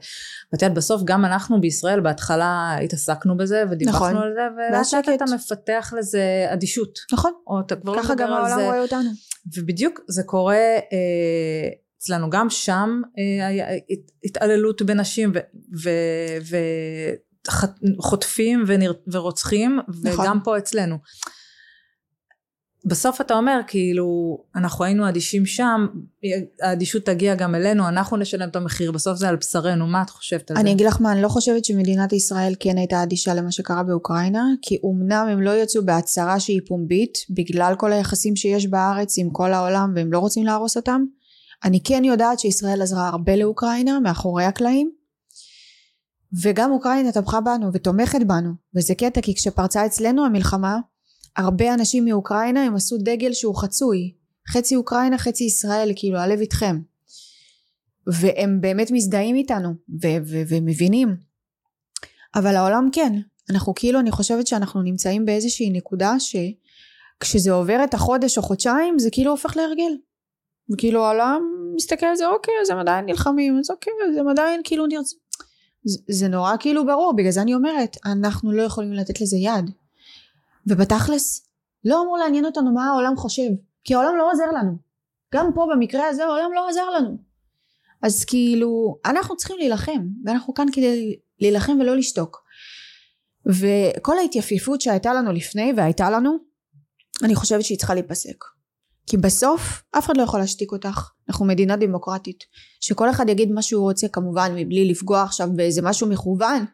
ואת 0.53 0.62
יודעת, 0.62 0.77
בסוף 0.77 1.01
גם 1.06 1.25
אנחנו 1.25 1.62
בישראל 1.62 1.99
בהתחלה 1.99 2.77
התעסקנו 2.84 3.38
בזה, 3.38 3.63
ודיווחנו 3.71 4.06
נכון. 4.06 4.15
על 4.17 4.34
זה, 4.34 4.41
ולאט 4.58 5.08
לאט. 5.08 5.21
אתה 5.21 5.36
מפתח 5.36 5.93
לזה 5.97 6.45
אדישות. 6.49 6.99
נכון. 7.13 7.32
או 7.47 7.60
אתה 7.60 7.75
כבר 7.75 7.91
לא 7.91 8.01
ככה 8.01 8.13
מדבר 8.13 8.23
גם 8.25 8.34
על 8.34 8.38
העולם 8.41 8.60
זה. 8.60 8.65
רואה 8.65 8.82
אותנו. 8.82 9.10
ובדיוק 9.58 9.99
זה 10.08 10.23
קורה 10.23 10.56
אה, 10.56 11.69
אצלנו 11.97 12.30
גם 12.30 12.49
שם 12.49 13.01
אה, 13.17 13.47
היה 13.47 13.67
הת- 13.75 14.12
התעללות 14.23 14.82
בנשים 14.82 15.32
וחוטפים 17.97 18.63
ורוצחים 19.07 19.79
נכון. 20.03 20.25
וגם 20.25 20.39
פה 20.43 20.57
אצלנו. 20.57 20.97
בסוף 22.86 23.21
אתה 23.21 23.33
אומר 23.33 23.60
כאילו 23.67 24.38
אנחנו 24.55 24.86
היינו 24.86 25.10
אדישים 25.10 25.45
שם 25.45 25.88
האדישות 26.62 27.05
תגיע 27.05 27.36
גם 27.36 27.55
אלינו 27.55 27.88
אנחנו 27.88 28.17
נשלם 28.17 28.49
את 28.49 28.55
המחיר 28.55 28.91
בסוף 28.91 29.17
זה 29.17 29.29
על 29.29 29.36
בשרנו 29.36 29.88
מה 29.88 30.01
את 30.01 30.10
חושבת 30.10 30.51
על 30.51 30.57
אני 30.57 30.69
זה? 30.69 30.75
אגיד 30.75 30.88
לך 30.88 31.01
מה, 31.01 31.12
אני 31.12 31.21
לא 31.21 31.27
חושבת 31.27 31.65
שמדינת 31.65 32.13
ישראל 32.13 32.53
כן 32.60 32.77
הייתה 32.77 33.03
אדישה 33.03 33.33
למה 33.33 33.51
שקרה 33.51 33.83
באוקראינה, 33.83 34.43
כי 34.62 34.77
אמנם 34.86 35.27
הם 35.31 35.41
לא 35.41 35.51
יצאו 35.62 35.86
בהצהרה 35.86 36.39
שהיא 36.39 36.62
פומבית, 36.67 37.17
בגלל 37.29 37.73
כל 37.77 37.93
היחסים 37.93 38.36
שיש 38.36 38.67
בארץ 38.67 39.17
עם 39.17 39.29
כל 39.29 39.53
העולם 39.53 39.93
והם 39.95 40.13
לא 40.13 40.19
רוצים 40.19 40.45
להרוס 40.45 40.77
אותם. 40.77 41.03
אני 41.63 41.79
כן 41.83 42.03
יודעת 42.03 42.39
שישראל 42.39 42.81
עזרה 42.81 43.07
הרבה 43.07 43.36
לאוקראינה, 43.36 43.99
מאחורי 43.99 44.43
הקלעים. 44.43 44.91
וגם 46.42 46.72
אוקראינה 46.72 47.12
תמכה 47.12 47.42
בנו 47.42 47.74
ותומכת 47.74 48.20
בנו, 48.28 48.50
וזה 48.76 48.96
קטע 48.96 49.22
כי 49.22 49.36
כשפרצה 49.36 49.86
אצלנו 49.86 50.26
המלחמה, 50.26 50.80
הרבה 51.38 51.74
אנשים 51.74 52.06
מאוקראינה 52.06 52.63
הם 52.63 52.76
עשו 52.76 52.98
דגל 52.98 53.34
שהוא 53.34 53.56
חצוי. 53.56 54.13
חצי 54.50 54.76
אוקראינה, 54.76 55.18
חצי 55.18 55.44
ישראל, 55.44 55.92
כאילו 55.96 56.18
הלב 56.18 56.40
איתכם. 56.40 56.80
והם 58.08 58.62
באמת 58.62 58.92
מזדהים 58.92 59.36
איתנו 59.36 59.70
ומבינים 60.50 61.16
אבל 62.36 62.56
העולם 62.56 62.90
כן 62.92 63.13
אנחנו 63.50 63.76
כאילו 63.76 64.00
אני 64.00 64.12
חושבת 64.12 64.48
שאנחנו 64.48 64.82
נמצאים 64.82 65.26
באיזושהי 65.26 65.70
נקודה 65.70 66.13
שכשזה 66.20 67.52
עובר 67.52 67.84
את 67.84 67.94
החודש 67.94 68.38
או 68.38 68.44
חודשיים 68.44 69.00
זה 69.00 69.10
כאילו 69.12 69.32
הופך 69.32 69.58
להרגל 69.58 69.98
וכאילו 70.74 71.06
העולם 71.06 71.42
מסתכל 71.76 72.06
על 72.06 72.16
זה 72.16 72.28
אוקיי 72.28 72.54
אז 72.62 72.70
הם 72.70 72.78
עדיין 72.78 73.06
נלחמים 73.06 73.60
אז 73.60 73.72
אוקיי 73.72 73.94
אז 74.10 74.18
הם 74.18 74.28
עדיין 74.28 74.62
כאילו 74.63 74.88
נרצ... 74.88 75.13
זה, 75.86 76.28
נורא 76.28 76.58
כאילו 76.60 76.86
ברור 76.86 77.13
בגלל 77.16 77.32
זה 77.32 77.42
אני 77.42 77.54
אומרת 77.54 77.98
אנחנו 78.06 78.52
לא 78.52 78.62
יכולים 78.62 78.94
לתת 78.94 79.22
לזה 79.22 79.38
יד. 79.38 79.72
ובתכלס 80.68 81.48
לא 81.86 82.02
אמור 82.02 82.18
לעניין 82.18 82.46
אותנו 82.46 82.72
מה 82.72 82.88
העולם 82.88 83.18
חושב 83.18 83.50
כי 83.84 83.94
העולם 83.94 84.18
לא 84.18 84.32
עוזר 84.32 84.52
לנו. 84.52 84.78
גם 85.34 85.50
פה 85.56 85.68
במקרה 85.72 86.08
הזה 86.08 86.24
העולם 86.24 86.50
לא 86.56 86.70
עזר 86.70 86.90
לנו. 86.90 87.18
אז 88.02 88.26
כאילו 88.26 88.98
אנחנו 89.06 89.36
צריכים 89.36 89.58
להילחם 89.58 90.08
ואנחנו 90.26 90.54
כאן 90.54 90.68
כדי 90.74 91.20
להילחם 91.40 91.78
ולא 91.80 91.96
לשתוק. 91.96 92.44
וכל 93.46 94.18
ההתייפיפות 94.18 94.82
שהייתה 94.82 95.13
לנו 95.13 95.32
לפני 95.32 95.74
והייתה 95.78 96.10
לנו 96.10 96.38
אני 97.24 97.36
חושבת 97.36 97.63
שהיא 97.63 97.78
צריכה 97.78 97.94
להיפסק 97.94 98.44
כי 99.08 99.17
בסוף 99.17 99.84
אף 99.98 100.06
אחד 100.06 100.17
לא 100.17 100.24
יכול 100.24 100.39
להשתיק 100.39 100.72
אותך. 100.72 101.10
אנחנו 101.30 101.46
מדינה 101.46 101.76
דמוקרטית. 101.76 102.43
שכל 102.82 103.10
אחד 103.10 103.30
יגיד 103.30 103.52
מה 103.52 103.62
שהוא 103.62 103.82
רוצה 103.84 104.08
כמובן 104.08 104.52
מבלי 104.56 104.89
לפגוע 104.91 105.22
עכשיו 105.24 105.48
באיזה 105.56 105.82
משהו 105.82 106.08
מכוון. 106.08 106.65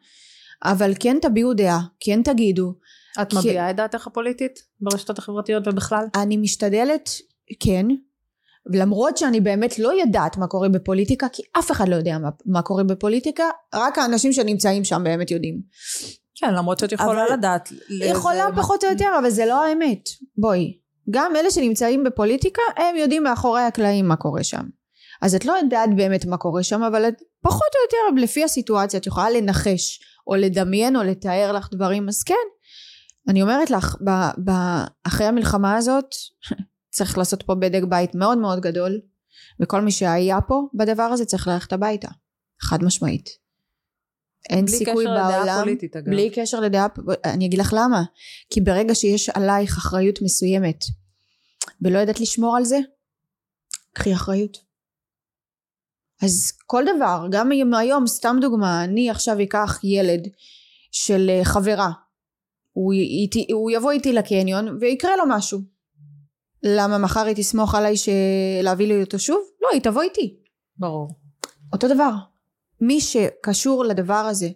אבל 0.63 0.93
כן 0.99 1.17
תביעו 1.21 1.53
דעה 1.53 1.79
כן 1.99 2.23
תגידו. 2.23 2.73
את 3.21 3.29
כי- 3.29 3.37
מביעה 3.37 3.69
את 3.69 3.75
דעתך 3.75 4.07
הפוליטית 4.07 4.59
ברשתות 4.81 5.17
החברתיות 5.19 5.67
ובכלל? 5.67 6.05
אני 6.15 6.37
משתדלת 6.37 7.09
כן. 7.59 7.85
למרות 8.73 9.17
שאני 9.17 9.41
באמת 9.41 9.79
לא 9.79 9.93
יודעת 10.01 10.37
מה 10.37 10.47
קורה 10.47 10.69
בפוליטיקה 10.69 11.27
כי 11.33 11.41
אף 11.59 11.71
אחד 11.71 11.89
לא 11.89 11.95
יודע 11.95 12.17
מה, 12.17 12.29
מה 12.45 12.61
קורה 12.61 12.83
בפוליטיקה 12.83 13.43
רק 13.75 13.97
האנשים 13.97 14.33
שנמצאים 14.33 14.83
שם 14.83 15.01
באמת 15.03 15.31
יודעים. 15.31 15.61
כן 16.35 16.53
למרות 16.53 16.79
שאת 16.79 16.91
יכולה 16.91 17.23
אבל- 17.25 17.33
לדעת. 17.33 17.69
יכולה 18.01 18.49
לזה- 18.49 18.55
פחות 18.61 18.83
או 18.83 18.89
יותר 18.89 19.09
אבל 19.19 19.29
זה 19.29 19.45
לא 19.45 19.65
האמת. 19.65 20.09
בואי 20.37 20.77
גם 21.09 21.35
אלה 21.35 21.51
שנמצאים 21.51 22.03
בפוליטיקה 22.03 22.61
הם 22.77 22.95
יודעים 22.95 23.23
מאחורי 23.23 23.61
הקלעים 23.61 24.07
מה 24.07 24.15
קורה 24.15 24.43
שם. 24.43 24.63
אז 25.21 25.35
את 25.35 25.45
לא 25.45 25.53
יודעת 25.53 25.89
באמת 25.95 26.25
מה 26.25 26.37
קורה 26.37 26.63
שם 26.63 26.83
אבל 26.83 27.07
את 27.07 27.21
פחות 27.41 27.61
או 27.75 27.79
יותר 27.85 28.23
לפי 28.23 28.43
הסיטואציה 28.43 28.99
את 28.99 29.07
יכולה 29.07 29.29
לנחש 29.29 29.99
או 30.27 30.35
לדמיין 30.35 30.95
או 30.95 31.03
לתאר 31.03 31.51
לך 31.51 31.69
דברים. 31.71 32.07
אז 32.09 32.23
כן 32.23 32.33
אני 33.29 33.41
אומרת 33.41 33.71
לך 33.71 33.95
ב- 34.07 34.49
ב- 34.49 34.85
אחרי 35.07 35.25
המלחמה 35.25 35.75
הזאת 35.75 36.05
צריך 36.95 37.17
לעשות 37.17 37.43
פה 37.43 37.55
בדק 37.55 37.83
בית 37.89 38.15
מאוד 38.15 38.37
מאוד 38.37 38.59
גדול 38.59 38.99
וכל 39.61 39.81
מי 39.81 39.91
שהיה 39.91 40.41
פה 40.41 40.61
בדבר 40.73 41.03
הזה 41.03 41.25
צריך 41.25 41.47
ללכת 41.47 41.73
הביתה 41.73 42.07
חד 42.61 42.83
משמעית 42.83 43.29
אין 44.49 44.67
סיכוי 44.67 45.05
בעולם 45.05 45.59
פוליטית 45.59 45.95
אגב. 45.95 46.09
בלי 46.09 46.29
קשר 46.29 46.59
לדעה, 46.59 46.87
אני 47.25 47.45
אגיד 47.45 47.59
לך 47.59 47.73
למה. 47.77 48.03
כי 48.49 48.61
ברגע 48.61 48.95
שיש 48.95 49.29
עלייך 49.29 49.77
אחריות 49.77 50.21
מסוימת 50.21 50.85
ולא 51.81 51.99
ידעת 51.99 52.19
לשמור 52.19 52.57
על 52.57 52.65
זה, 52.65 52.79
קחי 53.93 54.13
אחריות. 54.13 54.57
אז 56.21 56.51
כל 56.65 56.83
דבר, 56.95 57.27
גם 57.31 57.51
אם 57.51 57.73
היום, 57.73 58.07
סתם 58.07 58.37
דוגמה, 58.41 58.83
אני 58.83 59.09
עכשיו 59.09 59.43
אקח 59.43 59.79
ילד 59.83 60.27
של 60.91 61.29
אה, 61.29 61.45
חברה, 61.45 61.91
הוא, 62.71 62.93
איתי, 62.93 63.47
הוא 63.53 63.71
יבוא 63.71 63.91
איתי 63.91 64.13
לקניון 64.13 64.77
ויקרה 64.81 65.17
לו 65.17 65.23
משהו. 65.29 65.59
למה 66.63 66.97
מחר 66.97 67.25
היא 67.25 67.35
תסמוך 67.35 67.75
עליי. 67.75 67.95
להביא 68.63 68.87
לי 68.87 69.03
אותו 69.03 69.19
שוב? 69.19 69.39
לא, 69.61 69.67
היא 69.73 69.81
תבוא 69.81 70.01
איתי. 70.01 70.35
ברור. 70.77 71.09
אותו 71.73 71.87
דבר. 71.87 72.11
מי 72.87 73.01
שקשור 73.01 73.85
לדבר 73.85 74.13
הזה 74.13 74.49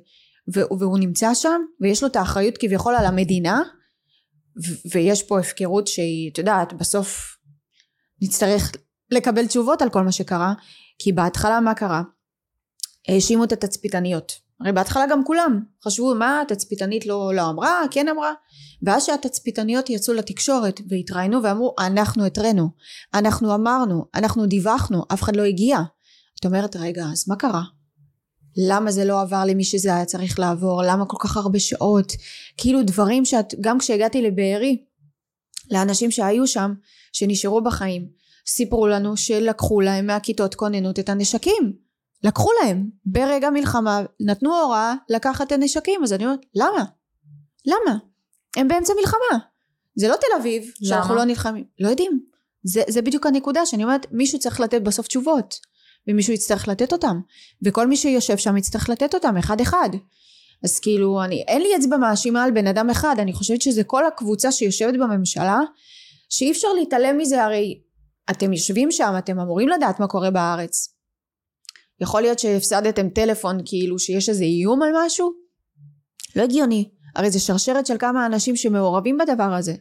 והוא 0.54 1.00
נמצא 1.00 1.34
שם 1.34 1.62
ויש 1.82 2.04
לו 2.04 2.10
את 2.10 2.16
האחריות 2.16 2.58
כביכול 2.58 2.96
על 2.96 3.06
המדינה 3.06 3.62
ויש 4.92 5.24
פה 5.24 5.40
הפקרות 5.40 5.88
שהיא 5.88 6.32
את 6.32 6.38
יודעת 6.38 6.74
בסוף 6.74 7.38
נצטרך 8.22 8.72
לקבל 9.12 9.48
תשובות 9.48 9.82
על 9.82 9.90
כל 9.90 10.02
מה 10.02 10.12
שקרה 10.12 10.54
כי 11.00 11.12
בהתחלה 11.12 11.60
מה 11.60 11.74
קרה? 11.74 12.02
האשימו 13.08 13.44
את 13.44 13.52
התצפיתניות. 13.52 14.32
הרי 14.62 14.72
בהתחלה 14.72 15.06
גם 15.10 15.26
כולם 15.26 15.60
חשבו 15.86 16.16
מה 16.16 16.42
התצפיתנית 16.42 17.06
לא, 17.06 17.32
לא 17.36 17.50
אמרה? 17.50 17.82
כן 17.92 18.08
אמרה. 18.08 18.34
ואז 18.84 19.06
שהתצפיתניות 19.06 19.90
יצאו 19.90 20.14
לתקשורת 20.14 20.82
והתראיינו 20.90 21.44
ואמרו 21.44 21.76
אנחנו 21.80 22.26
התראינו 22.26 22.70
אנחנו 23.14 23.56
אמרנו 23.56 24.06
אנחנו 24.16 24.46
דיווחנו 24.46 25.04
אף 25.14 25.24
אחד 25.24 25.36
לא 25.36 25.44
הגיע. 25.44 25.80
את 26.40 26.46
אומרת 26.46 26.76
רגע 26.76 27.06
אז 27.12 27.30
מה 27.30 27.36
קרה 27.36 27.64
למה 28.58 28.92
זה 28.92 29.06
לא 29.06 29.22
עבר 29.22 29.46
למי 29.46 29.64
שזה 29.64 29.96
היה 29.96 30.06
צריך 30.06 30.40
לעבור? 30.40 30.82
למה 30.86 31.06
כל 31.06 31.18
כך 31.20 31.38
הרבה 31.38 31.60
שעות? 31.60 32.14
כאילו 32.58 32.84
דברים 32.84 33.26
שאת 33.26 33.54
גם 33.62 33.80
כשהגעתי 33.80 34.22
לבארי 34.22 34.84
לאנשים 35.72 36.12
שהיו 36.12 36.48
שם 36.48 36.74
שנשארו 37.14 37.64
בחיים 37.64 38.08
סיפרו 38.48 38.88
לנו 38.88 39.18
שלקחו 39.18 39.82
להם 39.82 40.08
מהכיתות 40.08 40.56
כוננות 40.56 41.00
את 41.00 41.10
הנשקים. 41.10 41.74
לקחו 42.24 42.50
להם. 42.64 42.90
ברגע 43.06 43.50
מלחמה 43.50 44.02
נתנו 44.20 44.56
הוראה 44.56 44.94
לקחת 45.10 45.48
את 45.48 45.52
הנשקים 45.52 46.04
אז 46.04 46.14
אני 46.14 46.26
אומרת 46.26 46.40
למה? 46.56 46.86
למה? 47.66 47.98
הם 48.58 48.68
באמצע 48.68 48.94
מלחמה. 49.00 49.46
זה 49.96 50.08
לא 50.08 50.16
תל 50.16 50.42
אביב 50.42 50.64
למה? 50.64 50.90
שאנחנו 50.90 51.16
לא 51.16 51.24
נלחמים. 51.24 51.64
לא 51.80 51.90
יודעים. 51.90 52.20
זה, 52.64 52.82
זה 52.90 53.02
בדיוק 53.02 53.26
הנקודה 53.26 53.66
שאני 53.66 53.84
אומרת 53.84 54.08
מישהו 54.12 54.40
צריך 54.40 54.60
לתת 54.60 54.82
בסוף 54.82 55.08
תשובות 55.08 55.60
ומישהו 56.08 56.34
יצטרך 56.34 56.68
לתת 56.68 56.92
אותם. 56.94 57.20
וכל 57.66 57.88
מי 57.88 57.98
שיושב 57.98 58.38
שם 58.38 58.58
יצטרך 58.58 58.90
לתת 58.90 59.14
אותם 59.14 59.38
אחד 59.38 59.62
אחד. 59.62 59.90
אז 60.64 60.80
כאילו 60.80 61.24
אני 61.24 61.44
אין 61.48 61.62
לי 61.62 61.70
אצבע 61.80 61.98
מאשימה 61.98 62.44
על 62.44 62.52
בן 62.52 62.68
אדם 62.68 62.90
אחד. 62.90 63.16
אני 63.20 63.34
חושבת 63.34 63.62
שזה 63.62 63.84
כל 63.84 64.06
הקבוצה 64.06 64.52
שיושבת 64.52 64.94
בממשלה 64.94 65.60
שאי 66.30 66.52
אפשר 66.52 66.68
להתעלם 66.80 67.18
מזה 67.18 67.44
הרי 67.44 67.82
אתם 68.32 68.54
יושבים 68.54 68.92
שם 68.92 69.14
אתם 69.18 69.40
אמורים 69.40 69.70
לדעת 69.70 70.00
מה 70.00 70.08
קורה 70.08 70.32
בארץ. 70.32 70.94
יכול 72.02 72.22
להיות 72.22 72.40
שהפסדתם 72.40 73.10
טלפון 73.10 73.58
כאילו 73.66 74.00
שיש 74.00 74.30
איזה 74.30 74.44
איום 74.44 74.82
על 74.82 74.90
משהו? 75.06 75.32
לא 76.36 76.42
הגיוני. 76.42 76.90
הרי 77.16 77.32
זה 77.32 77.40
שרשרת 77.40 77.86
של 77.86 77.98
כמה 77.98 78.26
אנשים 78.26 78.56
שמעורבים 78.56 79.18
בדבר 79.18 79.54
הזה. 79.54 79.76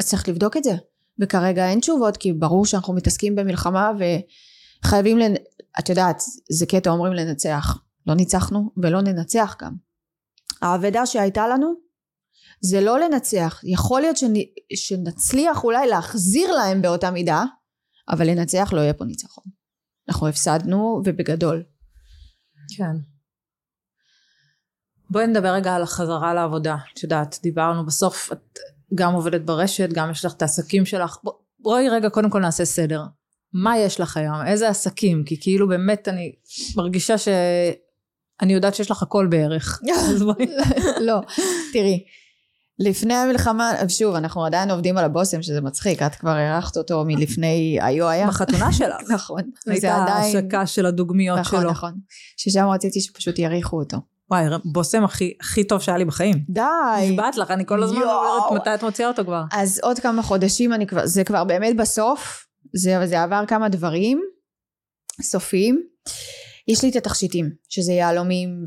אז 0.00 0.08
צריך 0.08 0.28
לבדוק 0.28 0.56
את 0.56 0.64
זה. 0.64 0.74
וכרגע 1.20 1.70
אין 1.70 1.80
תשובות 1.80 2.16
כי 2.16 2.32
ברור 2.32 2.66
שאנחנו 2.66 2.94
מתעסקים 2.94 3.34
במלחמה 3.34 3.92
וחייבים 4.84 5.18
לנ... 5.18 5.34
את 5.78 5.88
יודעת 5.88 6.22
זה 6.50 6.66
קטע 6.66 6.90
אומרים 6.90 7.12
לנצח. 7.12 7.78
לא 8.06 8.14
ניצחנו 8.14 8.70
ולא 8.76 9.02
ננצח 9.02 9.56
גם. 9.62 9.74
האבדה 10.62 11.06
שהייתה 11.06 11.48
לנו 11.48 11.74
זה 12.60 12.80
לא 12.80 13.00
לנצח. 13.00 13.60
יכול 13.64 14.00
להיות 14.00 14.16
שנ... 14.16 14.32
שנצליח 14.74 15.64
אולי 15.64 15.86
להחזיר 15.86 16.52
להם 16.52 16.82
באותה 16.82 17.10
מידה 17.10 17.44
אבל 18.08 18.26
לנצח 18.30 18.72
לא 18.72 18.80
יהיה 18.80 18.94
פה 18.94 19.04
ניצחון. 19.04 19.44
אנחנו 20.08 20.28
הפסדנו 20.28 21.02
ובגדול. 21.04 21.64
כן. 22.76 22.96
בואי 25.10 25.26
נדבר 25.26 25.48
רגע 25.48 25.74
על 25.74 25.82
החזרה 25.82 26.34
לעבודה. 26.34 26.76
את 26.94 27.02
יודעת 27.02 27.38
דיברנו 27.42 27.86
בסוף 27.86 28.32
את 28.32 28.58
גם 28.94 29.14
עובדת 29.14 29.40
ברשת 29.40 29.88
גם 29.92 30.10
יש 30.10 30.24
לך 30.24 30.32
את 30.32 30.42
העסקים 30.42 30.86
שלך. 30.86 31.18
בואי 31.58 31.88
רגע 31.88 32.10
קודם 32.10 32.30
כל 32.30 32.40
נעשה 32.40 32.64
סדר 32.64 33.02
מה 33.52 33.78
יש 33.78 34.00
לך 34.00 34.16
היום 34.16 34.46
איזה 34.46 34.68
עסקים 34.68 35.24
כי 35.24 35.40
כאילו 35.40 35.68
באמת 35.68 36.08
אני 36.08 36.32
מרגישה 36.76 37.18
שאני 37.18 38.52
יודעת 38.52 38.74
שיש 38.74 38.90
לך 38.90 39.02
הכל 39.02 39.26
בערך 39.26 39.80
לא 41.06 41.20
תראי 41.72 42.04
לפני 42.80 43.14
המלחמה, 43.14 43.72
שוב, 43.88 44.14
אנחנו 44.14 44.44
עדיין 44.44 44.70
עובדים 44.70 44.98
על 44.98 45.04
הבושם, 45.04 45.42
שזה 45.42 45.60
מצחיק, 45.60 46.02
את 46.02 46.14
כבר 46.14 46.30
הארכת 46.30 46.76
אותו 46.76 47.04
מלפני, 47.06 47.78
היו 47.80 48.08
היה. 48.08 48.26
בחתונה 48.26 48.72
שלך. 48.78 49.10
נכון. 49.10 49.42
הייתה 49.66 49.94
ההשקה 49.94 50.66
של 50.66 50.86
הדוגמיות 50.86 51.38
נכון, 51.38 51.60
שלו. 51.60 51.70
נכון, 51.70 51.90
נכון. 51.90 52.00
ששם 52.36 52.66
רציתי 52.66 53.00
שפשוט 53.00 53.38
יאריכו 53.38 53.78
אותו. 53.78 53.96
וואי, 54.30 54.44
בושם 54.64 55.04
הכי, 55.04 55.34
הכי 55.40 55.64
טוב 55.64 55.80
שהיה 55.80 55.98
לי 55.98 56.04
בחיים. 56.04 56.44
די. 56.48 56.62
נשבעת 57.02 57.36
לך, 57.36 57.50
אני 57.50 57.66
כל 57.66 57.82
הזמן 57.82 58.02
אומרת 58.02 58.60
מתי 58.60 58.74
את 58.74 58.84
מוציאה 58.84 59.08
אותו 59.08 59.24
כבר. 59.24 59.42
אז 59.52 59.80
עוד 59.82 59.98
כמה 59.98 60.22
חודשים, 60.22 60.72
אני 60.72 60.86
כבר, 60.86 61.06
זה 61.06 61.24
כבר 61.24 61.44
באמת 61.44 61.76
בסוף, 61.76 62.46
זה, 62.72 63.06
זה 63.06 63.22
עבר 63.22 63.44
כמה 63.48 63.68
דברים 63.68 64.20
סופיים. 65.22 65.82
יש 66.68 66.84
לי 66.84 66.90
את 66.90 66.96
התכשיטים 66.96 67.50
שזה 67.68 67.92
יהלומים 67.92 68.64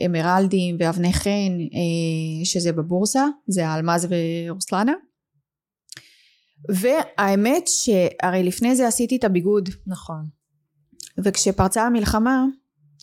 ואמרלדים 0.00 0.76
ואבני 0.78 1.12
חן 1.12 1.58
אה, 1.60 2.44
שזה 2.44 2.72
בבורסה 2.72 3.26
זה 3.48 3.68
האלמז 3.68 4.08
ורוסלנה. 4.10 4.92
והאמת 6.68 7.68
שהרי 7.68 8.42
לפני 8.42 8.76
זה 8.76 8.86
עשיתי 8.86 9.16
את 9.16 9.24
הביגוד. 9.24 9.68
נכון. 9.86 10.26
וכשפרצה 11.24 11.82
המלחמה 11.82 12.44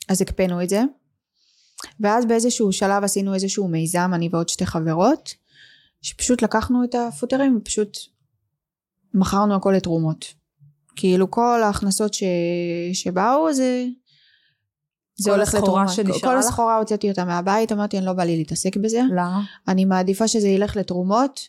אז 0.10 0.22
הקפאנו 0.22 0.64
את 0.64 0.70
זה. 0.70 0.82
ואז 2.00 2.26
באיזשהו 2.26 2.72
שלב 2.72 3.04
עשינו 3.04 3.34
איזשהו 3.34 3.68
מיזם 3.68 4.12
אני 4.14 4.30
ועוד 4.32 4.50
שתי 4.50 4.66
חברות 4.66 5.34
שפשוט 6.02 6.42
לקחנו 6.42 6.84
את 6.84 6.96
הפוטרים 6.96 7.58
ופשוט 7.58 7.98
מכרנו 9.14 9.56
הכל 9.56 9.74
לתרומות 9.78 10.26
כאילו 11.00 11.32
כל 11.32 11.64
ההכנסות 11.64 12.14
ש... 12.14 12.24
שבאו 12.94 13.54
זה 13.54 13.86
זה 15.16 15.32
הולך 15.32 15.54
לתרומה. 15.54 15.86
כל 16.22 16.38
הסחורה 16.38 16.78
הוצאתי 16.78 17.10
אותה 17.10 17.26
מהבית, 17.26 17.72
אמרתי 17.72 17.98
אני 17.98 18.06
לא 18.06 18.14
בא 18.14 18.24
לי 18.24 18.38
להתעסק 18.38 18.78
בזה. 18.78 19.02
למה? 19.12 19.42
אני 19.68 19.86
מעדיפה 19.86 20.28
שזה 20.28 20.48
ילך 20.48 20.78
לתרומות 20.78 21.40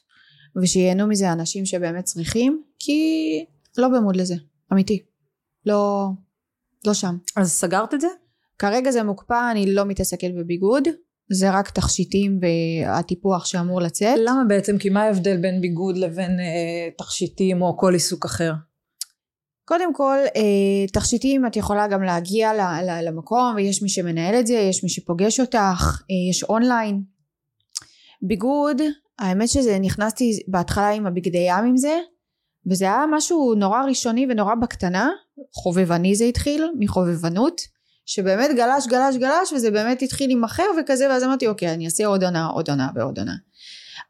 ושייהנו 0.63 1.07
מזה 1.07 1.33
אנשים 1.33 1.67
שבאמת 1.67 2.05
צריכים, 2.05 2.63
כי 2.79 3.01
לא 3.79 3.89
במוד 3.89 4.17
לזה, 4.17 4.35
אמיתי. 4.73 5.03
לא, 5.67 6.09
לא 6.87 6.95
שם. 6.95 7.17
אז 7.37 7.53
סגרת 7.53 7.95
את 7.95 8.01
זה? 8.01 8.09
כרגע 8.59 8.91
זה 8.91 9.03
מוקפא, 9.03 9.51
אני 9.51 9.75
לא 9.75 9.85
מתעסקת 9.85 10.31
בביגוד. 10.39 10.89
זה 11.33 11.51
רק 11.51 11.71
תכשיטים 11.71 12.41
והטיפוח 12.43 13.45
שאמור 13.45 13.81
לצאת. 13.81 14.19
למה 14.19 14.45
בעצם? 14.49 14.79
כי 14.79 14.91
מה 14.91 15.03
ההבדל 15.03 15.37
בין 15.37 15.61
ביגוד 15.61 15.97
לבין 15.97 16.41
אה, 16.41 16.89
תכשיטים 16.99 17.63
או 17.63 17.77
כל 17.77 17.93
עיסוק 17.93 18.25
אחר? 18.25 18.53
קודם 19.65 19.95
כל 19.95 20.19
אה, 20.37 20.87
תכשיטים 20.93 21.47
את 21.47 21.57
יכולה 21.57 21.89
גם 21.89 22.03
להגיע 22.03 22.53
למקום 23.03 23.55
ויש 23.57 23.83
מי 23.83 23.89
שמנהל 23.89 24.35
את 24.35 24.47
זה 24.47 24.55
יש 24.55 24.83
מי 24.83 24.89
שפוגש 24.89 25.41
אותך 25.41 26.03
אה, 26.11 26.31
יש 26.31 26.45
אונליין 26.45 27.03
ביגוד 28.23 28.83
האמת 29.19 29.49
שזה 29.49 29.79
נכנסתי 29.79 30.39
בהתחלה 30.49 30.91
עם 30.91 31.07
הבגדי 31.07 31.47
ים 31.49 31.65
עם 31.65 31.77
זה 31.77 31.99
וזה 32.71 32.85
היה 32.85 33.05
משהו 33.11 33.55
נורא 33.55 33.83
ראשוני 33.83 34.27
ונורא 34.31 34.55
בקטנה 34.55 35.11
חובבני 35.55 36.15
זה 36.15 36.25
התחיל 36.25 36.65
מחובבנות 36.79 37.61
שבאמת 38.13 38.51
גלש 38.57 38.87
גלש 38.87 39.17
גלש 39.17 39.53
וזה 39.53 39.71
באמת 39.71 40.03
התחיל 40.03 40.27
להימכר 40.27 40.63
וכזה 40.81 41.09
ואז 41.09 41.25
אמרתי 41.25 41.47
אוקיי 41.47 41.75
אני 41.75 41.85
אעשה 41.85 42.07
עוד 42.07 42.25
עונה 42.25 42.47
עוד 42.47 42.71
עונה 42.71 42.89
ועוד 42.95 43.19
עונה. 43.19 43.35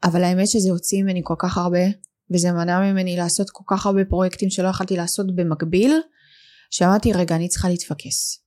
אבל 0.03 0.23
האמת 0.23 0.47
שזה 0.47 0.69
הוציא 0.71 1.03
ממני 1.03 1.21
כל 1.23 1.33
כך 1.37 1.57
הרבה 1.57 1.79
וזה 2.33 2.51
מנע 2.51 2.79
ממני 2.79 3.17
לעשות 3.17 3.49
כל 3.49 3.63
כך 3.67 3.85
הרבה 3.85 4.05
פרויקטים 4.05 4.49
שלא 4.49 4.67
יכלתי 4.67 4.97
לעשות 4.97 5.35
במקביל 5.35 5.99
שאמרתי 6.71 7.13
רגע 7.13 7.35
אני 7.35 7.47
צריכה 7.47 7.69
להתפקס. 7.69 8.43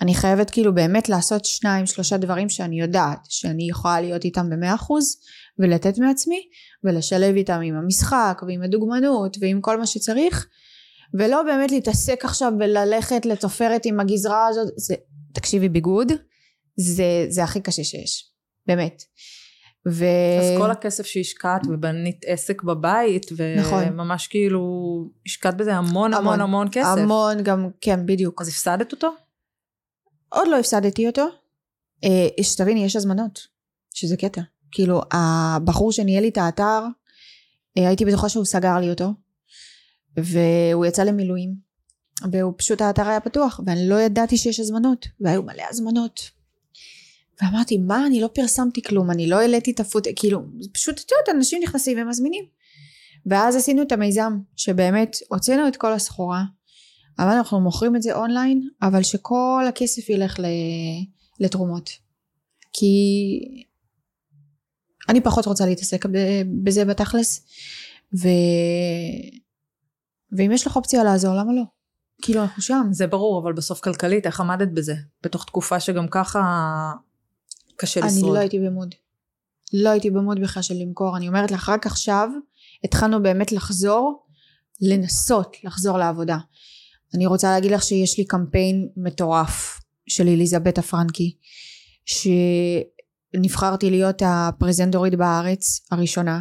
אני 0.00 0.14
חייבת 0.14 0.50
כאילו 0.50 0.74
באמת 0.74 1.08
לעשות 1.08 1.44
שניים 1.44 1.86
שלושה 1.86 2.16
דברים 2.16 2.48
שאני 2.48 2.80
יודעת 2.80 3.18
שאני 3.28 3.68
יכולה 3.70 4.00
להיות 4.00 4.24
איתם 4.24 4.50
במאה 4.50 4.74
אחוז 4.74 5.16
ולתת 5.58 5.98
מעצמי 5.98 6.40
ולשלב 6.84 7.34
איתם 7.34 7.60
עם 7.64 7.74
המשחק 7.74 8.42
ועם 8.46 8.62
הדוגמנות 8.62 9.36
ועם 9.40 9.60
כל 9.60 9.78
מה 9.78 9.86
שצריך 9.86 10.46
ולא 11.14 11.42
באמת 11.42 11.70
להתעסק 11.70 12.24
עכשיו 12.24 12.52
וללכת 12.58 13.26
לתופרת 13.26 13.86
עם 13.86 14.00
הגזרה 14.00 14.46
הזאת 14.46 14.72
זה 14.76 14.94
תקשיבי 15.32 15.68
ביגוד 15.68 16.12
זה, 16.76 17.26
זה 17.28 17.44
הכי 17.44 17.60
קשה 17.60 17.84
שיש 17.84 18.30
באמת 18.66 19.02
ו... 19.88 20.04
אז 20.40 20.58
כל 20.58 20.70
הכסף 20.70 21.06
שהשקעת 21.06 21.60
ובנית 21.68 22.24
עסק 22.26 22.62
בבית 22.62 23.26
וממש 23.36 24.22
נכון. 24.22 24.30
כאילו 24.30 24.60
השקעת 25.26 25.56
בזה 25.56 25.74
המון 25.74 26.14
המון 26.14 26.14
המון, 26.14 26.40
המון 26.40 26.68
כסף. 26.72 26.98
המון 26.98 27.42
גם 27.42 27.68
כן 27.80 28.06
בדיוק. 28.06 28.40
אז 28.40 28.48
הפסדת 28.48 28.92
אותו? 28.92 29.10
עוד 30.28 30.48
לא 30.48 30.58
הפסדתי 30.58 31.06
אותו. 31.06 31.26
אה, 32.04 32.44
שתביני 32.44 32.84
יש 32.84 32.96
הזמנות 32.96 33.46
שזה 33.94 34.16
קטע. 34.16 34.40
כאילו 34.72 35.00
הבחור 35.12 35.92
שניהל 35.92 36.22
לי 36.22 36.28
את 36.28 36.36
האתר 36.36 36.80
אה, 37.78 37.88
הייתי 37.88 38.04
בטוחה 38.04 38.28
שהוא 38.28 38.44
סגר 38.44 38.78
לי 38.78 38.90
אותו 38.90 39.12
והוא 40.16 40.86
יצא 40.86 41.02
למילואים 41.02 41.54
והוא 42.30 42.54
פשוט 42.56 42.80
האתר 42.80 43.08
היה 43.08 43.20
פתוח 43.20 43.60
ואני 43.66 43.88
לא 43.88 44.00
ידעתי 44.00 44.36
שיש 44.36 44.60
הזמנות 44.60 45.06
והיו 45.20 45.42
מלא 45.42 45.62
הזמנות. 45.70 46.30
ואמרתי 47.42 47.78
מה 47.78 48.06
אני 48.06 48.20
לא 48.20 48.28
פרסמתי 48.34 48.82
כלום 48.82 49.10
אני 49.10 49.26
לא 49.26 49.40
העליתי 49.40 49.70
את 49.70 49.80
הפוט 49.80 50.06
כאילו 50.16 50.42
פשוט 50.72 51.00
את 51.00 51.10
יודעת 51.12 51.36
אנשים 51.36 51.62
נכנסים 51.62 51.98
ומזמינים. 51.98 52.44
ואז 53.26 53.56
עשינו 53.56 53.82
את 53.82 53.92
המיזם 53.92 54.38
שבאמת 54.56 55.16
הוצאנו 55.28 55.68
את 55.68 55.76
כל 55.76 55.92
הסחורה 55.92 56.44
אבל 57.18 57.28
אנחנו 57.28 57.60
מוכרים 57.60 57.96
את 57.96 58.02
זה 58.02 58.16
אונליין 58.16 58.68
אבל 58.82 59.02
שכל 59.02 59.64
הכסף 59.68 60.08
ילך 60.08 60.36
לתרומות. 61.40 61.90
כי 62.72 63.40
אני 65.08 65.20
פחות 65.20 65.46
רוצה 65.46 65.66
להתעסק 65.66 66.06
בזה 66.62 66.84
בתכלס, 66.84 67.46
ו... 68.22 68.28
ואם 70.36 70.52
יש 70.52 70.66
לך 70.66 70.76
אופציה 70.76 71.04
לעזור, 71.04 71.34
למה 71.34 71.52
לא? 71.52 71.62
כאילו 72.22 72.42
אנחנו 72.42 72.62
שם. 72.62 72.86
זה 72.90 73.06
ברור, 73.06 73.42
אבל 73.42 73.52
בסוף 73.52 73.80
כלכלית, 73.80 74.26
איך 74.26 74.40
עמדת 74.40 74.68
בזה? 74.68 74.94
בתוך 75.22 75.44
תקופה 75.44 75.80
שגם 75.80 76.08
ככה 76.08 76.40
קשה 77.76 78.00
לשרוד. 78.00 78.24
אני 78.24 78.34
לא 78.34 78.38
הייתי 78.38 78.58
במוד. 78.58 78.94
לא 79.72 79.88
הייתי 79.88 80.10
במוד 80.10 80.40
בכלל 80.40 80.62
של 80.62 80.74
למכור. 80.74 81.16
אני 81.16 81.28
אומרת 81.28 81.50
לך, 81.50 81.68
רק 81.68 81.86
עכשיו 81.86 82.28
התחלנו 82.84 83.22
באמת 83.22 83.52
לחזור, 83.52 84.26
לנסות 84.80 85.56
לחזור 85.64 85.98
לעבודה. 85.98 86.38
אני 87.14 87.26
רוצה 87.26 87.50
להגיד 87.50 87.70
לך 87.70 87.82
שיש 87.82 88.18
לי 88.18 88.24
קמפיין 88.24 88.88
מטורף 88.96 89.80
של 90.06 90.28
אליזבת 90.28 90.78
הפרנקי, 90.78 91.36
שנבחרתי 93.34 93.90
להיות 93.90 94.22
הפרזנטורית 94.26 95.14
בארץ 95.14 95.86
הראשונה, 95.90 96.40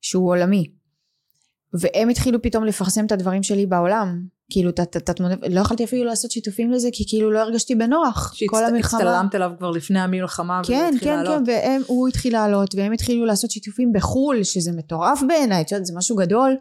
שהוא 0.00 0.30
עולמי. 0.30 0.79
והם 1.74 2.08
התחילו 2.08 2.42
פתאום 2.42 2.64
לפרסם 2.64 3.06
את 3.06 3.12
הדברים 3.12 3.42
שלי 3.42 3.66
בעולם. 3.66 4.22
כאילו, 4.52 4.70
את 4.70 5.08
התמונה, 5.08 5.34
לא 5.48 5.60
יכולתי 5.60 5.84
אפילו 5.84 6.04
לעשות 6.04 6.30
שיתופים 6.30 6.70
לזה, 6.70 6.88
כי 6.92 7.04
כאילו 7.08 7.30
לא 7.30 7.38
הרגשתי 7.38 7.74
בנוח. 7.74 8.34
כל 8.48 8.64
המלחמה. 8.64 9.00
שהצטלמת 9.00 9.34
אליו 9.34 9.50
כבר 9.58 9.70
לפני 9.70 10.00
המלחמה, 10.00 10.60
כן, 10.64 10.94
כן, 11.00 11.16
לעלות. 11.16 11.42
כן, 11.46 11.82
והוא 11.86 12.08
התחיל 12.08 12.32
לעלות, 12.32 12.74
והם 12.74 12.92
התחילו 12.92 13.26
לעשות 13.26 13.50
שיתופים 13.50 13.92
בחו"ל, 13.92 14.42
שזה 14.42 14.72
מטורף 14.72 15.22
בעיניי, 15.28 15.60
את 15.60 15.72
יודעת, 15.72 15.86
זה 15.86 15.92
משהו 15.96 16.16
גדול. 16.16 16.56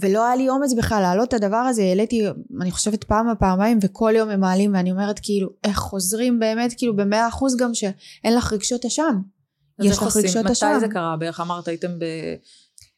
ולא 0.00 0.26
היה 0.26 0.36
לי 0.36 0.48
אומץ 0.48 0.72
בכלל 0.74 1.00
להעלות 1.00 1.28
את 1.28 1.34
הדבר 1.34 1.56
הזה, 1.56 1.82
העליתי, 1.82 2.26
אני 2.60 2.70
חושבת 2.70 3.04
פעם 3.04 3.28
או 3.28 3.32
פעמיים, 3.38 3.78
וכל 3.82 4.12
יום 4.16 4.28
הם 4.28 4.40
מעלים, 4.40 4.74
ואני 4.74 4.90
אומרת 4.90 5.20
כאילו, 5.22 5.48
איך 5.64 5.78
חוזרים 5.78 6.38
באמת, 6.40 6.74
כאילו 6.76 6.96
במאה 6.96 7.28
אחוז 7.28 7.56
גם 7.56 7.74
שאין 7.74 8.36
לך 8.36 8.52
רגשות 8.52 8.84
אשם. 8.84 9.18
יש 9.82 9.96
לך 9.96 10.16
רגשות 10.16 10.46
אשם. 10.46 10.66
מתי 10.66 10.80
זה 10.80 10.88
קרה? 10.88 11.16
בערך 11.16 11.40
אמרת, 11.40 11.68
הייתם 11.68 11.90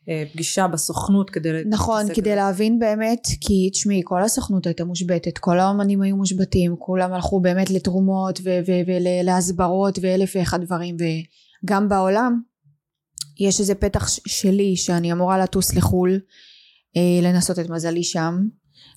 בפגישה 0.08 0.66
בסוכנות 0.66 1.30
כדי... 1.30 1.48
נכון, 1.66 2.06
כדי 2.14 2.30
זה. 2.30 2.36
להבין 2.36 2.78
באמת, 2.78 3.26
כי 3.40 3.70
תשמעי, 3.72 4.00
כל 4.04 4.22
הסוכנות 4.22 4.66
הייתה 4.66 4.84
מושבתת, 4.84 5.38
כל 5.38 5.60
האמנים 5.60 6.02
היו 6.02 6.16
מושבתים, 6.16 6.76
כולם 6.78 7.12
הלכו 7.12 7.40
באמת 7.40 7.70
לתרומות 7.70 8.40
ולהסברות 8.86 9.98
ואלף 10.02 10.32
ואחד 10.36 10.64
דברים, 10.64 10.96
וגם 11.64 11.88
בעולם 11.88 12.40
יש 13.40 13.60
איזה 13.60 13.74
פתח 13.74 14.08
שלי 14.26 14.76
שאני 14.76 15.12
אמורה 15.12 15.38
לטוס 15.38 15.74
לחו"ל. 15.74 16.20
אה, 16.96 17.20
לנסות 17.22 17.58
את 17.58 17.70
מזלי 17.70 18.04
שם, 18.04 18.34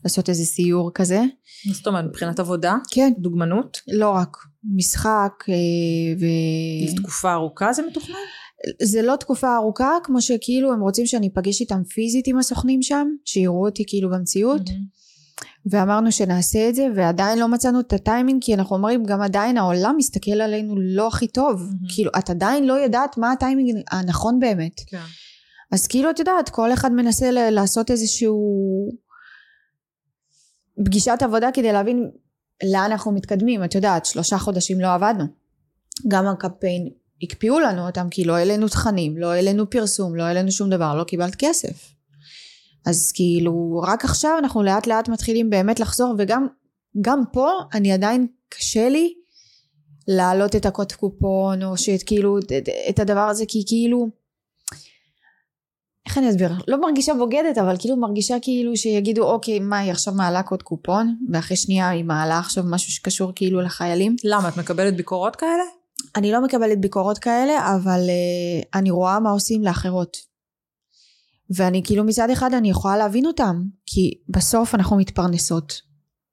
לעשות 0.03 0.29
איזה 0.29 0.45
סיור 0.45 0.91
כזה. 0.93 1.19
מה 1.67 1.73
זאת 1.73 1.87
אומרת, 1.87 2.05
מבחינת 2.05 2.39
עבודה? 2.39 2.75
כן. 2.91 3.13
דוגמנות? 3.17 3.81
לא 3.87 4.09
רק, 4.09 4.37
משחק 4.75 5.43
אה, 5.49 5.53
ו... 6.19 6.25
זה 6.89 6.95
תקופה 7.01 7.33
ארוכה 7.33 7.73
זה 7.73 7.81
מתוכנן? 7.87 8.15
זה 8.81 9.01
לא 9.01 9.15
תקופה 9.15 9.55
ארוכה, 9.55 9.91
כמו 10.03 10.21
שכאילו 10.21 10.73
הם 10.73 10.81
רוצים 10.81 11.05
שאני 11.05 11.27
אפגש 11.27 11.61
איתם 11.61 11.83
פיזית 11.83 12.27
עם 12.27 12.37
הסוכנים 12.37 12.81
שם, 12.81 13.07
שיראו 13.25 13.65
אותי 13.65 13.83
כאילו 13.87 14.09
במציאות. 14.09 14.67
Mm-hmm. 14.67 14.97
ואמרנו 15.71 16.11
שנעשה 16.11 16.69
את 16.69 16.75
זה 16.75 16.87
ועדיין 16.95 17.39
לא 17.39 17.47
מצאנו 17.47 17.79
את 17.79 17.93
הטיימינג 17.93 18.43
כי 18.43 18.53
אנחנו 18.53 18.75
אומרים 18.75 19.03
גם 19.03 19.21
עדיין 19.21 19.57
העולם 19.57 19.95
מסתכל 19.97 20.41
עלינו 20.41 20.75
לא 20.79 21.07
הכי 21.07 21.27
טוב 21.27 21.61
mm-hmm. 21.61 21.93
כאילו 21.93 22.11
את 22.19 22.29
עדיין 22.29 22.67
לא 22.67 22.73
יודעת 22.73 23.17
מה 23.17 23.31
הטיימינג 23.31 23.83
הנכון 23.91 24.39
באמת 24.39 24.79
כן. 24.87 24.97
אז 25.71 25.87
כאילו 25.87 26.09
את 26.09 26.19
יודעת 26.19 26.49
כל 26.49 26.73
אחד 26.73 26.91
מנסה 26.91 27.31
ל- 27.31 27.49
לעשות 27.49 27.91
איזשהו 27.91 28.37
פגישת 30.85 31.17
עבודה 31.21 31.49
כדי 31.53 31.71
להבין 31.71 32.11
לאן 32.71 32.91
אנחנו 32.91 33.11
מתקדמים 33.11 33.63
את 33.63 33.75
יודעת 33.75 34.05
שלושה 34.05 34.37
חודשים 34.37 34.81
לא 34.81 34.93
עבדנו 34.93 35.25
גם 36.07 36.27
הקמפיין 36.27 36.89
הקפיאו 37.23 37.59
לנו 37.59 37.87
אותם 37.87 38.07
כי 38.11 38.25
לא 38.25 38.35
העלינו 38.35 38.67
תכנים 38.67 39.17
לא 39.17 39.31
העלינו 39.31 39.69
פרסום 39.69 40.15
לא 40.15 40.23
העלינו 40.23 40.51
שום 40.51 40.69
דבר 40.69 40.95
לא 40.95 41.03
קיבלת 41.03 41.35
כסף 41.35 41.93
אז 42.85 43.11
כאילו 43.15 43.81
רק 43.83 44.05
עכשיו 44.05 44.31
אנחנו 44.39 44.63
לאט 44.63 44.87
לאט 44.87 45.09
מתחילים 45.09 45.49
באמת 45.49 45.79
לחזור 45.79 46.15
וגם 46.17 46.47
גם 47.01 47.21
פה 47.33 47.49
אני 47.73 47.91
עדיין 47.91 48.27
קשה 48.49 48.89
לי 48.89 49.13
להעלות 50.07 50.55
את 50.55 50.65
הקוד 50.65 50.91
קופון 50.91 51.63
או 51.63 51.77
שאת 51.77 52.03
כאילו 52.03 52.37
את 52.89 52.99
הדבר 52.99 53.19
הזה 53.19 53.45
כי 53.47 53.63
כאילו 53.67 54.09
איך 56.07 56.17
אני 56.17 56.29
אסביר? 56.29 56.51
לא 56.67 56.81
מרגישה 56.81 57.13
בוגדת, 57.13 57.57
אבל 57.57 57.75
כאילו 57.79 57.95
מרגישה 57.97 58.35
כאילו 58.41 58.77
שיגידו, 58.77 59.23
אוקיי, 59.23 59.59
מה, 59.59 59.77
היא 59.77 59.91
עכשיו 59.91 60.13
מעלה 60.13 60.43
קוד 60.43 60.63
קופון, 60.63 61.15
ואחרי 61.31 61.57
שנייה 61.57 61.89
היא 61.89 62.03
מעלה 62.03 62.39
עכשיו 62.39 62.63
משהו 62.67 62.91
שקשור 62.91 63.31
כאילו 63.35 63.61
לחיילים. 63.61 64.15
למה? 64.23 64.49
את 64.49 64.57
מקבלת 64.57 64.95
ביקורות 64.95 65.35
כאלה? 65.35 65.63
אני 66.15 66.31
לא 66.31 66.43
מקבלת 66.43 66.81
ביקורות 66.81 67.17
כאלה, 67.17 67.75
אבל 67.75 67.99
uh, 67.99 68.67
אני 68.73 68.91
רואה 68.91 69.19
מה 69.19 69.29
עושים 69.29 69.63
לאחרות. 69.63 70.17
ואני 71.49 71.81
כאילו 71.83 72.03
מצד 72.03 72.29
אחד 72.29 72.53
אני 72.53 72.69
יכולה 72.69 72.97
להבין 72.97 73.25
אותם, 73.25 73.63
כי 73.85 74.13
בסוף 74.29 74.75
אנחנו 74.75 74.97
מתפרנסות 74.97 75.81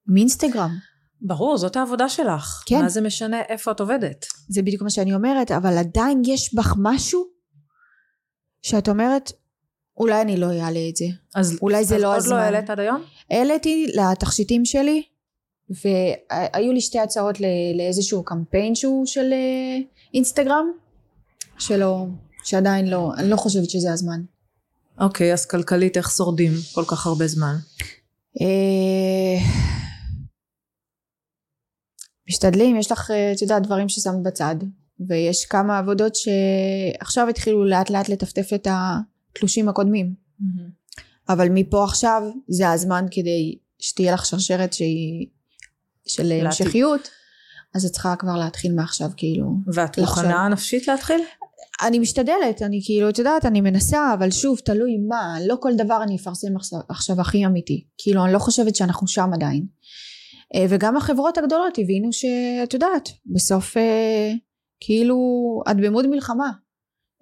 מאינסטגרם. 0.06 0.70
ברור, 1.20 1.56
זאת 1.56 1.76
העבודה 1.76 2.08
שלך. 2.08 2.62
כן. 2.66 2.82
מה 2.82 2.88
זה 2.88 3.00
משנה 3.00 3.40
איפה 3.40 3.70
את 3.70 3.80
עובדת? 3.80 4.26
זה 4.48 4.62
בדיוק 4.62 4.82
מה 4.82 4.90
שאני 4.90 5.14
אומרת, 5.14 5.50
אבל 5.50 5.78
עדיין 5.78 6.22
יש 6.26 6.54
בך 6.54 6.74
משהו 6.82 7.24
שאת 8.62 8.88
אומרת, 8.88 9.32
אולי 9.96 10.22
אני 10.22 10.36
לא 10.36 10.46
אעלה 10.46 10.88
את 10.90 10.96
זה. 10.96 11.04
אז, 11.34 11.58
אולי 11.62 11.84
זה 11.84 11.96
אז 11.96 12.02
לא 12.02 12.14
הזמן. 12.14 12.26
אז 12.26 12.32
עוד 12.32 12.40
לא 12.40 12.56
העלית 12.56 12.70
עד 12.70 12.80
היום? 12.80 13.02
העליתי 13.30 13.86
לתכשיטים 13.94 14.64
שלי, 14.64 15.02
והיו 15.70 16.72
לי 16.72 16.80
שתי 16.80 16.98
הצעות 16.98 17.38
לאיזשהו 17.74 18.24
קמפיין 18.24 18.74
שהוא 18.74 19.06
של 19.06 19.32
אה, 19.32 19.78
אינסטגרם, 20.14 20.66
שלא, 21.58 22.06
שעדיין 22.44 22.88
לא, 22.88 23.12
אני 23.18 23.30
לא 23.30 23.36
חושבת 23.36 23.70
שזה 23.70 23.92
הזמן. 23.92 24.20
אוקיי, 25.00 25.32
אז 25.32 25.46
כלכלית 25.46 25.96
איך 25.96 26.10
שורדים 26.10 26.52
כל 26.74 26.84
כך 26.84 27.06
הרבה 27.06 27.26
זמן? 27.26 27.54
אה, 28.40 29.46
משתדלים, 32.28 32.76
יש 32.76 32.92
לך, 32.92 33.10
אה, 33.10 33.32
את 33.32 33.42
יודעת, 33.42 33.62
דברים 33.62 33.88
ששמת 33.88 34.22
בצד, 34.22 34.56
ויש 35.08 35.46
כמה 35.46 35.78
עבודות 35.78 36.12
שעכשיו 36.14 37.28
התחילו 37.28 37.64
לאט 37.64 37.90
לאט 37.90 38.08
לטפטף 38.08 38.52
את. 38.54 38.68
התלושים 39.34 39.68
הקודמים. 39.68 40.14
Mm-hmm. 40.40 41.02
אבל 41.28 41.48
מפה 41.50 41.84
עכשיו 41.84 42.22
זה 42.48 42.70
הזמן 42.70 43.06
כדי 43.10 43.58
שתהיה 43.78 44.14
לך 44.14 44.26
שרשרת 44.26 44.72
שהיא 44.72 45.26
של 46.08 46.32
המשכיות, 46.32 47.08
אז 47.74 47.84
את 47.84 47.92
צריכה 47.92 48.16
כבר 48.16 48.36
להתחיל 48.36 48.74
מעכשיו 48.74 49.10
כאילו. 49.16 49.46
ואת 49.74 49.98
מוכנה 49.98 50.48
נפשית 50.48 50.88
להתחיל? 50.88 51.20
אני 51.82 51.98
משתדלת, 51.98 52.62
אני 52.62 52.80
כאילו, 52.84 53.08
את 53.08 53.18
יודעת, 53.18 53.44
אני 53.44 53.60
מנסה, 53.60 54.14
אבל 54.14 54.30
שוב, 54.30 54.58
תלוי 54.58 54.98
מה, 55.08 55.36
לא 55.46 55.56
כל 55.60 55.72
דבר 55.76 56.02
אני 56.02 56.16
אפרסם 56.16 56.56
עכשיו, 56.56 56.78
עכשיו 56.88 57.20
הכי 57.20 57.46
אמיתי. 57.46 57.84
כאילו, 57.98 58.24
אני 58.24 58.32
לא 58.32 58.38
חושבת 58.38 58.76
שאנחנו 58.76 59.06
שם 59.06 59.30
עדיין. 59.34 59.66
אה, 60.54 60.66
וגם 60.68 60.96
החברות 60.96 61.38
הגדולות 61.38 61.78
הבינו 61.78 62.12
שאת 62.12 62.74
יודעת, 62.74 63.08
בסוף 63.26 63.76
אה, 63.76 64.32
כאילו, 64.80 65.16
את 65.70 65.76
במוד 65.76 66.06
מלחמה. 66.06 66.50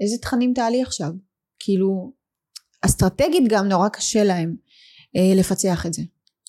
איזה 0.01 0.17
תכנים 0.19 0.53
תעלי 0.55 0.83
עכשיו? 0.83 1.11
כאילו 1.59 2.13
אסטרטגית 2.83 3.49
גם 3.49 3.69
נורא 3.69 3.89
קשה 3.89 4.25
להם 4.25 4.57
אה, 5.17 5.35
לפצח 5.37 5.87
את 5.87 5.95
זה. 5.95 6.03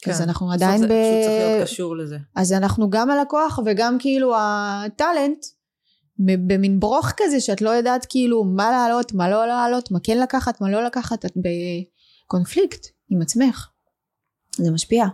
כן. 0.04 0.12
אז 0.12 0.22
אנחנו 0.22 0.51
עדיין 0.51 0.82
ב... 0.82 0.88
זה 0.88 0.88
פשוט 0.88 1.26
צריך 1.26 1.43
להיות 1.47 1.64
קשור 1.64 1.95
לזה. 1.95 2.18
אז 2.36 2.54
אנחנו 2.54 2.89
גם 2.89 3.10
הלקוח 3.10 3.60
וגם 3.66 3.97
כאילו 3.99 4.34
הטאלנט 4.38 5.45
במין 6.20 6.80
ברוך 6.80 7.12
כזה 7.18 7.39
שאת 7.39 7.62
לא 7.62 7.70
יודעת 7.70 8.06
כאילו 8.10 8.43
מה 8.43 8.72
לעלות, 8.72 9.14
מה 9.14 9.30
לא 9.30 9.47
לעלות, 9.47 9.91
מה 9.91 9.99
כן 10.04 10.18
לקחת, 10.18 10.62
מה 10.62 10.70
לא 10.72 10.84
לקחת, 10.84 11.26
את 11.26 11.32
בקונפליקט 12.28 12.88
עם 13.10 13.22
עצמך. 13.22 13.68
זה 14.56 14.72
משפיע. 14.72 15.06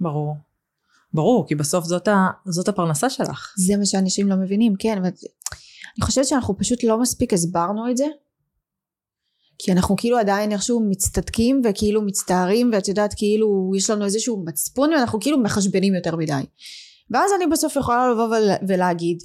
ברור. 0.00 0.36
ברור, 1.14 1.48
כי 1.48 1.54
בסוף 1.54 1.84
זאת, 1.84 2.08
ה, 2.08 2.26
זאת 2.46 2.68
הפרנסה 2.68 3.10
שלך. 3.10 3.54
זה 3.58 3.76
מה 3.76 3.86
שאנשים 3.86 4.28
לא 4.28 4.36
מבינים, 4.36 4.74
כן. 4.78 4.98
ואת, 5.04 5.14
אני 5.98 6.06
חושבת 6.06 6.26
שאנחנו 6.26 6.58
פשוט 6.58 6.84
לא 6.84 7.00
מספיק 7.00 7.32
הסברנו 7.32 7.90
את 7.90 7.96
זה 7.96 8.06
כי 9.64 9.72
אנחנו 9.72 9.96
כאילו 9.96 10.18
עדיין 10.18 10.52
איכשהו 10.52 10.86
מצטדקים 10.88 11.62
וכאילו 11.64 12.02
מצטערים 12.02 12.70
ואת 12.72 12.88
יודעת 12.88 13.14
כאילו 13.16 13.72
יש 13.76 13.90
לנו 13.90 14.04
איזשהו 14.04 14.44
מצפון 14.46 14.92
ואנחנו 14.92 15.20
כאילו 15.20 15.38
מחשבנים 15.38 15.94
יותר 15.94 16.16
מדי. 16.16 16.42
ואז 17.10 17.30
אני 17.36 17.46
בסוף 17.46 17.76
יכולה 17.76 18.10
לבוא 18.10 18.36
ולהגיד 18.68 19.18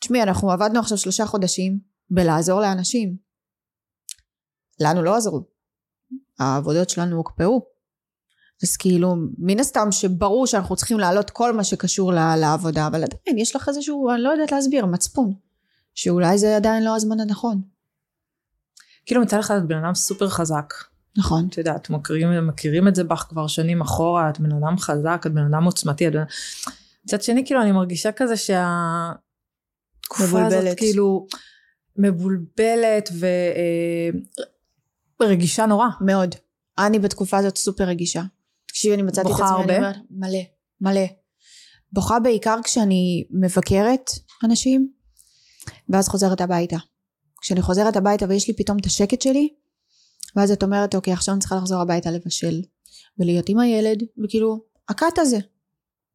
תשמעי 0.00 0.22
אנחנו 0.22 0.50
עבדנו 0.50 0.80
עכשיו 0.80 0.98
שלושה 0.98 1.26
חודשים 1.26 1.78
בלעזור 2.10 2.60
לאנשים. 2.60 3.16
לנו 4.80 5.02
לא 5.02 5.16
עזרו. 5.16 5.40
העבודות 6.38 6.90
שלנו 6.90 7.16
הוקפאו. 7.16 7.66
אז 8.62 8.76
כאילו 8.76 9.14
מן 9.38 9.60
הסתם 9.60 9.92
שברור 9.92 10.46
שאנחנו 10.46 10.76
צריכים 10.76 10.98
להעלות 10.98 11.30
כל 11.30 11.52
מה 11.52 11.64
שקשור 11.64 12.12
לעבודה 12.12 12.86
אבל 12.86 13.04
עדיין 13.04 13.38
יש 13.38 13.56
לך 13.56 13.68
איזשהו 13.68 14.10
אני 14.10 14.22
לא 14.22 14.28
יודעת 14.28 14.52
להסביר 14.52 14.86
מצפון 14.86 15.34
שאולי 15.94 16.38
זה 16.38 16.56
עדיין 16.56 16.84
לא 16.84 16.96
הזמן 16.96 17.20
הנכון 17.20 17.73
כאילו 19.06 19.22
מצד 19.22 19.38
אחד 19.38 19.56
את 19.56 19.66
בן 19.66 19.84
אדם 19.84 19.94
סופר 19.94 20.28
חזק. 20.28 20.74
נכון. 21.18 21.48
את 21.50 21.58
יודעת, 21.58 21.90
מכירים, 21.90 22.46
מכירים 22.46 22.88
את 22.88 22.94
זה 22.94 23.04
בך 23.04 23.26
כבר 23.28 23.46
שנים 23.46 23.80
אחורה, 23.80 24.30
את 24.30 24.40
בן 24.40 24.52
אדם 24.52 24.78
חזק, 24.78 25.22
את 25.26 25.32
בן 25.32 25.44
אדם 25.44 25.64
עוצמתי. 25.64 26.08
את... 26.08 26.12
מצד 27.04 27.22
שני 27.22 27.46
כאילו 27.46 27.62
אני 27.62 27.72
מרגישה 27.72 28.12
כזה 28.12 28.36
שה... 28.36 29.12
התקופה 30.00 30.46
הזאת. 30.46 30.78
כאילו 30.78 31.26
מבולבלת 31.96 33.10
ורגישה 35.20 35.66
נורא. 35.66 35.86
מאוד. 36.00 36.34
אני 36.78 36.98
בתקופה 36.98 37.38
הזאת 37.38 37.56
סופר 37.56 37.84
רגישה. 37.84 38.22
תקשיבי, 38.66 38.94
אני 38.94 39.02
מצאתי 39.02 39.28
את 39.28 39.34
עצמי, 39.34 39.46
אני 39.46 39.60
הרבה? 39.60 39.76
אומרת, 39.76 39.96
מלא, 40.10 40.38
מלא. 40.80 41.06
בוכה 41.92 42.20
בעיקר 42.20 42.58
כשאני 42.64 43.24
מבקרת 43.30 44.10
אנשים, 44.44 44.88
ואז 45.88 46.08
חוזרת 46.08 46.40
הביתה. 46.40 46.76
כשאני 47.44 47.62
חוזרת 47.62 47.96
הביתה 47.96 48.26
ויש 48.28 48.48
לי 48.48 48.54
פתאום 48.56 48.78
את 48.78 48.86
השקט 48.86 49.22
שלי, 49.22 49.48
ואז 50.36 50.50
את 50.50 50.62
אומרת, 50.62 50.94
אוקיי, 50.94 51.12
עכשיו 51.12 51.34
אני 51.34 51.40
צריכה 51.40 51.56
לחזור 51.56 51.80
הביתה 51.80 52.10
לבשל, 52.10 52.62
ולהיות 53.18 53.48
עם 53.48 53.58
הילד, 53.58 54.02
וכאילו, 54.24 54.64
הקאט 54.88 55.18
הזה, 55.18 55.38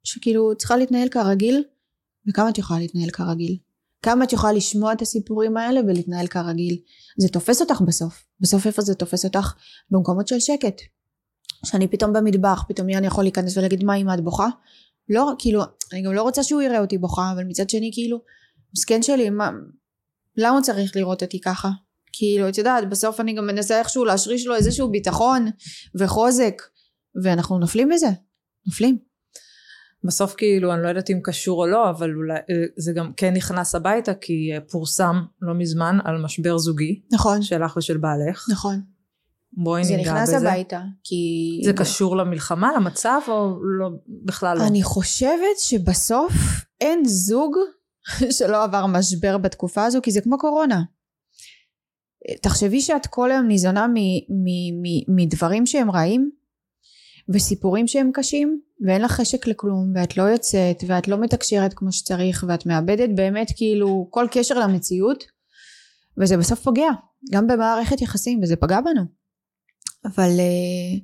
שכאילו 0.04 0.56
צריכה 0.58 0.78
להתנהל 0.78 1.10
כרגיל, 1.10 1.64
וכמה 2.30 2.50
את 2.50 2.58
יכולה 2.58 2.80
להתנהל 2.80 3.10
כרגיל? 3.10 3.58
כמה 4.02 4.24
את 4.24 4.34
יכולה 4.34 4.54
לשמוע 4.54 4.94
את 4.94 5.02
הסיפורים 5.02 5.58
האלה 5.58 5.82
ולהתנהל 5.82 6.28
כרגיל? 6.28 6.78
זה 7.18 7.28
תופס 7.28 7.62
אותך 7.62 7.82
בסוף. 7.82 8.26
בסוף 8.40 8.68
איפה 8.68 8.82
זה 8.82 8.96
תופס 8.96 9.26
אותך? 9.26 9.54
במקומות 9.92 10.28
של 10.28 10.40
שקט. 10.40 10.82
שאני 11.66 11.88
פתאום 11.88 12.14
במטבח, 12.14 12.64
פתאום 12.68 12.90
יאן 12.90 13.04
יכול 13.04 13.24
להיכנס 13.24 13.58
ולהגיד 13.58 13.84
מה 13.84 13.96
אמא 13.96 14.14
את 14.14 14.24
בוכה? 14.24 14.48
לא, 15.10 15.32
כאילו, 15.40 15.62
אני 15.94 16.02
גם 16.02 16.14
לא 16.14 16.22
רוצה 16.22 16.44
שהוא 16.44 16.62
יראה 16.62 16.80
אותי 16.80 16.98
בוכה, 16.98 17.32
אבל 17.32 17.44
מצד 17.44 17.70
שני 17.70 17.90
כאילו, 17.94 18.22
מסכן 18.76 19.04
שלי, 19.04 19.30
מה, 19.30 19.52
למה 20.40 20.62
צריך 20.62 20.96
לראות 20.96 21.24
אותי 21.24 21.42
ככה? 21.42 21.70
כאילו, 22.14 22.50
את 22.50 22.58
יודעת, 22.58 22.90
בסוף 22.90 23.20
אני 23.20 23.34
גם 23.34 23.48
מנסה 23.48 23.80
איכשהו 23.80 24.06
להשריש 24.06 24.48
לו 24.48 24.56
איזשהו 24.56 24.92
ביטחון 24.92 25.50
וחוזק, 25.96 26.62
ואנחנו 27.24 27.60
נופלים 27.60 27.90
בזה, 27.90 28.08
נופלים. 28.68 28.98
בסוף 30.04 30.36
כאילו 30.38 30.74
אני 30.74 30.84
לא 30.84 30.88
יודעת 30.88 31.10
אם 31.10 31.20
קשור 31.24 31.62
או 31.62 31.68
לא 31.68 31.90
אבל 31.90 32.16
אולי 32.16 32.34
אה, 32.34 32.66
זה 32.78 32.92
גם 32.96 33.14
כן 33.18 33.34
נכנס 33.34 33.76
הביתה 33.76 34.14
כי 34.14 34.52
אה, 34.54 34.62
פורסם 34.62 35.16
לא 35.42 35.54
מזמן 35.54 35.98
על 36.04 36.22
משבר 36.22 36.58
זוגי 36.58 37.02
נכון, 37.14 37.42
שלך 37.42 37.78
ושל 37.78 37.98
בעלך 37.98 38.46
נכון. 38.52 38.82
בואי 39.54 39.84
זה 39.84 39.96
ניגע 39.96 40.14
נכנס 40.14 40.30
בזה 40.30 40.52
הביתה, 40.52 40.82
כי... 41.04 41.62
זה 41.66 41.74
קשור 41.74 42.18
למלחמה 42.18 42.72
למצב 42.76 43.20
או 43.28 43.58
לא 43.64 43.90
בכלל 44.26 44.58
לא 44.58 44.68
אני 44.68 44.84
חושבת 44.84 45.60
שבסוף 45.60 46.34
אין 46.82 47.06
זוג 47.06 47.56
שלא 48.38 48.64
עבר 48.64 48.86
משבר 48.86 49.38
בתקופה 49.38 49.86
הזו, 49.86 50.00
כי 50.04 50.12
זה 50.12 50.22
כמו 50.22 50.38
קורונה. 50.38 50.82
תחשבי 52.42 52.82
שאת 52.82 53.08
כל 53.08 53.32
היום 53.32 53.48
ניזונה 53.48 53.88
מדברים 55.08 55.66
שהם 55.66 55.92
רעים, 55.92 56.32
וסיפורים 57.34 57.88
שהם 57.88 58.12
קשים, 58.14 58.62
ואין 58.86 59.02
לך 59.02 59.12
חשק 59.12 59.48
לכלום, 59.48 59.92
ואת 59.96 60.18
לא 60.18 60.24
יוצאת, 60.24 60.84
ואת 60.88 61.08
לא 61.08 61.18
מתקשרת 61.18 61.74
כמו 61.74 61.92
שצריך, 61.92 62.46
ואת 62.48 62.66
מאבדת 62.66 63.10
באמת 63.16 63.52
כאילו 63.56 64.08
כל 64.10 64.28
קשר 64.32 64.60
למציאות, 64.60 65.24
וזה 66.18 66.38
בסוף 66.38 66.60
פוגע, 66.60 66.90
גם 67.32 67.48
במערכת 67.48 68.02
יחסים, 68.02 68.40
וזה 68.44 68.56
פגע 68.56 68.82
בנו. 68.82 69.02
אבל 70.06 70.30
אה, 70.40 71.00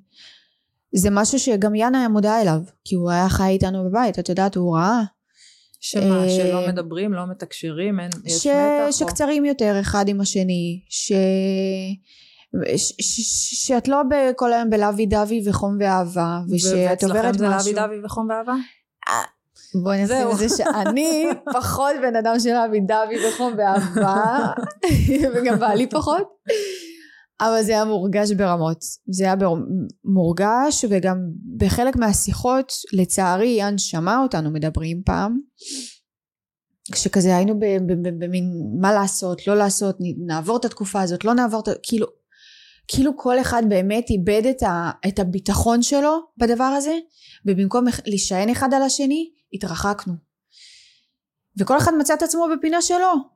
זה 0.96 1.10
משהו 1.12 1.40
שגם 1.40 1.76
יאן 1.76 1.96
היה 1.96 2.10
מודע 2.10 2.42
אליו, 2.42 2.62
כי 2.84 2.96
הוא 2.96 3.12
היה 3.12 3.30
חי 3.30 3.50
איתנו 3.50 3.90
בבית, 3.90 4.20
את 4.20 4.30
יודעת, 4.30 4.56
הוא 4.56 4.78
ראה. 4.78 5.04
שמה 5.88 6.24
אה, 6.24 6.30
שלא 6.30 6.68
מדברים 6.68 7.14
לא 7.14 7.22
מתקשרים 7.30 8.00
אין 8.00 8.10
יש 8.26 8.44
ש... 8.44 8.48
מתח 8.48 8.88
או- 8.88 8.94
שקצרים 8.94 9.46
יותר 9.46 9.80
אחד 9.80 10.08
עם 10.08 10.22
השני, 10.22 10.82
ש... 10.90 11.12
ש... 12.76 12.94
ש... 13.02 13.68
שאת 13.68 13.88
לא 13.88 14.02
כל 14.36 14.54
היום 14.54 14.70
בלאבי 14.70 15.06
דאבי 15.06 15.42
וחום 15.50 15.78
ואהבה, 15.80 16.40
ושאת 16.52 17.04
עוברת 17.04 17.26
ואצלכם 17.26 17.38
זה 17.38 17.50
משהו. 17.50 17.74
לאבי 17.74 17.74
דאבי 17.74 18.06
וחום 18.06 18.28
ואהבה? 18.30 18.54
בואי 19.84 20.04
נשים. 20.04 20.32
את 20.32 20.38
זה 20.38 20.50
שאני 20.50 21.26
פחות 21.62 21.96
בן 22.02 22.16
אדם 22.16 22.40
של 22.40 22.54
לאבי 22.54 22.80
דאבי 22.80 23.28
וחום 23.28 23.54
ואהבה, 23.58 24.48
וגם 25.34 25.60
בעלי 25.60 25.90
פחות, 25.90 26.28
אבל 27.42 27.64
זה 27.64 27.72
היה 27.72 27.86
מורגש 27.86 28.32
ברמות. 28.32 28.78
זה 29.08 29.24
היה 29.24 29.36
בר... 29.36 29.54
מורגש, 30.04 30.86
וגם 30.90 31.18
בחלק 31.58 31.96
מהשיחות, 31.96 32.72
לצערי, 32.94 33.48
יאן 33.48 33.78
שמע 33.78 34.20
אותנו 34.24 34.52
מדברים 34.52 35.02
פעם. 35.06 35.40
כשכזה 36.92 37.36
היינו 37.36 37.60
במין 38.20 38.52
מה 38.82 38.94
לעשות, 38.94 39.48
לא 39.48 39.56
לעשות, 39.56 39.98
נעבור 40.28 40.58
את 40.58 40.66
התקופה 40.66 41.02
הזאת, 41.02 41.26
לא 41.26 41.34
נעבור 41.34 41.60
את 41.60 41.68
ה... 41.68 41.72
כאילו, 41.84 42.08
כאילו 42.88 43.18
כל 43.18 43.40
אחד 43.40 43.64
באמת 43.70 44.10
איבד 44.10 44.46
את, 44.50 44.64
ה, 44.64 44.92
את 45.08 45.20
הביטחון 45.20 45.82
שלו 45.82 46.18
בדבר 46.38 46.64
הזה, 46.64 46.98
ובמקום 47.46 47.86
להישען 48.06 48.50
אחד 48.50 48.74
על 48.74 48.82
השני, 48.82 49.32
התרחקנו. 49.54 50.14
וכל 51.60 51.78
אחד 51.78 51.92
מצא 52.00 52.14
את 52.14 52.24
עצמו 52.24 52.48
בפינה 52.58 52.82
שלו. 52.82 53.35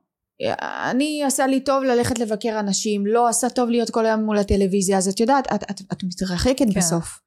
אני 0.90 1.24
עשה 1.24 1.46
לי 1.46 1.60
טוב 1.60 1.84
ללכת 1.84 2.18
לבקר 2.18 2.60
אנשים, 2.60 3.06
לא 3.06 3.28
עשה 3.28 3.48
טוב 3.48 3.70
להיות 3.70 3.90
כל 3.90 4.06
היום 4.06 4.20
מול 4.20 4.38
הטלוויזיה, 4.38 4.98
אז 4.98 5.08
את 5.08 5.20
יודעת, 5.20 5.52
את, 5.54 5.70
את, 5.70 5.80
את 5.92 6.04
מתרחקת 6.04 6.58
כן. 6.58 6.78
בסוף. 6.78 7.20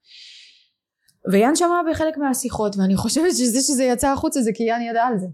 ויאן 1.31 1.55
שמע 1.55 1.81
בחלק 1.91 2.17
מהשיחות, 2.17 2.75
ואני 2.77 2.95
חושבת 2.95 3.31
שזה 3.31 3.61
שזה 3.61 3.83
יצא 3.83 4.07
החוצה 4.07 4.41
זה 4.41 4.51
כי 4.53 4.63
יאן 4.63 4.81
ידע 4.81 5.03
על 5.03 5.17
זה. 5.17 5.27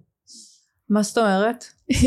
מה 0.89 1.03
זאת 1.03 1.17
אומרת? 1.17 1.65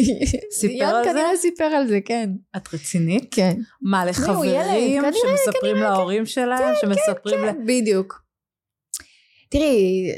סיפר 0.59 0.75
יאן 0.75 0.89
על 0.89 1.05
זה? 1.05 1.11
כנראה 1.11 1.37
סיפר 1.37 1.65
על 1.65 1.89
זה, 1.89 1.99
כן. 2.05 2.31
את 2.57 2.75
רצינית? 2.75 3.35
כן. 3.35 3.57
מה 3.83 4.05
לחברים 4.05 5.03
שמספרים 5.13 5.77
להורים 5.77 6.27
שלהם 6.27 6.75
שמספרים 6.81 7.45
ל... 7.45 7.53
כן, 7.53 7.67
בדיוק. 7.67 8.23
תראי, 9.49 10.13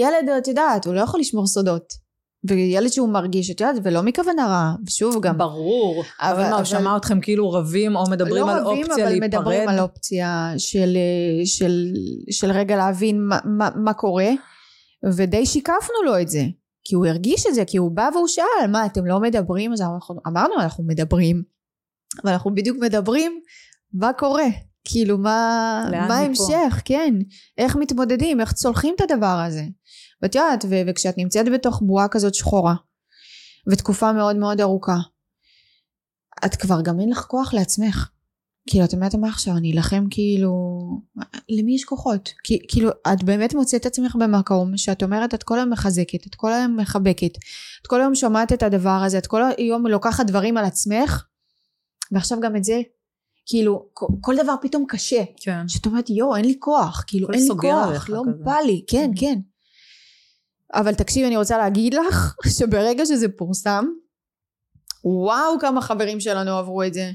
ילד, 0.00 0.28
את 0.38 0.48
יודעת, 0.48 0.84
הוא 0.86 0.94
לא 0.94 1.00
יכול 1.00 1.20
לשמור 1.20 1.46
סודות. 1.46 2.03
וילד 2.48 2.88
שהוא 2.88 3.08
מרגיש, 3.08 3.50
את 3.50 3.60
יודעת, 3.60 3.76
ולא 3.82 4.02
מכוונה 4.02 4.46
רעה, 4.46 4.74
ושוב 4.86 5.22
גם, 5.22 5.38
ברור, 5.38 6.04
אבל 6.20 6.32
אבל- 6.42 6.50
מה, 6.50 6.56
הוא 6.56 6.64
שמע 6.64 6.96
אתכם 6.96 7.20
כאילו 7.20 7.52
רבים 7.52 7.96
או 7.96 8.10
מדברים 8.10 8.46
לא 8.46 8.52
על 8.52 8.64
רבים, 8.64 8.86
אופציה 8.86 9.08
אבל 9.08 9.20
מדברים 9.20 9.58
להיפרד? 9.58 9.74
על 9.74 9.80
אופציה 9.80 10.52
של, 10.58 10.96
של, 11.44 11.92
של 12.30 12.50
רגע 12.50 12.76
להבין 12.76 13.22
מה, 13.26 13.38
מה, 13.44 13.68
מה 13.74 13.92
קורה, 13.92 14.30
ודי 15.16 15.46
שיקפנו 15.46 16.02
לו 16.04 16.20
את 16.20 16.28
זה. 16.28 16.42
כי 16.84 16.94
הוא 16.94 17.06
הרגיש 17.06 17.46
את 17.46 17.54
זה, 17.54 17.64
כי 17.64 17.76
הוא 17.76 17.90
בא 17.90 18.08
והוא 18.14 18.28
שאל, 18.28 18.66
מה, 18.68 18.86
אתם 18.86 19.06
לא 19.06 19.20
מדברים? 19.20 19.72
אז 19.72 19.80
אנחנו, 19.80 20.20
אמרנו, 20.26 20.54
אנחנו 20.60 20.84
מדברים. 20.84 21.42
אבל 22.24 22.32
אנחנו 22.32 22.54
בדיוק 22.54 22.78
מדברים 22.80 23.40
מה 23.94 24.12
קורה. 24.12 24.46
כאילו, 24.84 25.18
מה? 25.18 25.82
ההמשך, 26.10 26.82
כן. 26.84 27.14
איך 27.58 27.76
מתמודדים, 27.76 28.40
איך 28.40 28.52
צולחים 28.52 28.94
את 28.96 29.10
הדבר 29.10 29.42
הזה. 29.46 29.62
ואת 30.24 30.34
יודעת, 30.34 30.64
ו- 30.70 30.82
וכשאת 30.86 31.18
נמצאת 31.18 31.46
בתוך 31.54 31.82
בועה 31.82 32.08
כזאת 32.08 32.34
שחורה, 32.34 32.74
ותקופה 33.66 34.12
מאוד 34.12 34.36
מאוד 34.36 34.60
ארוכה, 34.60 34.96
את 36.44 36.56
כבר 36.56 36.80
גם 36.82 37.00
אין 37.00 37.10
לך 37.10 37.18
כוח 37.28 37.54
לעצמך. 37.54 38.08
כאילו, 38.68 38.84
את 38.84 38.92
אומרת, 38.94 39.14
מה 39.14 39.28
עכשיו, 39.28 39.56
אני 39.56 39.72
אלחם 39.72 40.04
כאילו... 40.10 40.52
למי 41.48 41.74
יש 41.74 41.84
כוחות? 41.84 42.30
כי, 42.44 42.58
כאילו, 42.68 42.90
את 43.12 43.24
באמת 43.24 43.54
מוצאת 43.54 43.80
את 43.80 43.86
עצמך 43.86 44.16
במקום 44.16 44.76
שאת 44.76 45.02
אומרת, 45.02 45.34
את 45.34 45.42
כל 45.42 45.58
היום 45.58 45.70
מחזקת, 45.70 46.26
את 46.26 46.34
כל 46.34 46.52
היום 46.52 46.76
מחבקת, 46.76 47.36
את 47.82 47.86
כל 47.86 48.00
היום 48.00 48.14
שומעת 48.14 48.52
את 48.52 48.62
הדבר 48.62 49.00
הזה, 49.06 49.18
את 49.18 49.26
כל 49.26 49.42
היום 49.58 49.86
לוקחת 49.86 50.26
דברים 50.26 50.56
על 50.56 50.64
עצמך, 50.64 51.24
ועכשיו 52.12 52.40
גם 52.40 52.56
את 52.56 52.64
זה, 52.64 52.80
כאילו, 53.46 53.86
כל, 54.20 54.34
דבר 54.42 54.54
פתאום 54.62 54.84
קשה. 54.88 55.22
כן. 55.40 55.68
שאת 55.68 55.86
אומרת, 55.86 56.10
יואו, 56.10 56.36
אין 56.36 56.44
לי 56.44 56.56
כוח, 56.58 57.04
כאילו, 57.06 57.28
אין 57.32 57.40
לי 57.42 57.48
כוח, 57.60 58.08
לא 58.08 58.22
כזה. 58.28 58.44
בא 58.44 58.56
לי, 58.66 58.84
כן, 58.86 59.10
Mhm. 59.14 59.20
כן. 59.20 59.38
אבל 60.74 60.94
תקשיבי, 60.94 61.26
אני 61.26 61.36
רוצה 61.36 61.58
להגיד 61.58 61.94
לך, 61.94 62.34
שברגע 62.58 63.06
שזה 63.06 63.28
פורסם, 63.28 63.84
וואו, 65.04 65.58
כמה 65.60 65.80
חברים 65.80 66.20
שלנו 66.20 66.58
עברו 66.58 66.82
את 66.82 66.94
זה. 66.94 67.10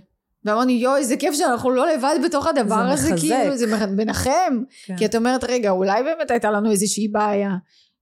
ואמרנו, 0.45 0.69
יואו, 0.69 0.97
איזה 0.97 1.17
כיף 1.17 1.35
שאנחנו 1.35 1.69
לא 1.69 1.87
לבד 1.87 2.15
בתוך 2.25 2.47
הדבר 2.47 2.85
זה 2.87 2.93
הזה, 2.93 3.13
מחזק. 3.13 3.27
כאילו, 3.27 3.57
זה 3.57 3.87
מנחם. 3.87 4.63
כן. 4.85 4.97
כי 4.97 5.05
את 5.05 5.15
אומרת, 5.15 5.43
רגע, 5.43 5.69
אולי 5.69 6.03
באמת 6.03 6.31
הייתה 6.31 6.51
לנו 6.51 6.71
איזושהי 6.71 7.07
בעיה. 7.07 7.51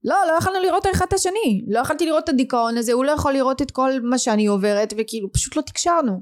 לא, 0.04 0.16
לא 0.28 0.38
יכולנו 0.38 0.60
לראות 0.64 0.88
אחד 0.92 1.06
את 1.08 1.14
השני. 1.14 1.66
לא 1.68 1.80
יכולתי 1.80 2.06
לראות 2.06 2.24
את 2.24 2.30
הדיכאון 2.30 2.78
הזה, 2.78 2.94
הוא 2.94 3.06
לא 3.06 3.12
יכול 3.12 3.34
לראות 3.34 3.62
את 3.62 3.72
כל 3.72 3.92
מה 4.04 4.18
שאני 4.18 4.48
עוברת, 4.48 4.94
וכאילו, 4.98 5.32
פשוט 5.32 5.56
לא 5.56 5.62
תקשרנו. 5.62 6.22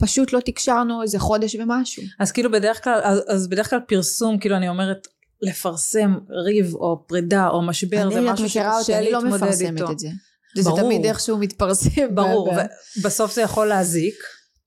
פשוט 0.00 0.32
לא 0.32 0.40
תקשרנו 0.40 1.02
איזה 1.02 1.18
חודש 1.18 1.54
ומשהו. 1.54 2.02
אז 2.20 2.32
כאילו 2.32 2.50
בדרך 2.50 2.84
כלל, 2.84 3.00
אז, 3.04 3.22
אז 3.28 3.48
בדרך 3.48 3.70
כלל 3.70 3.80
פרסום, 3.88 4.38
כאילו 4.38 4.56
אני 4.56 4.68
אומרת, 4.68 5.08
לפרסם 5.42 6.14
ריב 6.30 6.74
או 6.74 7.04
פרידה 7.06 7.48
או 7.48 7.62
משבר, 7.62 8.10
זה 8.10 8.18
אני, 8.18 8.28
את 8.28 8.32
משהו 8.32 8.44
מכירה 8.46 8.72
אותי, 8.72 8.84
שקשה 8.84 8.98
אני 8.98 9.12
לא 9.12 9.22
להתמודד 9.22 9.44
מפרסמת 9.44 9.80
איתו. 9.80 9.92
את 9.92 9.98
זה. 9.98 10.08
זה 10.56 10.62
ברור. 10.62 10.80
תמיד 10.80 11.04
איכשהו 11.04 11.38
מתפרסם. 11.38 12.14
ברור, 12.14 12.52
ב- 12.54 12.58
ב- 12.58 12.66
ובסוף 12.98 13.34
זה 13.34 13.42
יכול 13.42 13.66
להזיק, 13.66 14.14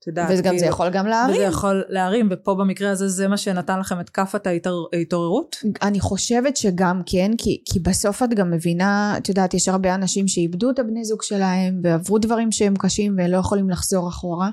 את 0.00 0.06
יודעת, 0.06 0.28
וגם 0.30 0.42
זה 0.42 0.60
כאילו, 0.60 0.66
יכול 0.66 0.90
גם 0.90 1.04
וזה 1.04 1.10
להרים. 1.10 1.42
יכול 1.48 1.84
להרים, 1.88 2.28
ופה 2.30 2.54
במקרה 2.54 2.90
הזה 2.90 3.08
זה 3.08 3.28
מה 3.28 3.36
שנתן 3.36 3.80
לכם 3.80 4.00
את 4.00 4.10
כאפת 4.10 4.46
ההתעוררות? 4.92 5.56
אני 5.82 6.00
חושבת 6.00 6.56
שגם 6.56 7.02
כן, 7.06 7.30
כי, 7.38 7.62
כי 7.64 7.80
בסוף 7.80 8.22
את 8.22 8.34
גם 8.34 8.50
מבינה, 8.50 9.14
את 9.18 9.28
יודעת, 9.28 9.54
יש 9.54 9.68
הרבה 9.68 9.94
אנשים 9.94 10.28
שאיבדו 10.28 10.70
את 10.70 10.78
הבני 10.78 11.04
זוג 11.04 11.22
שלהם, 11.22 11.80
ועברו 11.84 12.18
דברים 12.18 12.52
שהם 12.52 12.74
קשים 12.78 13.16
ולא 13.18 13.36
יכולים 13.36 13.70
לחזור 13.70 14.08
אחורה, 14.08 14.50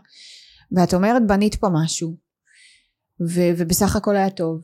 ואת 0.72 0.94
אומרת, 0.94 1.28
בנית 1.28 1.56
פה 1.56 1.68
משהו, 1.74 2.16
ו, 3.30 3.42
ובסך 3.58 3.96
הכל 3.96 4.16
היה 4.16 4.30
טוב. 4.30 4.62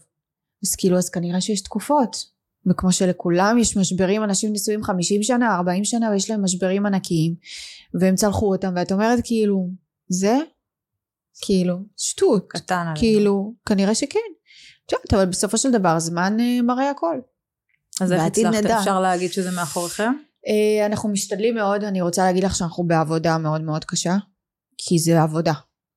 אז 0.64 0.76
כאילו, 0.76 0.98
אז 0.98 1.10
כנראה 1.10 1.42
שיש 1.42 1.62
תקופות, 1.62 2.26
וכמו 2.70 2.92
שלכולם 2.92 3.58
יש 3.60 3.78
משברים, 3.78 4.24
אנשים 4.24 4.54
נשואים 4.54 4.84
50 4.84 5.24
שנה, 5.24 5.56
40 5.56 5.86
שנה, 5.86 6.10
ויש 6.12 6.30
להם 6.30 6.44
משברים 6.44 6.86
ענקיים, 6.86 7.36
והם 7.94 8.16
צלחו 8.16 8.54
אותם, 8.54 8.74
ואת 8.76 8.92
אומרת 8.92 9.20
כאילו, 9.24 9.70
זה? 10.08 10.38
כאילו, 11.42 11.76
שטות. 11.98 12.46
קטן 12.48 12.76
עלינו. 12.76 12.96
כאילו, 12.96 13.54
כנראה 13.66 13.96
שכן. 13.96 14.20
את 14.86 14.92
יודעת, 14.92 15.14
אבל 15.14 15.26
בסופו 15.26 15.58
של 15.58 15.72
דבר 15.72 16.00
זמן 16.00 16.38
אה, 16.40 16.62
מראה 16.62 16.90
הכל. 16.90 17.20
אז 18.02 18.12
איך 18.12 18.22
הצלחתם? 18.24 18.58
נדע. 18.58 18.80
אפשר 18.80 19.00
להגיד 19.00 19.32
שזה 19.34 19.52
מאחוריכם? 19.52 20.12
אה, 20.48 20.86
אנחנו 20.86 21.10
משתדלים 21.10 21.56
מאוד, 21.56 21.84
אני 21.84 22.02
רוצה 22.02 22.24
להגיד 22.24 22.44
לך 22.44 22.56
שאנחנו 22.56 22.84
בעבודה 22.84 23.38
מאוד 23.38 23.62
מאוד 23.62 23.86
קשה, 23.86 24.16
כי 24.78 25.00
זה 25.00 25.22
עבודה. 25.22 25.54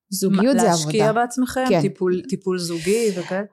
זוגיות 0.09 0.59
זה 0.59 0.63
להשקיע 0.65 1.09
עבודה. 1.09 1.21
בעצמכם? 1.21 1.65
כן. 1.69 1.81
טיפול, 1.81 2.21
טיפול 2.29 2.59
זוגי 2.59 3.11
וכאלה? 3.15 3.43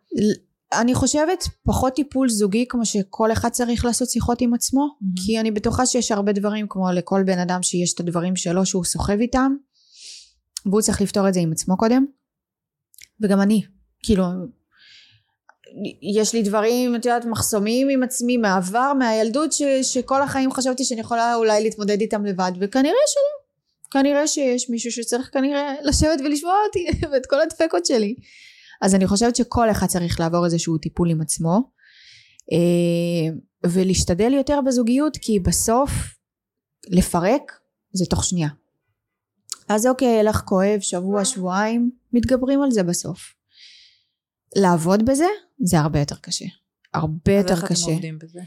אני 0.81 0.95
חושבת 0.95 1.45
פחות 1.65 1.95
טיפול 1.95 2.29
זוגי 2.29 2.67
כמו 2.69 2.87
שכל 2.87 3.33
אחד 3.33 3.49
צריך 3.49 3.85
לעשות 3.85 4.11
שיחות 4.11 4.41
עם 4.41 4.55
עצמו 4.55 4.81
מהמם. 4.81 5.15
כי 5.27 5.41
אני 5.41 5.51
בטוחה 5.51 5.87
שיש 5.87 6.13
הרבה 6.13 6.33
דברים 6.33 6.67
כמו 6.69 6.93
לכל 6.93 7.23
בן 7.27 7.39
אדם 7.39 7.63
שיש 7.63 7.95
את 7.95 8.01
הדברים 8.01 8.37
שלו 8.37 8.67
שהוא 8.67 8.85
סוחב 8.85 9.21
איתם 9.21 9.53
והוא 10.67 10.81
צריך 10.81 11.01
לפתור 11.01 11.29
את 11.29 11.35
זה 11.35 11.41
עם 11.41 11.53
עצמו 11.53 11.77
קודם. 11.77 12.05
וגם 13.21 13.41
אני 13.41 13.63
כאילו 14.03 14.25
יש 16.03 16.33
לי 16.33 16.43
דברים 16.43 16.97
את 16.97 17.05
יודעת 17.05 17.25
מחסומים 17.25 17.89
עם 17.89 18.03
עצמי 18.03 18.37
מהעבר 18.37 18.93
מהילדות 18.99 19.53
ש, 19.53 19.63
שכל 19.83 20.23
החיים 20.23 20.53
חשבתי 20.53 20.85
שאני 20.85 21.01
יכולה 21.01 21.35
אולי 21.35 21.63
להתמודד 21.63 22.01
איתם 22.01 22.25
לבד 22.25 22.53
וכנראה 22.61 22.95
שלא. 23.07 23.45
כנראה 23.91 24.27
שיש 24.27 24.71
מישהו 24.71 24.93
שצריך 24.93 25.31
כנראה 25.33 25.75
לשבת 25.83 26.21
ולשמוע 26.25 26.57
אותי 26.67 26.87
ואת 27.13 27.27
כל 27.27 27.41
הדפקות 27.41 27.87
שלי 27.87 28.15
אז 28.83 28.95
אני 28.95 29.07
חושבת 29.07 29.37
שכל 29.37 29.71
אחד 29.71 29.87
צריך 29.87 30.21
לעבור 30.21 30.45
איזשהו 30.45 30.79
טיפול 30.79 31.11
עם 31.11 31.21
עצמו 31.21 31.71
אה, 32.53 33.37
ולהשתדל 33.67 34.33
יותר 34.33 34.61
בזוגיות 34.67 35.17
כי 35.17 35.41
בסוף 35.41 35.91
לפרק 36.89 37.53
זה 37.93 38.05
תוך 38.07 38.25
שנייה. 38.25 38.49
אז 39.69 39.87
אוקיי 39.87 40.09
יהיה 40.09 40.23
לך 40.23 40.37
כואב 40.37 40.81
שבוע 40.81 41.25
שבועיים 41.25 41.91
מתגברים 42.13 42.63
על 42.63 42.71
זה 42.71 42.83
בסוף. 42.83 43.35
לעבוד 44.57 45.07
בזה 45.07 45.27
זה 45.59 45.79
הרבה 45.81 45.99
יותר 45.99 46.17
קשה. 46.17 46.45
הרבה 46.95 47.33
אז 47.33 47.43
יותר 47.43 47.55
איך 47.55 47.65
אתם 47.65 47.75
קשה. 47.75 47.91
עובדים 47.91 48.19
בזה? 48.19 48.41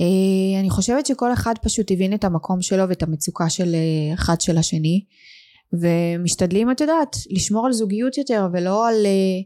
אה, 0.00 0.60
אני 0.60 0.70
חושבת 0.70 1.06
שכל 1.06 1.32
אחד 1.32 1.54
פשוט 1.62 1.90
הבין 1.90 2.14
את 2.14 2.24
המקום 2.24 2.62
שלו 2.62 2.88
ואת 2.88 3.02
המצוקה 3.02 3.50
של 3.50 3.74
אה, 3.74 4.14
אחד 4.14 4.40
של 4.40 4.58
השני 4.58 5.04
ומשתדלים 5.72 6.70
את 6.70 6.80
יודעת 6.80 7.16
לשמור 7.30 7.66
על 7.66 7.72
זוגיות 7.72 8.18
יותר 8.18 8.46
ולא 8.52 8.88
על 8.88 9.06
אה, 9.06 9.40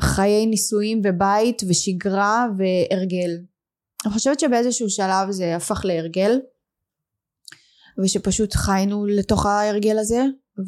חיי 0.00 0.46
נישואים 0.46 1.00
ובית 1.04 1.62
ושגרה 1.68 2.46
והרגל. 2.58 3.30
אני 4.04 4.12
חושבת 4.12 4.40
שבאיזשהו 4.40 4.90
שלב 4.90 5.30
זה 5.30 5.56
הפך 5.56 5.84
להרגל 5.84 6.40
ושפשוט 8.04 8.54
חיינו 8.54 9.06
לתוך 9.06 9.46
ההרגל 9.46 9.98
הזה 9.98 10.22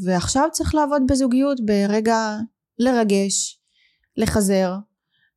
ועכשיו 0.04 0.48
צריך 0.52 0.74
לעבוד 0.74 1.02
בזוגיות 1.08 1.60
ברגע 1.66 2.36
לרגש 2.78 3.60
לחזר 4.16 4.74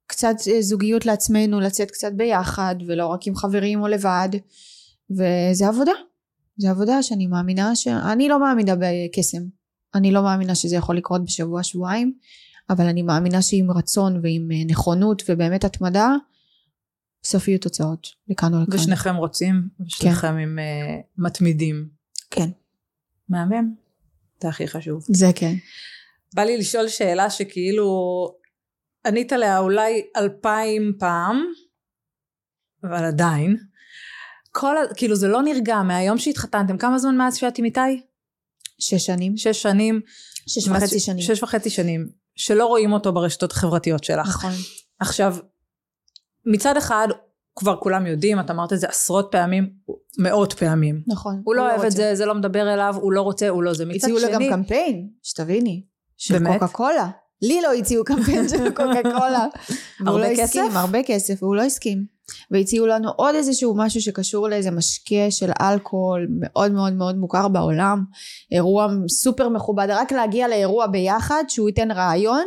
קצת 0.08 0.36
אה, 0.52 0.62
זוגיות 0.62 1.06
לעצמנו 1.06 1.60
לצאת 1.60 1.92
קצת 1.92 2.12
ביחד 2.16 2.76
ולא 2.88 3.08
רק 3.08 3.28
עם 3.28 3.36
חברים 3.36 3.82
או 3.82 3.88
לבד 3.88 4.30
וזה 5.10 5.68
עבודה 5.68 5.92
זה 6.60 6.70
עבודה 6.70 7.04
שאני 7.04 7.28
מאמינה 7.28 7.76
ש... 7.76 7.88
אני 7.88 8.30
לא 8.30 8.40
מאמינה 8.40 8.74
בקסם 8.76 9.42
אני 9.96 10.12
לא 10.12 10.24
מאמינה 10.24 10.56
שזה 10.56 10.76
יכול 10.76 10.98
לקרות 10.98 11.26
בשבוע 11.26 11.64
שבועיים 11.64 12.14
אבל 12.70 12.86
אני 12.86 13.02
מאמינה 13.02 13.42
שעם 13.42 13.72
רצון 13.72 14.20
ועם 14.24 14.52
אה, 14.52 14.66
נכונות 14.68 15.24
ובאמת 15.30 15.64
התמדה 15.64 16.10
בסוף 17.24 17.48
יהיו 17.48 17.60
תוצאות 17.60 18.08
לכאן 18.28 18.54
או 18.54 18.62
לכאן 18.62 18.76
ושניכם 18.76 19.16
רוצים, 19.16 19.70
ושניכם 19.86 20.38
עם 20.38 20.60
uh, 20.60 21.04
מתמידים. 21.18 21.90
כן 22.30 22.50
מהמם. 23.30 23.74
זה 24.42 24.50
הכי 24.50 24.68
חשוב. 24.68 25.06
זה 25.10 25.28
כן 25.36 25.54
בא 26.34 26.42
לי 26.42 26.58
לשאול 26.58 26.88
שאלה 26.88 27.30
שכאילו 27.30 27.86
ענית 29.06 29.34
עליה 29.34 29.60
אולי 29.60 30.06
אלפיים 30.18 30.94
פעם, 31.00 31.46
אבל 32.84 33.06
עדיין. 33.06 33.58
כל, 34.60 34.78
ה- 34.78 34.94
כאילו 34.96 35.16
זה 35.16 35.28
לא 35.28 35.42
נרגע 35.42 35.82
מהיום 35.82 36.18
שהתחתנתם, 36.18 36.78
כמה 36.78 37.00
זמן 37.00 37.18
מאז 37.18 37.36
שאת 37.36 37.58
עם 37.58 37.66
איתי? 37.66 38.02
שש 38.80 39.06
שנים 39.06 39.38
שש 39.38 39.62
שנים. 39.62 40.02
שש 40.48 40.68
וחצי 40.68 41.00
שנים 41.00 41.22
שש 41.22 41.44
וחצי 41.44 41.70
שנים. 41.70 42.10
שלא 42.36 42.66
רואים 42.66 42.94
אותו 42.94 43.14
ברשתות 43.14 43.52
החברתיות 43.52 44.04
שלך. 44.04 44.28
נכון 44.28 44.52
עכשיו, 45.00 45.36
מצד 46.46 46.78
אחד, 46.78 47.08
כבר 47.56 47.76
כולם 47.80 48.08
יודעים, 48.08 48.40
את 48.40 48.52
אמרת 48.52 48.74
את 48.74 48.80
זה 48.80 48.88
עשרות 48.88 49.28
פעמים, 49.32 49.70
מאות 50.18 50.54
פעמים. 50.54 51.04
נכון 51.08 51.42
הוא 51.46 51.56
לא 51.56 51.62
אוהב 51.62 51.82
את. 51.82 51.92
זה, 51.92 52.16
זה 52.16 52.26
לא 52.26 52.36
מדבר 52.36 52.74
אליו, 52.74 52.96
הוא 53.02 53.12
לא 53.12 53.22
רוצה, 53.22 53.50
הוא 53.50 53.64
לא 53.64 53.74
זה. 53.74 53.86
מצד 53.86 53.96
הציעו 53.96 54.20
לו 54.20 54.28
גם 54.34 54.42
שני, 54.42 54.50
קמפיין 54.50 55.10
שתביני 55.24 55.84
של 56.18 56.34
באמת? 56.40 56.60
קוקה 56.60 56.68
קולה 56.74 57.10
לי 57.42 57.62
לא 57.62 57.74
הציעו 57.74 58.04
קמפיין 58.04 58.50
של 58.50 58.70
קוקה 58.78 59.04
קולה 59.04 59.46
הרבה 60.00 60.32
לא 60.32 60.36
כסף? 60.38 60.62
הרבה 60.74 61.00
כסף 61.06 61.44
והוא 61.44 61.56
לא 61.56 61.62
הסכים 61.62 62.06
והציעו 62.52 62.88
לנו 62.88 63.10
עוד 63.16 63.36
איזשהו 63.36 63.74
משהו 63.78 64.02
שקשור 64.02 64.50
לאיזה 64.50 64.72
משקה 64.72 65.32
של 65.32 65.52
אלכוהול 65.62 66.28
מאוד 66.40 66.72
מאוד 66.72 66.94
מאוד 66.94 67.16
מוכר 67.16 67.48
בעולם 67.48 68.04
אירוע 68.52 68.88
סופר 69.10 69.50
מכובד 69.50 69.88
רק 69.90 70.12
להגיע 70.12 70.48
לאירוע 70.48 70.88
ביחד 70.88 71.44
שהוא 71.48 71.70
ייתן 71.70 71.92
רעיון 71.92 72.46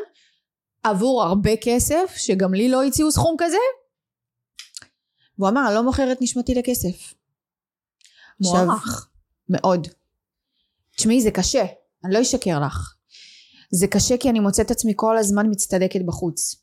עבור 0.83 1.23
הרבה 1.23 1.51
כסף 1.63 2.15
שגם 2.17 2.55
לי 2.55 2.69
לא 2.69 2.83
הציעו 2.83 3.13
סכום 3.13 3.37
כזה 3.39 3.57
והוא 5.39 5.49
אמר 5.49 5.67
אני 5.67 5.75
לא 5.75 5.83
מוכר 5.83 6.13
את 6.13 6.19
נשמתי 6.21 6.55
לכסף 6.55 7.15
מוערך. 8.41 9.09
מאוד. 9.49 9.89
תשמעי 10.97 11.23
זה 11.23 11.31
קשה, 11.31 11.65
אני 12.05 12.15
לא 12.15 12.23
אשקר 12.23 12.61
לך. 12.61 12.95
זה 13.71 13.87
קשה 13.87 14.17
כי 14.17 14.31
אני 14.31 14.41
מוצאת 14.41 14.71
עצמי 14.71 14.93
כל 14.97 15.19
הזמן 15.19 15.47
מצטדקת 15.51 16.01
בחוץ. 16.07 16.57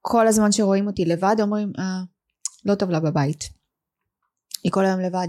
כל 0.00 0.26
הזמן 0.26 0.52
שרואים 0.52 0.86
אותי 0.86 1.04
לבד 1.04 1.36
אומרים 1.40 1.72
אה, 1.78 2.02
לא 2.66 2.74
טוב 2.74 2.90
לה 2.90 3.00
בבית. 3.00 3.48
היא 4.64 4.72
כל 4.72 4.84
היום 4.84 5.00
לבד. 5.00 5.28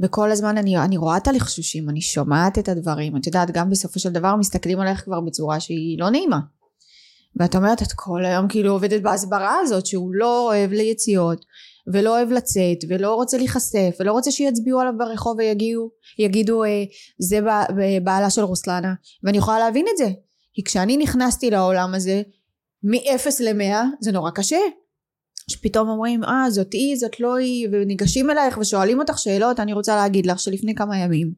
וכל 0.00 0.30
הזמן 0.30 0.58
אני, 0.58 0.78
אני 0.78 0.96
רואה 0.96 1.16
את 1.16 1.28
הלחשושים, 1.28 1.90
אני 1.90 2.00
שומעת 2.00 2.58
את 2.58 2.68
הדברים, 2.68 3.16
את 3.16 3.26
יודעת 3.26 3.50
גם 3.50 3.70
בסופו 3.70 4.00
של 4.00 4.12
דבר 4.12 4.36
מסתכלים 4.36 4.80
עליך 4.80 5.04
כבר 5.04 5.20
בצורה 5.20 5.60
שהיא 5.60 5.98
לא 5.98 6.10
נעימה. 6.10 6.38
ואת 7.36 7.56
אומרת 7.56 7.82
את 7.82 7.92
כל 7.96 8.24
היום 8.24 8.48
כאילו 8.48 8.72
עובדת 8.72 9.02
בהסברה 9.02 9.58
הזאת 9.62 9.86
שהוא 9.86 10.14
לא 10.14 10.46
אוהב 10.46 10.72
ליציאות 10.72 11.44
ולא 11.92 12.16
אוהב 12.16 12.30
לצאת 12.30 12.78
ולא 12.88 13.14
רוצה 13.14 13.36
להיחשף 13.36 13.96
ולא 14.00 14.12
רוצה 14.12 14.30
שיצביעו 14.30 14.80
עליו 14.80 14.92
ברחוב 14.98 15.38
ויגידו 15.38 15.90
יגידו 16.18 16.64
אה, 16.64 16.84
זה 17.18 17.40
ב- 17.40 18.04
בעלה 18.04 18.30
של 18.30 18.42
רוסלנה 18.42 18.94
ואני 19.22 19.38
יכולה 19.38 19.58
להבין 19.58 19.86
את 19.92 19.96
זה 19.96 20.08
כי 20.52 20.64
כשאני 20.64 20.96
נכנסתי 20.96 21.50
לעולם 21.50 21.94
הזה 21.94 22.22
מ-0 22.82 23.28
ל-100 23.40 23.76
זה 24.00 24.12
נורא 24.12 24.30
קשה 24.30 24.58
שפתאום 25.50 25.88
אומרים 25.88 26.24
אה 26.24 26.50
זאת 26.50 26.72
היא 26.72 26.96
זאת 26.96 27.20
לא 27.20 27.36
היא 27.36 27.68
וניגשים 27.72 28.30
אלייך 28.30 28.58
ושואלים 28.58 28.98
אותך 28.98 29.18
שאלות 29.18 29.60
אני 29.60 29.72
רוצה 29.72 29.96
להגיד 29.96 30.26
לך 30.26 30.38
שלפני 30.38 30.74
כמה 30.74 30.98
ימים 30.98 31.32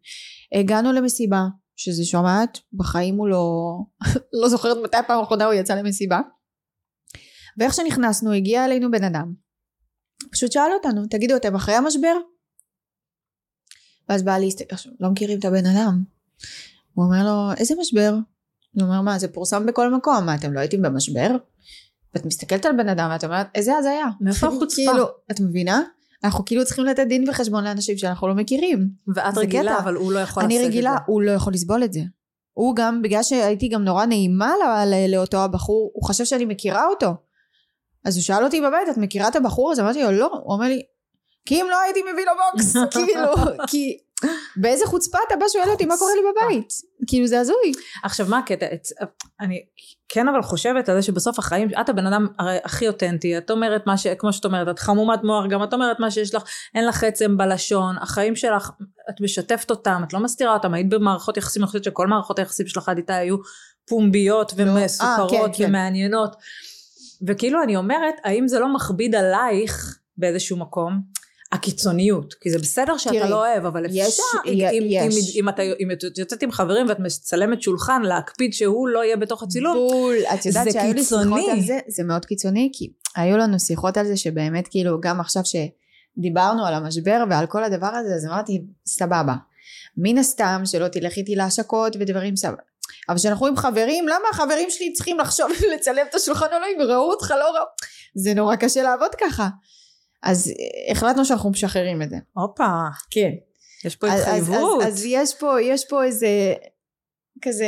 הגענו 0.58 0.92
למסיבה 0.92 1.42
שזה 1.76 2.04
שומעת 2.04 2.58
בחיים 2.72 3.16
הוא 3.16 3.28
לא 3.28 3.76
לא 4.42 4.48
זוכרת 4.48 4.76
מתי 4.84 4.96
הפעם 4.96 5.20
האחרונה 5.20 5.44
הוא 5.44 5.54
יצא 5.54 5.74
למסיבה 5.74 6.20
ואיך 7.58 7.74
שנכנסנו 7.74 8.32
הגיע 8.32 8.64
אלינו 8.64 8.90
בן 8.90 9.04
אדם 9.04 9.46
פשוט 10.32 10.52
שאל 10.52 10.72
אותנו 10.74 11.06
תגידו 11.10 11.36
אתם 11.36 11.54
אחרי 11.54 11.74
המשבר? 11.74 12.16
ואז 14.08 14.22
בא 14.22 14.36
עכשיו 14.70 14.92
לא 15.00 15.10
מכירים 15.10 15.38
את 15.38 15.44
הבן 15.44 15.66
אדם 15.66 16.04
הוא 16.94 17.04
אומר 17.04 17.24
לו 17.24 17.52
איזה 17.56 17.74
משבר? 17.80 18.14
הוא 18.74 18.82
אומר 18.82 19.00
מה 19.00 19.18
זה 19.18 19.28
פורסם 19.28 19.66
בכל 19.66 19.94
מקום 19.94 20.26
מה 20.26 20.34
אתם 20.34 20.52
לא 20.52 20.60
הייתם 20.60 20.82
במשבר? 20.82 21.36
ואת 22.14 22.26
מסתכלת 22.26 22.66
על 22.66 22.72
בן 22.76 22.88
אדם 22.88 23.08
ואת 23.12 23.24
אומרת 23.24 23.46
איזה 23.54 23.76
הזיה 23.76 24.06
מאיפה 24.20 24.46
החוצפה? 24.46 24.82
כאילו 24.92 25.04
את 25.30 25.40
מבינה? 25.40 25.82
אנחנו 26.24 26.44
כאילו 26.44 26.64
צריכים 26.64 26.84
לתת 26.84 27.06
דין 27.06 27.28
וחשבון 27.28 27.64
לאנשים 27.64 27.98
שאנחנו 27.98 28.28
לא 28.28 28.34
מכירים 28.34 28.88
ואת 29.14 29.38
רגילה, 29.38 29.72
קטע. 29.72 29.82
אבל 29.82 29.94
הוא 29.94 30.12
לא 30.12 30.18
יכול 30.18 30.42
אני 30.42 30.54
לשאת 30.54 30.64
את 30.66 30.70
רגילה 30.70 30.90
זה. 30.92 30.98
הוא 31.06 31.22
לא 31.22 31.30
יכול 31.30 31.52
לסבול 31.52 31.84
את 31.84 31.92
זה 31.92 32.00
הוא 32.52 32.76
גם 32.76 33.02
בגלל 33.02 33.22
שהייתי 33.22 33.68
גם 33.68 33.84
נורא 33.84 34.04
נעימה 34.06 34.52
ל- 34.56 34.94
ל- 34.94 35.14
לאותו 35.14 35.38
הבחור 35.38 35.90
הוא 35.94 36.04
חשב 36.08 36.24
שאני 36.24 36.44
מכירה 36.44 36.86
אותו 36.86 37.14
אז 38.04 38.16
הוא 38.16 38.22
שאל 38.22 38.44
אותי 38.44 38.60
בבית 38.60 38.88
את 38.90 38.96
מכירה 38.96 39.28
את 39.28 39.36
הבחור 39.36 39.72
הזה 39.72 39.82
אמרתי 39.82 40.02
לו 40.02 40.10
לא 40.10 40.30
הוא 40.44 40.52
אומר 40.54 40.66
לי 40.68 40.82
כי 41.46 41.60
אם 41.60 41.66
לא 41.70 41.80
הייתי 41.80 42.00
מביא 42.12 42.24
לו 42.26 42.32
בוקס 42.52 42.76
כאילו 42.94 43.56
כי 43.66 43.98
באיזה 44.56 44.86
חוצפה 44.86 45.18
אתה 45.28 45.36
בא 45.36 45.46
שואל 45.48 45.70
אותי 45.70 45.86
מה 45.86 45.94
קורה 45.98 46.12
לי 46.14 46.20
בבית 46.32 46.72
כאילו 47.06 47.26
זה 47.26 47.40
הזוי 47.40 47.72
עכשיו 48.02 48.26
מה 48.28 48.38
הקטע? 48.38 48.66
אני 49.40 49.62
כן 50.08 50.28
אבל 50.28 50.42
חושבת 50.42 50.88
על 50.88 50.96
זה 50.96 51.02
שבסוף 51.02 51.38
החיים, 51.38 51.68
את 51.80 51.88
הבן 51.88 52.06
אדם 52.06 52.26
הרי 52.38 52.58
הכי 52.64 52.88
אותנטי, 52.88 53.38
את 53.38 53.50
אומרת 53.50 53.86
מה 53.86 53.96
ש... 53.96 54.06
כמו 54.06 54.32
שאת 54.32 54.44
אומרת, 54.44 54.68
את 54.68 54.78
חמומת 54.78 55.24
מוח, 55.24 55.46
גם 55.46 55.62
את 55.62 55.72
אומרת 55.72 56.00
מה 56.00 56.10
שיש 56.10 56.34
לך, 56.34 56.42
אין 56.74 56.86
לך 56.86 57.04
עצם 57.04 57.36
בלשון, 57.36 57.96
החיים 58.00 58.36
שלך, 58.36 58.70
את 59.10 59.20
משתפת 59.20 59.70
אותם, 59.70 60.02
את 60.08 60.12
לא 60.12 60.20
מסתירה 60.20 60.54
אותם, 60.54 60.74
היית 60.74 60.88
במערכות 60.88 61.36
יחסים, 61.36 61.62
אני 61.62 61.66
חושבת 61.66 61.84
שכל 61.84 62.06
מערכות 62.06 62.38
היחסים 62.38 62.66
שלך 62.66 62.88
עד 62.88 62.96
איתה 62.96 63.16
היו 63.16 63.36
פומביות 63.88 64.52
לא. 64.52 64.62
ומסוכרות 64.62 65.32
אה, 65.32 65.38
כן, 65.48 65.52
כן. 65.58 65.68
ומעניינות. 65.68 66.36
וכאילו 67.26 67.62
אני 67.62 67.76
אומרת, 67.76 68.14
האם 68.24 68.48
זה 68.48 68.58
לא 68.58 68.74
מכביד 68.74 69.14
עלייך 69.14 69.98
באיזשהו 70.16 70.56
מקום? 70.56 71.00
הקיצוניות, 71.56 72.34
כי 72.34 72.50
זה 72.50 72.58
בסדר 72.58 72.96
שאתה 72.96 73.14
תראי, 73.18 73.30
לא 73.30 73.36
אוהב, 73.46 73.66
אבל 73.66 73.86
אפשר, 73.86 73.96
יש- 73.98 74.20
אם, 74.46 74.60
אם, 74.82 75.10
אם, 75.40 75.48
אתה, 75.48 75.62
אם 75.62 75.90
את 75.92 76.18
יוצאת 76.18 76.42
עם 76.42 76.52
חברים 76.52 76.88
ואת 76.88 76.98
מצלמת 77.00 77.62
שולחן, 77.62 78.02
להקפיד 78.02 78.52
שהוא 78.52 78.88
לא 78.88 79.04
יהיה 79.04 79.16
בתוך 79.16 79.42
הצילום, 79.42 79.76
בול. 79.76 80.16
את 80.34 80.46
יודעת 80.46 80.72
שהיו 80.72 80.94
לי 80.94 81.04
שיחות. 81.04 81.40
על 81.52 81.60
זה, 81.60 81.78
זה 81.88 82.02
מאוד 82.04 82.24
קיצוני, 82.24 82.70
כי 82.72 82.92
היו 83.16 83.36
לנו 83.36 83.60
שיחות 83.60 83.96
על 83.96 84.06
זה 84.06 84.16
שבאמת 84.16 84.68
כאילו 84.68 85.00
גם 85.00 85.20
עכשיו 85.20 85.42
שדיברנו 85.44 86.66
על 86.66 86.74
המשבר 86.74 87.24
ועל 87.30 87.46
כל 87.46 87.64
הדבר 87.64 87.86
הזה, 87.94 88.14
אז 88.14 88.26
אמרתי, 88.26 88.62
סבבה. 88.86 89.34
מן 89.96 90.18
הסתם 90.18 90.62
שלא 90.64 90.88
תלך 90.88 91.16
איתי 91.16 91.34
להשקות 91.34 91.96
ודברים 92.00 92.36
סבבה. 92.36 92.62
אבל 93.08 93.16
כשאנחנו 93.18 93.46
עם 93.46 93.56
חברים, 93.56 94.08
למה 94.08 94.24
החברים 94.32 94.70
שלי 94.70 94.92
צריכים 94.92 95.18
לחשוב 95.18 95.46
אם 95.50 95.68
לצלם 95.74 96.06
את 96.10 96.14
השולחן 96.14 96.46
או 96.46 96.58
לא, 96.60 96.66
אם 96.76 96.90
ראו 96.90 97.10
אותך, 97.10 97.30
לא 97.30 97.44
ראו? 97.56 97.64
זה 98.14 98.34
נורא 98.34 98.56
קשה 98.56 98.82
לעבוד 98.82 99.10
ככה. 99.20 99.48
אז 100.26 100.48
אה, 100.48 100.92
החלטנו 100.92 101.24
שאנחנו 101.24 101.50
משחררים 101.50 102.02
את 102.02 102.10
זה. 102.10 102.16
הופה, 102.32 102.68
כן. 103.10 103.30
יש 103.84 103.96
פה 103.96 104.06
אז, 104.06 104.12
אז, 104.12 104.20
התחייבות. 104.20 104.82
אז, 104.82 104.88
אז 104.88 105.04
יש 105.04 105.34
פה, 105.34 105.62
יש 105.62 105.84
פה 105.88 106.04
איזה 106.04 106.54
כזה 107.42 107.66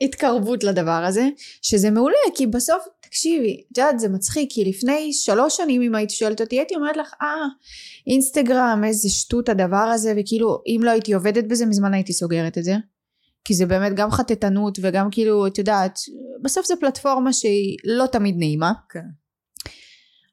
התקרבות 0.00 0.64
לדבר 0.64 1.04
הזה, 1.08 1.28
שזה 1.62 1.90
מעולה, 1.90 2.16
כי 2.34 2.46
בסוף, 2.46 2.84
תקשיבי, 3.00 3.64
את 3.72 3.78
יודעת, 3.78 4.00
זה 4.00 4.08
מצחיק, 4.08 4.48
כי 4.52 4.64
לפני 4.64 5.12
שלוש 5.12 5.56
שנים 5.56 5.82
אם 5.82 5.94
היית 5.94 6.10
שואלת 6.10 6.40
אותי, 6.40 6.58
הייתי 6.58 6.74
אומרת 6.74 6.96
לך, 6.96 7.14
אה, 7.22 7.46
אינסטגרם, 8.06 8.82
איזה 8.86 9.08
שטות 9.08 9.48
הדבר 9.48 9.76
הזה, 9.76 10.14
וכאילו, 10.16 10.62
אם 10.66 10.80
לא 10.82 10.90
הייתי 10.90 11.12
עובדת 11.12 11.44
בזה, 11.44 11.66
מזמן 11.66 11.94
הייתי 11.94 12.12
סוגרת 12.12 12.58
את 12.58 12.64
זה. 12.64 12.74
כי 13.44 13.54
זה 13.54 13.66
באמת 13.66 13.92
גם 13.94 14.10
חטטנות 14.10 14.78
וגם 14.82 15.08
כאילו, 15.10 15.46
את 15.46 15.58
יודעת, 15.58 15.98
בסוף 16.42 16.66
זו 16.66 16.74
פלטפורמה 16.80 17.32
שהיא 17.32 17.76
לא 17.84 18.06
תמיד 18.06 18.34
נעימה. 18.38 18.72
כן. 18.88 19.04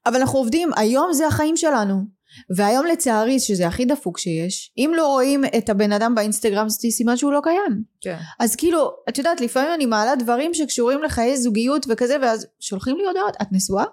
אבל 0.06 0.16
אנחנו 0.16 0.40
עובדים, 0.40 0.70
היום 0.76 1.14
זה 1.14 1.28
החיים 1.28 1.58
שלנו. 1.58 2.24
והיום 2.56 2.86
לצערי, 2.86 3.40
שזה 3.40 3.68
הכי 3.68 3.86
דפוק 3.86 4.18
שיש, 4.18 4.72
אם 4.78 4.92
לא 4.96 5.08
רואים 5.08 5.44
את 5.58 5.70
הבן 5.70 5.92
אדם 5.92 6.16
באינסטגרם, 6.16 6.70
זה 6.70 6.78
סימן 6.92 7.18
שהוא 7.18 7.34
לא 7.34 7.40
קיים. 7.44 7.84
כן. 8.02 8.18
אז 8.40 8.56
כאילו, 8.56 8.92
את 9.10 9.18
יודעת, 9.18 9.42
לפעמים 9.42 9.70
אני 9.74 9.86
מעלה 9.86 10.16
דברים 10.16 10.54
שקשורים 10.54 11.04
לחיי 11.04 11.38
זוגיות 11.38 11.86
וכזה, 11.90 12.18
ואז 12.22 12.48
שולחים 12.60 12.98
לי 12.98 13.04
הודעות, 13.08 13.36
את 13.42 13.48
נשואה? 13.52 13.84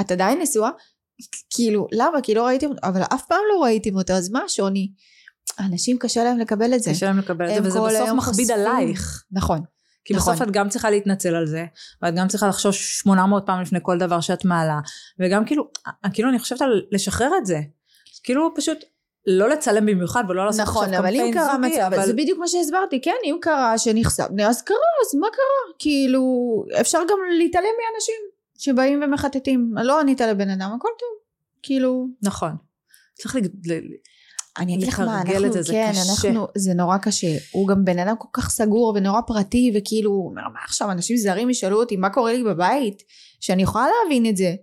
את 0.00 0.10
עדיין 0.10 0.42
נשואה? 0.42 0.70
כאילו, 1.50 1.86
למה? 1.92 2.20
כי 2.22 2.34
לא 2.34 2.46
ראיתם 2.46 2.66
אותו, 2.66 2.80
אבל 2.82 3.02
אף 3.02 3.26
פעם 3.26 3.40
לא 3.54 3.62
ראיתם 3.62 3.96
אותו, 3.96 4.12
אז 4.12 4.30
מה 4.30 4.42
השוני? 4.44 4.90
אנשים 5.60 5.98
קשה 5.98 6.24
להם 6.24 6.38
לקבל 6.38 6.74
את 6.74 6.82
זה. 6.82 6.90
קשה 6.90 7.06
להם 7.06 7.18
לקבל 7.18 7.48
את 7.48 7.62
זה, 7.62 7.68
וזה 7.68 7.80
בסוף 7.80 8.10
מכביד. 8.10 8.50
עלייך. 8.50 9.24
נכון. 9.32 9.60
כי 10.04 10.14
נכון. 10.14 10.34
בסוף 10.34 10.48
את 10.48 10.52
גם 10.52 10.68
צריכה 10.68 10.90
להתנצל 10.90 11.34
על 11.34 11.46
זה, 11.46 11.64
ואת 12.02 12.14
גם 12.14 12.28
צריכה 12.28 12.48
לחשוב 12.48 12.72
800 12.72 13.46
פעם 13.46 13.60
לפני 13.62 13.78
כל 13.82 13.98
דבר 13.98 14.20
שאת 14.20 14.44
מעלה, 14.44 14.78
וגם 15.20 15.44
כאילו, 15.44 15.68
כאילו 16.12 16.28
אני 16.28 16.38
חושבת 16.38 16.62
על 16.62 16.82
לשחרר 16.92 17.30
את 17.38 17.46
זה. 17.46 17.58
כאילו 18.22 18.54
פשוט 18.56 18.78
לא 19.26 19.48
לצלם 19.48 19.86
במיוחד 19.86 20.24
ולא 20.28 20.46
לעשות 20.46 20.60
נכון, 20.60 20.84
עכשיו 20.84 20.98
אבל 21.00 21.08
אם 21.08 21.12
קמפיין 21.12 21.34
קרה 21.34 21.56
זוגי, 21.56 21.68
מצב, 21.68 21.80
אבל 21.94 22.06
זה 22.06 22.12
בדיוק 22.12 22.38
מה 22.38 22.48
שהסברתי, 22.48 23.00
כן, 23.00 23.14
אם 23.24 23.36
קרה 23.40 23.78
שנחשפנו, 23.78 24.42
אז 24.42 24.62
קרה, 24.62 24.76
אז 25.06 25.14
מה 25.20 25.26
קרה? 25.32 25.74
כאילו, 25.78 26.22
אפשר 26.80 26.98
גם 27.10 27.18
להתעלם 27.38 27.64
מאנשים 27.64 28.14
שבאים 28.58 29.02
ומחטטים. 29.02 29.74
לא 29.82 30.00
ענית 30.00 30.20
לבן 30.20 30.50
אדם, 30.50 30.70
הכל 30.76 30.88
טוב. 30.98 31.08
כאילו, 31.62 32.06
נכון. 32.22 32.52
צריך 33.14 33.36
ל- 33.36 33.40
אני 34.58 34.74
אגיד 34.74 34.88
לך 34.88 35.00
מה, 35.00 35.22
אנחנו, 35.22 35.46
את 35.46 35.52
זה, 35.52 35.62
זה 35.62 35.72
כן, 35.72 35.90
קשה. 35.92 36.10
אנחנו, 36.28 36.46
זה 36.54 36.74
נורא 36.74 36.98
קשה. 36.98 37.36
הוא 37.52 37.68
גם 37.68 37.84
בן 37.84 37.98
אדם 37.98 38.14
כל 38.18 38.28
כך 38.32 38.50
סגור 38.50 38.92
ונורא 38.96 39.20
פרטי, 39.26 39.72
וכאילו, 39.74 40.10
הוא 40.10 40.30
אומר, 40.30 40.42
מה 40.42 40.58
עכשיו, 40.64 40.90
אנשים 40.90 41.16
זרים 41.16 41.50
ישאלו 41.50 41.80
אותי 41.80 41.96
מה 41.96 42.10
קורה 42.10 42.32
לי 42.32 42.44
בבית, 42.44 43.02
שאני 43.40 43.62
יכולה 43.62 43.86
להבין 44.04 44.26
את 44.26 44.36
זה. 44.36 44.54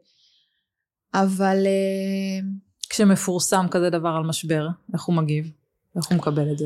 אבל, 1.13 1.57
אה, 1.65 2.47
כשמפורסם 2.89 3.65
כזה 3.71 3.89
דבר 3.89 4.09
על 4.09 4.23
משבר, 4.23 4.67
איך 4.93 5.03
הוא 5.03 5.15
מגיב? 5.15 5.51
איך 5.97 6.05
הוא 6.09 6.17
מקבל 6.17 6.51
את 6.51 6.57
זה? 6.57 6.65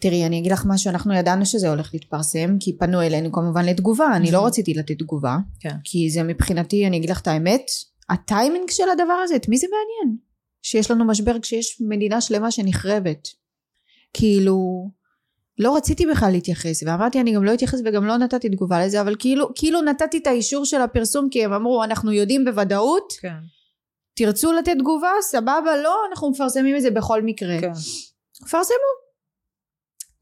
תראי, 0.00 0.26
אני 0.26 0.38
אגיד 0.38 0.52
לך 0.52 0.64
משהו, 0.66 0.90
אנחנו 0.90 1.14
ידענו 1.14 1.46
שזה 1.46 1.70
הולך 1.70 1.90
להתפרסם, 1.94 2.56
כי 2.60 2.76
פנו 2.78 3.02
אלינו 3.02 3.32
כמובן 3.32 3.64
לתגובה, 3.64 4.06
אני 4.16 4.30
לא 4.30 4.42
Mhm. 4.44 4.46
רציתי 4.46 4.74
לתת 4.74 4.98
תגובה, 4.98 5.36
כן. 5.60 5.76
כי 5.84 6.10
זה 6.10 6.22
מבחינתי, 6.22 6.86
אני 6.86 6.96
אגיד 6.96 7.10
לך 7.10 7.20
את 7.20 7.26
האמת, 7.28 7.62
הטיימינג 8.10 8.70
של 8.70 8.88
הדבר 8.92 9.12
הזה, 9.24 9.36
את 9.36 9.48
מי 9.48 9.58
זה 9.58 9.66
מעניין? 9.66 10.18
שיש 10.62 10.90
לנו 10.90 11.06
משבר 11.06 11.40
כשיש 11.40 11.80
מדינה 11.80 12.20
שלמה 12.20 12.50
שנחרבת. 12.50 13.28
כאילו, 14.12 14.90
לא 15.58 15.76
רציתי 15.76 16.06
בכלל 16.06 16.30
להתייחס, 16.32 16.82
ואמרתי 16.82 17.20
אני 17.20 17.34
גם 17.34 17.44
לא 17.44 17.54
אתייחס 17.54 17.78
וגם 17.84 18.06
לא 18.06 18.16
נתתי 18.16 18.48
תגובה 18.48 18.86
לזה, 18.86 19.00
אבל 19.00 19.14
כאילו, 19.18 19.48
כאילו 19.54 19.82
נתתי 19.82 20.18
את 20.18 20.26
האישור 20.26 20.64
של 20.64 20.80
הפרסום, 20.80 21.28
כי 21.30 21.44
הם 21.44 21.52
אמרו, 21.52 21.84
אנחנו 21.84 22.12
יודעים 22.12 22.44
בוודאות, 22.44 23.12
כן. 23.20 23.38
תרצו 24.14 24.52
לתת 24.52 24.72
תגובה, 24.78 25.12
סבבה, 25.22 25.76
לא, 25.82 25.96
אנחנו 26.10 26.30
מפרסמים 26.30 26.76
את 26.76 26.82
זה 26.82 26.90
בכל 26.90 27.22
מקרה. 27.22 27.60
כן. 27.60 27.72
פרסמו. 28.50 29.00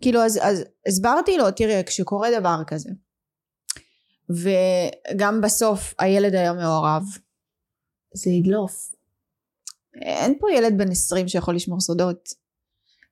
כאילו 0.02 0.24
אז, 0.24 0.38
אז 0.42 0.64
הסברתי 0.86 1.36
לו 1.36 1.50
תראה 1.50 1.82
כשקורה 1.86 2.40
דבר 2.40 2.62
כזה 2.66 2.90
וגם 4.30 5.40
בסוף 5.40 5.94
הילד 5.98 6.34
היה 6.34 6.52
מעורב 6.52 7.02
זה 8.14 8.30
ידלוף 8.30 8.94
אין 10.02 10.34
פה 10.40 10.52
ילד 10.52 10.78
בן 10.78 10.90
20 10.90 11.28
שיכול 11.28 11.54
לשמור 11.54 11.80
סודות. 11.80 12.28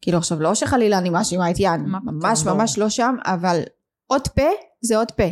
כאילו 0.01 0.18
עכשיו 0.18 0.41
לא 0.41 0.55
שחלילה 0.55 0.99
אני 0.99 1.11
מאשימה 1.11 1.51
את 1.51 1.61
יאן 1.61 1.84
ממש 1.87 2.43
ברור. 2.43 2.57
ממש 2.57 2.78
לא 2.78 2.89
שם 2.89 3.16
אבל 3.24 3.62
עוד 4.07 4.28
פה 4.28 4.49
זה 4.80 4.97
עוד 4.97 5.11
פה. 5.11 5.24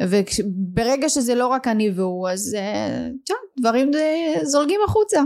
וברגע 0.00 1.08
שזה 1.08 1.34
לא 1.34 1.46
רק 1.46 1.68
אני 1.68 1.90
והוא 1.90 2.28
אז 2.28 2.54
אה, 2.58 3.08
טוב, 3.26 3.36
דברים 3.60 3.90
אה, 3.94 4.44
זולגים 4.44 4.80
החוצה. 4.84 5.22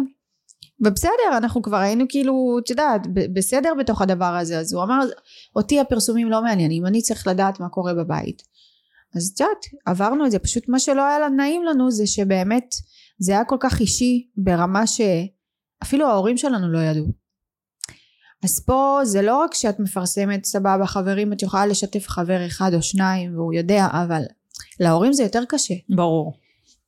ובסדר 0.80 1.36
אנחנו 1.36 1.62
כבר 1.62 1.76
היינו 1.76 2.04
כאילו 2.08 2.58
את 2.64 2.70
יודעת 2.70 3.00
בסדר 3.32 3.72
בתוך 3.78 4.02
הדבר 4.02 4.24
הזה. 4.40 4.58
אז 4.58 4.72
הוא 4.72 4.82
אמר 4.82 5.00
אותי 5.56 5.80
הפרסומים 5.80 6.30
לא 6.30 6.42
מעניינים 6.42 6.86
אני 6.86 7.02
צריך 7.02 7.26
לדעת 7.26 7.60
מה 7.60 7.68
קורה 7.68 7.94
בבית. 7.94 8.42
אז 9.16 9.32
את 9.34 9.40
יודעת 9.40 9.64
עברנו 9.86 10.26
את 10.26 10.30
זה. 10.30 10.38
פשוט 10.38 10.68
מה 10.68 10.78
שלא 10.78 11.02
היה 11.02 11.28
נעים 11.28 11.64
לנו 11.64 11.90
זה 11.90 12.06
שבאמת 12.06 12.74
זה 13.18 13.32
היה 13.32 13.44
כל 13.44 13.56
כך 13.60 13.80
אישי 13.80 14.28
ברמה 14.36 14.84
שאפילו 14.86 16.06
ההורים 16.08 16.36
שלנו 16.36 16.72
לא 16.72 16.78
ידעו. 16.78 17.06
אז 18.44 18.60
פה 18.60 19.00
זה 19.04 19.22
לא 19.22 19.36
רק 19.36 19.54
שאת 19.54 19.80
מפרסמת 19.80 20.44
סבבה 20.44 20.86
חברים 20.86 21.32
את 21.32 21.42
יכולה 21.42 21.66
לשתף 21.66 22.08
חבר 22.08 22.46
אחד 22.46 22.70
או 22.74 22.82
שניים 22.82 23.34
והוא 23.36 23.54
יודע 23.54 23.86
אבל 23.92 24.22
להורים 24.80 25.12
זה 25.12 25.22
יותר 25.22 25.44
קשה. 25.48 25.74
ברור. 25.88 26.38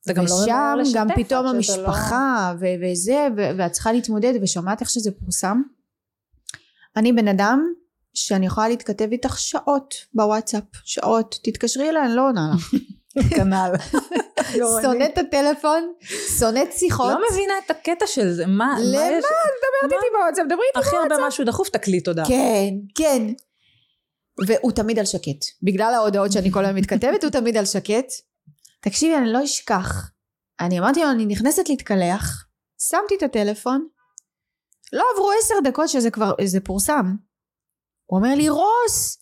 גם 0.09 0.25
לא 0.25 0.35
ושם 0.35 0.45
ממהר 0.47 0.77
לשתף 0.77 0.95
גם 0.97 1.09
פתאום 1.17 1.45
לא- 1.45 1.51
המשפחה 1.51 2.55
ו- 2.61 2.65
וזה 2.83 3.27
ו- 3.37 3.51
ואת 3.59 3.73
צריכה 3.73 3.93
להתמודד 3.93 4.35
ושמעת 4.43 4.81
איך 4.81 4.91
שזה 4.91 5.11
פורסם? 5.21 5.63
אני 6.97 7.13
בן 7.13 7.29
אדם 7.29 7.73
שאני 8.15 8.47
יכולה 8.47 8.69
להתכתב 8.69 9.09
איתך 9.13 9.39
שעות 9.39 9.95
בוואטסאפ. 10.15 10.63
שעות. 10.85 11.39
תתקשרי 11.45 11.89
אליי 11.89 12.07
אני 12.07 12.15
לא 12.15 12.29
עונה 12.29 12.51
לך. 12.55 12.75
כנ"ל. 13.37 13.73
שונאת 14.53 15.13
את 15.13 15.19
הטלפון 15.19 15.93
שונאת 16.39 16.73
שיחות. 16.73 17.13
לא 17.13 17.27
מבינה 17.31 17.55
את 17.67 17.71
הקטע 17.71 18.07
של 18.07 18.33
זה, 18.33 18.47
מה, 18.47 18.53
מה 18.53 18.77
למה? 18.81 19.07
יש? 19.07 19.25
מדברת 19.25 20.03
איתי 20.03 20.07
בוואטסאפ 20.13 20.47
דברי 20.47 20.65
איתי 20.77 20.89
הכי 20.89 20.97
הרבה 20.97 21.27
משהו 21.27 21.45
דחוף, 21.45 21.69
תקליט 21.69 22.05
תודה. 22.05 22.23
כן 22.29 22.75
כן. 22.95 23.23
והוא 24.47 24.73
תמיד 24.73 24.99
על 24.99 25.05
שקט. 25.05 25.45
בגלל 25.63 25.95
ההודעות 25.95 26.33
שאני 26.33 26.53
כל 26.53 26.65
היום 26.65 26.77
מתכתבת 26.77 27.25
הוא 27.25 27.31
תמיד 27.31 27.57
על 27.57 27.65
שקט. 27.65 28.07
תקשיבי 28.81 29.17
אני 29.17 29.33
לא 29.33 29.45
אשכח. 29.45 30.11
אני 30.61 30.79
אמרתי 30.79 31.01
לו 31.01 31.11
אני 31.11 31.27
נכנסת 31.27 31.69
להתקלח 31.69 32.47
שמתי 32.91 33.15
את 33.17 33.23
הטלפון. 33.23 33.87
לא 34.93 35.05
עברו 35.15 35.31
עשר 35.39 35.55
דקות 35.65 35.89
שזה 35.89 36.11
כבר 36.11 36.33
זה 36.45 36.61
פורסם. 36.61 37.17
הוא 38.07 38.19
אומר 38.19 38.35
לי 38.35 38.49
רוס 38.49 39.19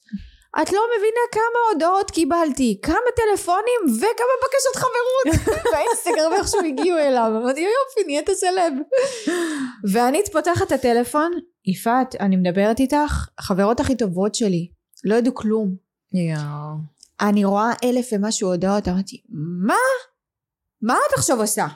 את 0.63 0.73
לא 0.73 0.81
מבינה 0.97 1.21
כמה 1.33 1.73
הודעות 1.73 2.11
קיבלתי 2.11 2.79
כמה 2.83 2.97
טלפונים 3.17 3.81
וכמה 3.97 4.35
בקשות 4.43 4.77
חברות 4.77 5.47
באינסטגרם 5.73 6.33
איכשהו 6.33 6.61
הגיעו 6.61 6.99
אליו 6.99 7.33
אמרתי 7.37 7.61
יופי 7.61 8.07
נהיית 8.07 8.31
סלב 8.31 8.73
ואני 9.93 10.21
פותחת 10.33 10.67
את 10.67 10.73
הטלפון 10.73 11.33
יפעת 11.65 12.15
אני 12.21 12.37
מדברת 12.37 12.81
איתך 12.81 13.29
החברות 13.39 13.81
הכי 13.81 13.97
טובות 13.97 14.35
שלי 14.35 14.69
לא 15.05 15.15
ידעו 15.15 15.35
כלום. 15.35 15.77
אני 17.21 17.45
רואה 17.45 17.73
אלף 17.85 18.09
ומשהו 18.13 18.49
הודעות 18.49 18.89
אמרתי 18.89 19.23
מה? 19.67 19.75
מה 20.83 20.95
את 20.95 21.13
עכשיו 21.19 21.41
עושה? 21.41 21.67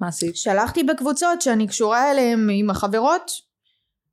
מה 0.00 0.08
עשית? 0.08 0.36
שלחתי 0.36 0.82
בקבוצות 0.84 1.42
שאני 1.42 1.66
קשורה 1.66 2.10
אליהם 2.10 2.48
עם 2.52 2.70
החברות 2.70 3.30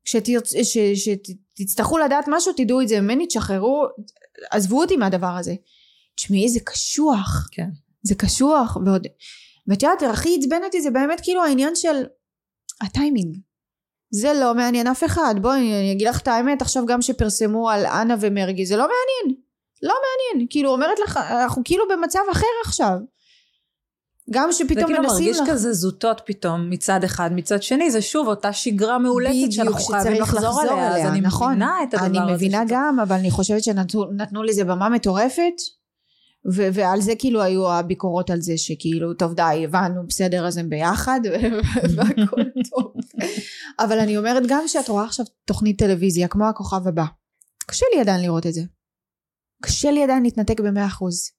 שתרצ... 0.05 0.53
ש... 0.63 0.77
שתצטרכו 0.95 1.97
לדעת 1.97 2.25
משהו 2.27 2.53
תדעו 2.53 2.81
את 2.81 2.87
זה 2.87 3.01
ממני 3.01 3.27
תשחררו 3.27 3.83
עזבו 4.51 4.81
אותי 4.81 4.97
מהדבר 4.97 5.35
הזה. 5.39 5.53
תשמעי 6.15 6.49
זה 6.49 6.59
קשוח. 6.59 7.47
כן. 7.51 7.69
זה 8.03 8.15
קשוח 8.15 8.77
ועוד 8.85 9.07
ואת 9.67 9.83
יודעת 9.83 10.01
הכי 10.01 10.37
עצבן 10.39 10.63
אותי 10.63 10.81
זה 10.81 10.91
באמת 10.91 11.21
כאילו 11.23 11.43
העניין 11.43 11.75
של 11.75 12.03
הטיימינג. 12.81 13.37
זה 14.11 14.33
לא 14.33 14.55
מעניין 14.55 14.87
אף 14.87 15.03
אחד. 15.03 15.35
בואי 15.41 15.59
אני 15.59 15.91
אגיד 15.91 16.07
לך 16.07 16.21
את 16.21 16.27
האמת 16.27 16.61
עכשיו 16.61 16.85
גם 16.85 17.01
שפרסמו 17.01 17.69
על 17.69 17.85
אנה 17.85 18.15
ומרגי 18.19 18.65
זה 18.65 18.77
לא 18.77 18.83
מעניין. 18.83 19.41
לא 19.83 19.93
מעניין. 19.93 20.47
כאילו 20.49 20.71
אומרת 20.71 20.99
לך 20.99 21.17
אנחנו 21.17 21.61
כאילו 21.65 21.85
במצב 21.91 22.19
אחר 22.31 22.45
עכשיו 22.65 22.97
גם 24.31 24.51
זה 24.51 24.57
שפתאום 24.57 24.85
כאילו 24.85 25.01
מנסים 25.03 25.15
מרגיש 25.25 25.39
לך... 25.39 25.49
כזה 25.49 25.73
זוטות 25.73 26.21
פתאום 26.25 26.69
מצד 26.69 27.03
אחד, 27.03 27.29
מצד 27.33 27.63
שני 27.63 27.91
זה 27.91 28.01
שוב 28.01 28.27
אותה 28.27 28.53
שגרה 28.53 28.99
מאולצת 28.99 29.51
שאנחנו 29.51 29.79
חייבים 29.79 30.21
לחזור 30.21 30.61
עליה, 30.61 30.97
אז 30.97 31.05
אני 31.11 31.21
נכון. 31.21 31.51
מבינה 31.51 31.75
את 31.83 31.93
הדבר 31.93 32.05
הזה. 32.05 32.23
אני 32.23 32.33
מבינה 32.33 32.61
שזה- 32.65 32.73
גם, 32.75 32.99
אבל 32.99 33.15
אני 33.15 33.31
חושבת 33.31 33.63
שנתנו 33.63 34.05
נתנו 34.11 34.43
לזה 34.43 34.63
במה 34.63 34.89
מטורפת, 34.89 35.53
ו- 36.53 36.67
ועל 36.73 37.01
זה 37.01 37.13
כאילו 37.19 37.41
היו 37.41 37.71
הביקורות 37.71 38.29
על 38.29 38.41
זה 38.41 38.57
שכאילו, 38.57 39.13
טוב 39.13 39.33
די, 39.33 39.61
הבנו, 39.65 40.07
בסדר, 40.07 40.47
אז 40.47 40.57
הם 40.57 40.69
ביחד, 40.69 41.19
והכל 41.95 42.41
טוב. 42.69 42.93
אבל 43.79 43.99
אני 43.99 44.17
אומרת 44.17 44.43
גם 44.47 44.63
שאת 44.67 44.87
רואה 44.89 45.03
עכשיו 45.05 45.25
תוכנית 45.45 45.79
טלוויזיה, 45.79 46.27
כמו 46.27 46.49
הכוכב 46.49 46.87
הבא, 46.87 47.05
קשה 47.67 47.85
לי 47.95 48.01
עדיין 48.01 48.21
לראות 48.21 48.47
את 48.47 48.53
זה. 48.53 48.61
קשה 49.63 49.91
לי 49.91 50.03
עדיין 50.03 50.23
להתנתק 50.23 50.59
במאה 50.59 50.85
אחוז. 50.85 51.31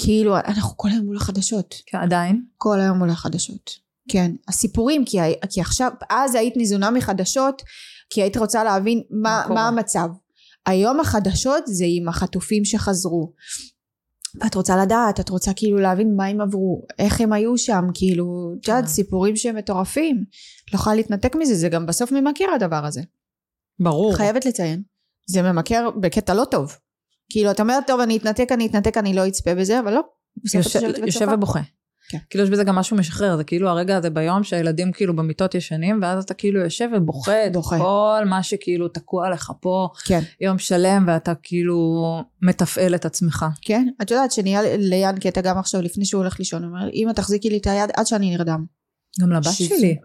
כאילו, 0.00 0.36
אנחנו 0.36 0.76
כל 0.76 0.88
היום 0.88 1.06
מול 1.06 1.16
החדשות. 1.16 1.74
כן, 1.86 1.98
עדיין. 1.98 2.44
כל 2.56 2.80
היום 2.80 2.98
מול 2.98 3.10
החדשות. 3.10 3.70
כן, 4.08 4.32
הסיפורים, 4.48 5.04
כי, 5.04 5.18
כי 5.50 5.60
עכשיו, 5.60 5.90
אז 6.10 6.34
היית 6.34 6.56
ניזונה 6.56 6.90
מחדשות, 6.90 7.62
כי 8.10 8.22
היית 8.22 8.36
רוצה 8.36 8.64
להבין 8.64 9.02
מה, 9.10 9.44
מה. 9.48 9.54
מה 9.54 9.68
המצב. 9.68 10.08
היום 10.66 11.00
החדשות 11.00 11.62
זה 11.66 11.84
עם 11.88 12.08
החטופים 12.08 12.64
שחזרו. 12.64 13.32
ואת 14.40 14.54
רוצה 14.54 14.76
לדעת, 14.76 15.20
את 15.20 15.28
רוצה 15.28 15.52
כאילו 15.54 15.78
להבין 15.78 16.16
מה 16.16 16.26
הם 16.26 16.40
עברו, 16.40 16.82
איך 16.98 17.20
הם 17.20 17.32
היו 17.32 17.58
שם, 17.58 17.84
כאילו, 17.94 18.54
את 18.60 18.68
יודעת, 18.68 18.84
כן. 18.84 18.90
סיפורים 18.90 19.36
שהם 19.36 19.56
מטורפים. 19.56 20.24
לא 20.72 20.78
יכולה 20.78 20.96
להתנתק 20.96 21.36
מזה, 21.36 21.54
זה 21.54 21.68
גם 21.68 21.86
בסוף 21.86 22.12
ממכר 22.12 22.44
הדבר 22.54 22.84
הזה. 22.86 23.02
ברור. 23.78 24.16
חייבת 24.16 24.46
לציין. 24.46 24.82
זה 25.26 25.42
ממכר 25.42 25.90
בקטע 26.00 26.34
לא 26.34 26.44
טוב. 26.44 26.76
כאילו, 27.32 27.50
את 27.50 27.60
אומרת, 27.60 27.86
טוב, 27.86 28.00
אני 28.00 28.16
אתנתק, 28.16 28.52
אני 28.52 28.66
אתנתק, 28.66 28.96
אני 28.96 29.14
לא 29.14 29.28
אצפה 29.28 29.54
בזה, 29.54 29.80
אבל 29.80 29.94
לא. 29.94 30.00
יושב, 30.54 30.80
יושב. 31.06 31.28
ובוכה. 31.32 31.60
כן. 32.08 32.18
כאילו 32.30 32.44
יש 32.44 32.50
בזה 32.50 32.64
גם 32.64 32.74
משהו 32.74 32.96
משחרר, 32.96 33.36
זה 33.36 33.44
כאילו 33.44 33.68
הרגע 33.68 33.96
הזה 33.96 34.10
ביום 34.10 34.44
שהילדים 34.44 34.92
כאילו 34.92 35.16
במיטות 35.16 35.54
ישנים, 35.54 35.98
ואז 36.02 36.24
אתה 36.24 36.34
כאילו 36.34 36.60
יושב 36.60 36.88
ובוכה 36.96 37.46
את. 37.46 37.52
כל 37.82 38.22
מה 38.26 38.42
שכאילו 38.42 38.88
תקוע 38.88 39.30
לך 39.30 39.52
פה 39.60 39.88
כן. 40.04 40.20
יום 40.40 40.58
שלם, 40.58 41.04
ואתה 41.08 41.32
כאילו 41.42 41.76
מתפעל 42.42 42.94
את 42.94 43.04
עצמך. 43.04 43.44
כן? 43.62 43.88
את 44.02 44.10
יודעת 44.10 44.32
שנהיה 44.32 44.76
ליאן 44.76 45.18
קטע 45.18 45.40
גם 45.40 45.58
עכשיו 45.58 45.82
לפני 45.82 46.04
שהוא 46.04 46.20
הולך 46.20 46.38
לישון, 46.38 46.64
הוא 46.64 46.70
אומר 46.76 46.88
אמא 46.94 47.12
תחזיקי 47.12 47.50
לי 47.50 47.58
את 47.58 47.66
היד 47.66 47.90
עד 47.96 48.06
שאני 48.06 48.30
נרדם. 48.36 48.64
גם 49.20 49.32
לבת 49.32 49.44
שזה- 49.44 49.64
שלי. 49.78 49.96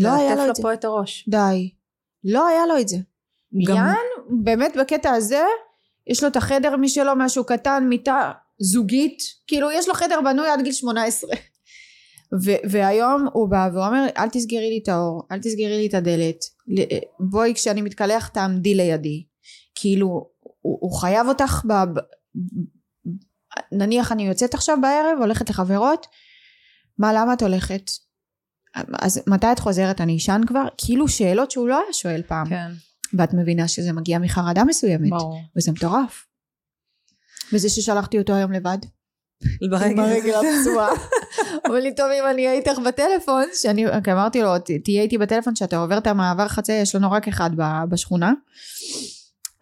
לא 0.00 0.14
היה 0.14 0.34
לו 0.34 0.50
את 0.50 0.56
זה. 0.56 0.62
לה 0.62 0.68
פה 0.68 0.72
את 0.74 0.84
הראש. 0.84 1.28
די. 1.28 1.70
לא 2.24 2.46
היה 2.48 2.66
לו 2.66 2.78
את 2.80 2.88
זה. 2.88 2.96
גם- 3.66 3.76
יאן 3.76 3.94
באמת 4.44 4.76
בקטע 4.80 5.10
הזה 5.10 5.42
יש 6.06 6.22
לו 6.22 6.28
את 6.28 6.36
החדר 6.36 6.76
משלו 6.76 7.12
משהו 7.16 7.44
קטן 7.46 7.84
מיטה 7.88 8.32
זוגית. 8.58 9.18
כאילו 9.46 9.70
יש 9.70 9.88
לו 9.88 9.94
חדר 9.94 10.20
בנוי 10.24 10.48
עד 10.48 10.62
גיל 10.62 10.72
18 10.72 11.30
ו- 12.44 12.70
והיום 12.70 13.26
הוא 13.32 13.48
בא 13.50 13.68
ואומר 13.74 14.06
אל 14.18 14.28
תסגרי 14.28 14.70
לי 14.70 14.80
את 14.82 14.88
האור 14.88 15.22
אל 15.32 15.38
תסגרי 15.38 15.78
לי 15.78 15.86
את 15.86 15.94
הדלת. 15.94 16.36
ל- 16.68 16.98
בואי 17.30 17.54
כשאני 17.54 17.82
מתקלח 17.82 18.28
תעמדי 18.28 18.74
לידי. 18.74 19.24
כאילו 19.74 20.06
הוא, 20.60 20.78
הוא 20.80 20.92
חייב 21.00 21.28
אותך. 21.28 21.62
ב- 21.68 22.00
נניח 23.72 24.12
אני 24.12 24.28
יוצאת 24.28 24.54
עכשיו 24.54 24.78
בערב 24.82 25.18
הולכת 25.20 25.50
לחברות 25.50 26.06
מה 26.98 27.12
למה 27.12 27.32
את 27.32 27.42
הולכת? 27.42 27.90
אז 29.02 29.22
מתי 29.26 29.52
את 29.52 29.58
חוזרת? 29.58 30.00
אני 30.00 30.16
אשן 30.16 30.40
כבר? 30.46 30.64
כאילו 30.76 31.08
שאלות 31.08 31.50
שהוא 31.50 31.68
לא 31.68 31.74
היה 31.82 31.92
שואל 31.92 32.22
פעם. 32.26 32.48
כן, 32.48 32.70
ואת 33.14 33.34
מבינה 33.34 33.68
שזה 33.68 33.92
מגיע 33.92 34.18
מחרדה 34.18 34.64
מסוימת 34.64 35.10
ברור. 35.10 35.40
וזה 35.56 35.72
מטורף. 35.72 36.26
וזה 37.52 37.68
ששלחתי 37.68 38.18
אותו 38.18 38.34
היום 38.34 38.52
לבד. 38.52 38.78
הרגל 39.98 40.34
הפצועה. 40.34 40.88
אומר 41.66 41.78
לי 41.80 41.94
טוב 41.94 42.06
אם 42.06 42.30
אני 42.30 42.46
אהיה 42.46 42.58
איתך 42.58 42.78
בטלפון 42.86 43.44
שאני 43.54 43.84
אמרתי 44.12 44.42
לו 44.42 44.58
"ת- 44.58 44.70
תהיה 44.84 45.02
איתי 45.02 45.18
בטלפון 45.18 45.56
שאתה 45.56 45.76
עובר 45.76 45.98
את 45.98 46.06
המעבר 46.06 46.48
חצי 46.48 46.72
יש 46.72 46.94
לנו 46.94 47.10
רק 47.10 47.28
אחד 47.28 47.50
בשכונה 47.88 48.32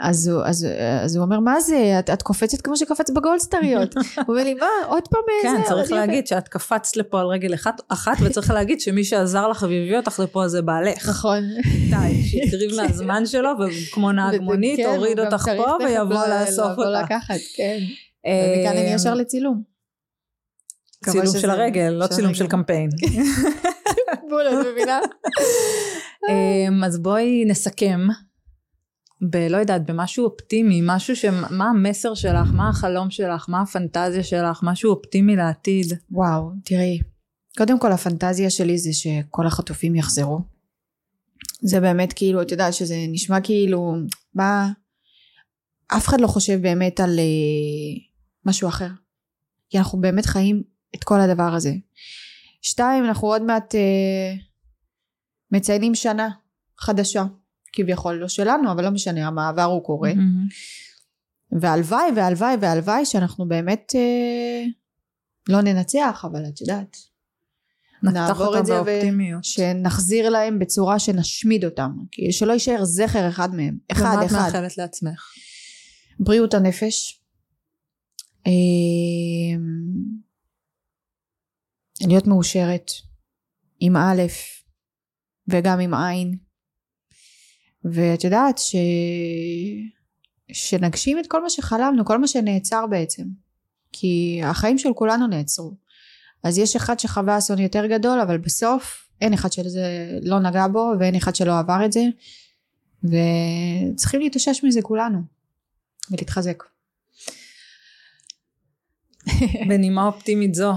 אז 0.05 0.29
הוא, 0.29 0.43
אז, 0.45 0.67
אז 1.05 1.17
הוא 1.17 1.25
אומר 1.25 1.41
מה 1.41 1.61
זה? 1.61 1.97
את, 1.99 2.11
את 2.11 2.23
קופצת 2.23 2.61
כמו 2.61 2.77
שקפץ 2.77 3.11
בגולדסטריות 3.11 3.95
הוא 3.97 4.03
אומר 4.29 4.45
לי 4.45 4.55
מה? 4.55 4.67
עוד 4.87 5.09
פעם 5.09 5.21
כן, 5.43 5.55
איזה 5.57 5.69
צריך 5.69 5.91
אני- 5.93 5.99
להגיד 5.99 6.27
שאת 6.27 6.49
קפצת 6.49 6.97
לפה 6.97 7.21
על 7.21 7.27
רגל 7.27 7.55
אחת, 7.55 7.81
אחת 7.89 8.17
וצריך 8.21 8.51
להגיד 8.51 8.81
שמי 8.81 9.05
שעזר 9.05 9.49
לך 9.49 9.63
והביא 9.63 9.97
אותך 9.97 10.21
לפה 10.21 10.49
זה 10.49 10.63
בעלך. 10.63 11.09
נכון. 11.09 11.43
די, 11.91 12.23
שהקריב 12.25 12.71
מהזמן 12.81 13.27
שלו, 13.27 13.51
וכמו 13.61 14.13
נהג 14.13 14.41
מונית, 14.41 14.77
כן, 14.77 14.85
הוריד 14.97 15.21
אותך 15.21 15.45
צריך 15.45 15.57
פה 15.57 15.77
ויבוא 15.85 16.27
לאסוף 16.27 16.71
לבוא 16.73 16.85
אותך. 16.85 17.05
לקחת 17.05 17.41
כן. 17.57 17.79
אה, 18.27 18.55
ומכאן 18.59 18.77
אני 18.77 18.95
ישר 18.95 19.15
לצילום. 19.15 19.63
מקווה 21.03 21.23
צילום 21.27 21.39
של 21.43 21.51
הרגל, 21.51 21.89
לא 21.89 22.07
צילום. 22.07 22.35
של 22.35 22.47
קמפיין. 22.47 22.91
בול 24.31 24.43
את 24.49 24.67
מבינה? 24.73 25.01
אמ, 26.31 26.85
אז 26.85 26.99
בואי 26.99 27.45
נסכם 27.47 28.01
בלא 29.31 29.57
יודעת, 29.57 29.87
במשהו 29.87 30.25
אופטימי, 30.25 30.81
משהו 30.85 31.17
ש... 31.17 31.25
מה 31.51 31.69
המסר 31.71 32.15
שלך, 32.15 32.51
מה 32.53 32.69
החלום 32.69 33.11
שלך, 33.11 33.47
מה 33.49 33.63
הפנטזיה 33.63 34.23
שלך, 34.23 34.61
משהו 34.63 34.91
אופטימי 34.91 35.37
לעתיד. 35.37 35.87
וואו, 36.11 36.51
תראי, 36.65 36.99
קודם 37.59 37.79
כל 37.79 37.93
הפנטזיה 37.93 38.51
שלי 38.51 38.79
זה 38.79 38.93
שכל 38.93 39.47
החטופים 39.47 39.95
יחזרו. 39.95 40.41
זה 41.63 41.81
באמת 41.81 42.13
כאילו, 42.13 42.43
את 42.43 42.51
יודעת 42.51 42.75
שזה 42.75 42.97
נשמע 43.09 43.41
כאילו, 43.41 43.95
מה, 44.35 44.73
אף 45.87 46.09
אחד 46.09 46.21
לא 46.21 46.27
חושב 46.27 46.63
באמת 46.63 47.01
על 47.01 47.19
אה, 47.19 48.01
משהו 48.47 48.69
אחר. 48.69 48.89
כי 49.71 49.79
אנחנו 49.79 50.01
באמת 50.01 50.27
חיים 50.27 50.63
את 50.95 51.05
כל 51.05 51.21
הדבר 51.21 51.55
הזה. 51.55 51.73
שתיים, 52.63 53.05
אנחנו 53.05 53.29
עוד 53.29 53.43
מעט 53.43 53.75
אה, 53.75 54.35
מציינים 55.51 55.95
שנה 55.95 56.29
חדשה. 56.79 57.25
כביכול 57.75 58.15
לא 58.15 58.29
שלנו, 58.29 58.73
אבל 58.73 58.85
לא 58.85 58.91
משנה, 58.91 59.27
המעבר 59.27 59.63
הוא 59.63 59.85
קורה. 59.85 60.13
והלוואי 61.61 62.11
והלוואי 62.17 62.57
והלוואי 62.61 63.07
שאנחנו 63.07 63.49
באמת 63.49 63.93
אה, 63.95 64.65
לא 65.49 65.61
ננצח, 65.61 66.25
אבל 66.31 66.47
את 66.49 66.61
יודעת, 66.61 66.97
נעבור 68.03 68.59
את 68.59 68.67
זה 68.67 68.73
באופטימיות. 68.73 69.45
שנחזיר 69.45 70.29
להם 70.29 70.59
בצורה 70.59 70.99
שנשמיד 70.99 71.65
אותם, 71.65 71.91
כי 72.11 72.33
שלא 72.33 72.53
יישאר 72.53 72.85
זכר 72.85 73.29
אחד 73.29 73.55
מהם, 73.55 73.79
אחד 73.93 74.01
ומה 74.15 74.25
את 74.25 74.27
אחד. 74.27 74.37
מאחלת 74.37 74.79
לעצמך? 74.79 75.33
בריאות 76.21 76.55
הנפש, 76.55 77.23
אה, 78.47 78.53
להיות 82.07 82.27
מאושרת 82.27 82.91
עם 83.81 83.97
א' 83.97 84.23
וגם 85.49 85.81
עם 85.81 85.95
עין, 85.95 86.39
ואת 87.85 88.25
יודעת 88.25 88.59
ש... 88.59 88.77
שנגשים 90.53 91.19
את 91.19 91.27
כל 91.27 91.43
מה 91.43 91.51
שחלמנו, 91.51 92.05
כל 92.05 92.19
מה 92.19 92.27
שנעצר 92.27 92.87
בעצם, 92.87 93.25
כי 93.93 94.41
החיים 94.45 94.79
של 94.79 94.93
כולנו 94.95 95.27
נעצרו. 95.27 95.75
אז 96.43 96.59
יש 96.59 96.77
אחד 96.77 96.99
שחווה 96.99 97.39
אסון 97.39 97.59
יותר 97.59 97.87
גדול, 97.87 98.21
אבל 98.21 98.39
בסוף 98.39 99.09
אין 99.21 99.33
אחד 99.33 99.53
שזה 99.53 100.19
לא 100.23 100.41
נגע 100.41 100.67
בו 100.69 100.93
ואין 100.99 101.15
אחד 101.15 101.35
שלא 101.35 101.59
עבר 101.59 101.85
את 101.85 101.93
זה, 101.93 102.05
וצריכים 103.05 104.21
להתאושש 104.21 104.65
מזה 104.65 104.83
כולנו, 104.83 105.23
ולהתחזק. 106.11 106.63
בנימה 109.69 110.07
אופטימית 110.07 110.55
זו, 110.55 110.73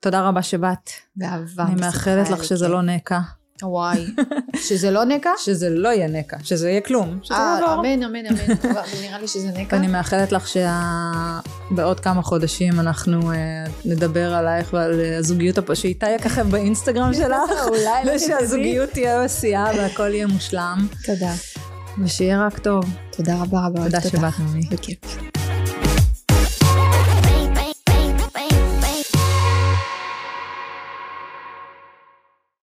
תודה 0.00 0.28
רבה 0.28 0.42
שבאת. 0.42 0.90
באהבה. 1.16 1.64
אני 1.66 1.80
מאחלת 1.80 2.28
לך 2.30 2.44
שזה 2.44 2.66
אלוקים. 2.66 2.86
לא 2.86 2.94
נקע. 2.94 3.20
וואי. 3.62 4.06
שזה 4.56 4.90
לא 4.90 5.04
נקע? 5.04 5.30
שזה 5.38 5.70
לא 5.70 5.88
יהיה 5.88 6.08
נקע, 6.08 6.36
שזה 6.42 6.70
יהיה 6.70 6.80
כלום, 6.80 7.18
שזה 7.22 7.34
אה, 7.34 7.58
יעבור. 7.60 7.74
אמן, 7.80 8.02
אמן, 8.02 8.26
אמן. 8.26 8.54
נראה 9.02 9.18
לי 9.20 9.28
שזה 9.28 9.48
נקע. 9.56 9.76
ואני 9.76 9.86
מאחלת 9.86 10.32
לך 10.32 10.48
שבעוד 10.48 12.00
כמה 12.00 12.22
חודשים 12.22 12.80
אנחנו 12.80 13.32
אה, 13.32 13.36
נדבר 13.84 14.34
עלייך 14.34 14.72
ועל 14.72 15.00
אה, 15.00 15.16
הזוגיות, 15.18 15.58
הפ- 15.58 15.74
שאיתי 15.74 16.10
יככב 16.10 16.50
באינסטגרם 16.50 17.14
שלך, 17.20 17.66
אולי 17.68 17.80
לא 18.04 18.12
ושהזוגיות 18.16 18.90
תהיה 18.90 19.24
בשיאה 19.24 19.64
והכל 19.76 20.14
יהיה 20.14 20.26
מושלם, 20.26 20.86
תודה. 21.04 21.32
ושיהיה 22.04 22.46
רק 22.46 22.58
טוב. 22.58 22.84
תודה 23.16 23.34
רבה 23.42 23.58
רבה. 23.66 23.84
תודה. 23.84 24.00
שבאת 24.00 24.32
ממי. 24.38 24.62
בכיף. 24.70 24.98